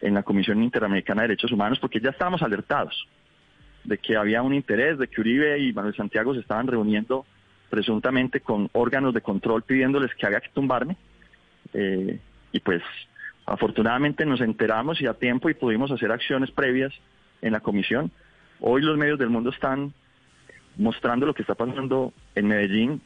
en 0.00 0.14
la 0.14 0.24
Comisión 0.24 0.62
Interamericana 0.62 1.22
de 1.22 1.28
Derechos 1.28 1.52
Humanos, 1.52 1.78
porque 1.78 2.00
ya 2.00 2.10
estábamos 2.10 2.42
alertados 2.42 3.06
de 3.84 3.98
que 3.98 4.16
había 4.16 4.42
un 4.42 4.52
interés, 4.52 4.98
de 4.98 5.06
que 5.06 5.20
Uribe 5.20 5.58
y 5.60 5.72
Manuel 5.72 5.94
Santiago 5.94 6.34
se 6.34 6.40
estaban 6.40 6.66
reuniendo 6.66 7.24
presuntamente 7.70 8.40
con 8.40 8.68
órganos 8.72 9.14
de 9.14 9.20
control 9.20 9.62
pidiéndoles 9.62 10.14
que 10.14 10.26
haga 10.26 10.40
que 10.40 10.50
tumbarme. 10.50 10.96
Eh, 11.72 12.18
y 12.50 12.60
pues 12.60 12.82
afortunadamente 13.46 14.26
nos 14.26 14.40
enteramos 14.40 15.00
y 15.00 15.06
a 15.06 15.14
tiempo 15.14 15.48
y 15.50 15.54
pudimos 15.54 15.90
hacer 15.90 16.10
acciones 16.10 16.50
previas 16.50 16.92
en 17.40 17.52
la 17.52 17.60
comisión. 17.60 18.10
Hoy 18.60 18.82
los 18.82 18.98
medios 18.98 19.18
del 19.18 19.30
mundo 19.30 19.50
están 19.50 19.92
mostrando 20.76 21.26
lo 21.26 21.34
que 21.34 21.42
está 21.42 21.54
pasando 21.54 22.12
en 22.34 22.48
Medellín, 22.48 23.00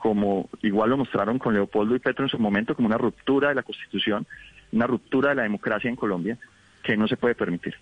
como 0.00 0.48
igual 0.62 0.90
lo 0.90 0.96
mostraron 0.98 1.38
con 1.38 1.54
Leopoldo 1.54 1.94
y 1.94 1.98
Petro 1.98 2.24
en 2.24 2.30
su 2.30 2.38
momento, 2.38 2.74
como 2.74 2.86
una 2.86 2.98
ruptura 2.98 3.48
de 3.50 3.54
la 3.54 3.62
Constitución, 3.62 4.26
una 4.72 4.86
ruptura 4.86 5.30
de 5.30 5.36
la 5.36 5.42
democracia 5.42 5.88
en 5.88 5.96
Colombia 5.96 6.38
que 6.82 6.96
no 6.96 7.08
se 7.08 7.16
puede 7.16 7.34
permitir. 7.34 7.74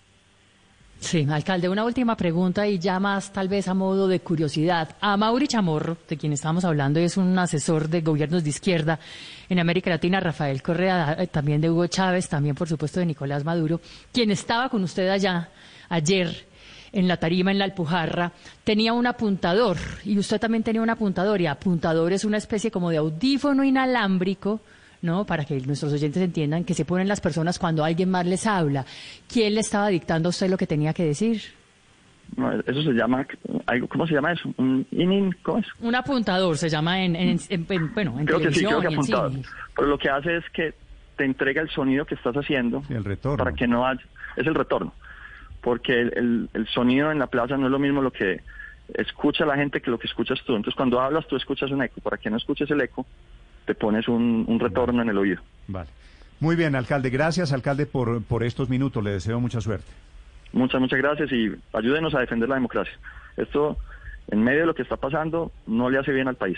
Sí, 0.99 1.27
alcalde, 1.29 1.69
una 1.69 1.85
última 1.85 2.17
pregunta 2.17 2.67
y 2.67 2.79
ya 2.79 2.99
más 2.99 3.31
tal 3.31 3.47
vez 3.47 3.67
a 3.67 3.75
modo 3.75 4.07
de 4.07 4.19
curiosidad. 4.19 4.95
A 4.99 5.15
Mauri 5.15 5.47
Chamorro, 5.47 5.95
de 6.09 6.17
quien 6.17 6.33
estamos 6.33 6.65
hablando, 6.65 6.99
es 6.99 7.17
un 7.17 7.37
asesor 7.37 7.87
de 7.87 8.01
gobiernos 8.01 8.43
de 8.43 8.49
izquierda 8.49 8.99
en 9.47 9.59
América 9.59 9.91
Latina, 9.91 10.19
Rafael 10.19 10.63
Correa, 10.63 11.15
eh, 11.19 11.27
también 11.27 11.61
de 11.61 11.69
Hugo 11.69 11.85
Chávez, 11.85 12.27
también 12.27 12.55
por 12.55 12.67
supuesto 12.67 12.99
de 12.99 13.05
Nicolás 13.05 13.45
Maduro, 13.45 13.79
quien 14.11 14.31
estaba 14.31 14.69
con 14.69 14.83
usted 14.83 15.07
allá 15.09 15.49
ayer 15.87 16.46
en 16.99 17.07
la 17.07 17.17
tarima, 17.17 17.51
en 17.51 17.59
la 17.59 17.65
Alpujarra, 17.65 18.31
tenía 18.63 18.91
un 18.93 19.05
apuntador 19.07 19.77
y 20.03 20.17
usted 20.17 20.39
también 20.39 20.63
tenía 20.63 20.81
un 20.81 20.89
apuntador 20.89 21.39
y 21.41 21.45
apuntador 21.47 22.11
es 22.11 22.25
una 22.25 22.37
especie 22.37 22.71
como 22.71 22.89
de 22.89 22.97
audífono 22.97 23.63
inalámbrico 23.63 24.59
¿no? 24.99 25.25
Para 25.25 25.45
que 25.45 25.59
nuestros 25.61 25.93
oyentes 25.93 26.21
entiendan 26.23 26.63
que 26.63 26.73
se 26.73 26.83
ponen 26.83 27.07
las 27.07 27.21
personas 27.21 27.59
cuando 27.59 27.83
alguien 27.85 28.09
más 28.09 28.25
les 28.25 28.47
habla. 28.47 28.83
¿Quién 29.31 29.53
le 29.53 29.59
estaba 29.61 29.89
dictando 29.89 30.29
a 30.29 30.31
usted 30.31 30.49
lo 30.49 30.57
que 30.57 30.65
tenía 30.65 30.91
que 30.91 31.05
decir? 31.05 31.39
No, 32.35 32.51
eso 32.51 32.81
se 32.81 32.91
llama, 32.93 33.25
¿cómo 33.89 34.07
se 34.07 34.15
llama 34.15 34.33
eso? 34.33 34.49
Un 34.57 34.85
inning, 34.91 35.31
¿cómo 35.43 35.59
es? 35.59 35.67
Un 35.81 35.93
apuntador 35.93 36.57
se 36.57 36.67
llama 36.67 37.03
en, 37.03 37.15
en, 37.15 37.39
en, 37.49 37.65
en 37.69 37.93
bueno, 37.93 38.19
en 38.19 38.25
creo 38.25 38.39
que 38.39 38.51
sí, 38.51 38.65
creo 38.65 38.81
que 38.81 38.87
en 38.87 38.93
apuntador. 38.95 39.31
Pero 39.75 39.87
lo 39.87 39.97
que 39.99 40.09
hace 40.09 40.37
es 40.37 40.43
que 40.51 40.73
te 41.15 41.25
entrega 41.25 41.61
el 41.61 41.69
sonido 41.69 42.03
que 42.03 42.15
estás 42.15 42.35
haciendo 42.35 42.81
Sí, 42.87 42.95
el 42.95 43.03
retorno. 43.05 43.37
para 43.37 43.55
que 43.55 43.67
no 43.67 43.85
haya, 43.85 44.01
es 44.35 44.47
el 44.47 44.55
retorno. 44.55 44.93
Porque 45.67 45.99
el, 45.99 46.13
el- 46.15 46.49
el 46.53 46.67
sonido 46.69 47.11
en 47.11 47.19
la 47.19 47.27
plaza 47.27 47.57
no 47.57 47.65
es 47.65 47.71
lo 47.73 47.77
mismo 47.77 48.01
lo 48.01 48.11
que 48.11 48.39
escucha 48.93 49.45
la 49.45 49.57
gente 49.57 49.81
que 49.81 49.91
lo 49.91 49.99
que 49.99 50.07
escuchas 50.07 50.39
tú. 50.45 50.55
Entonces 50.55 50.75
cuando 50.77 51.01
hablas 51.01 51.27
tú 51.27 51.35
escuchas 51.35 51.69
un 51.71 51.81
eco. 51.83 51.99
Para 51.99 52.15
que 52.17 52.29
no 52.29 52.37
escuches 52.37 52.71
el 52.71 52.79
eco, 52.79 53.05
te 53.65 53.75
pones 53.75 54.07
un, 54.07 54.45
un 54.47 54.59
retorno 54.61 55.01
en 55.01 55.09
el 55.09 55.17
oído. 55.17 55.41
Vale. 55.67 55.89
Muy 56.39 56.55
bien, 56.55 56.73
alcalde. 56.73 57.09
Gracias, 57.09 57.51
alcalde, 57.51 57.85
por, 57.85 58.23
por 58.23 58.45
estos 58.45 58.69
minutos. 58.69 59.03
Le 59.03 59.09
deseo 59.11 59.41
mucha 59.41 59.59
suerte. 59.59 59.91
Muchas, 60.53 60.79
muchas 60.79 60.99
gracias 60.99 61.29
y 61.33 61.51
ayúdenos 61.73 62.15
a 62.15 62.21
defender 62.21 62.47
la 62.47 62.55
democracia. 62.55 62.93
Esto, 63.35 63.75
en 64.31 64.41
medio 64.41 64.61
de 64.61 64.65
lo 64.67 64.73
que 64.73 64.83
está 64.83 64.95
pasando, 64.95 65.51
no 65.65 65.89
le 65.89 65.97
hace 65.99 66.13
bien 66.13 66.29
al 66.29 66.37
país. 66.37 66.57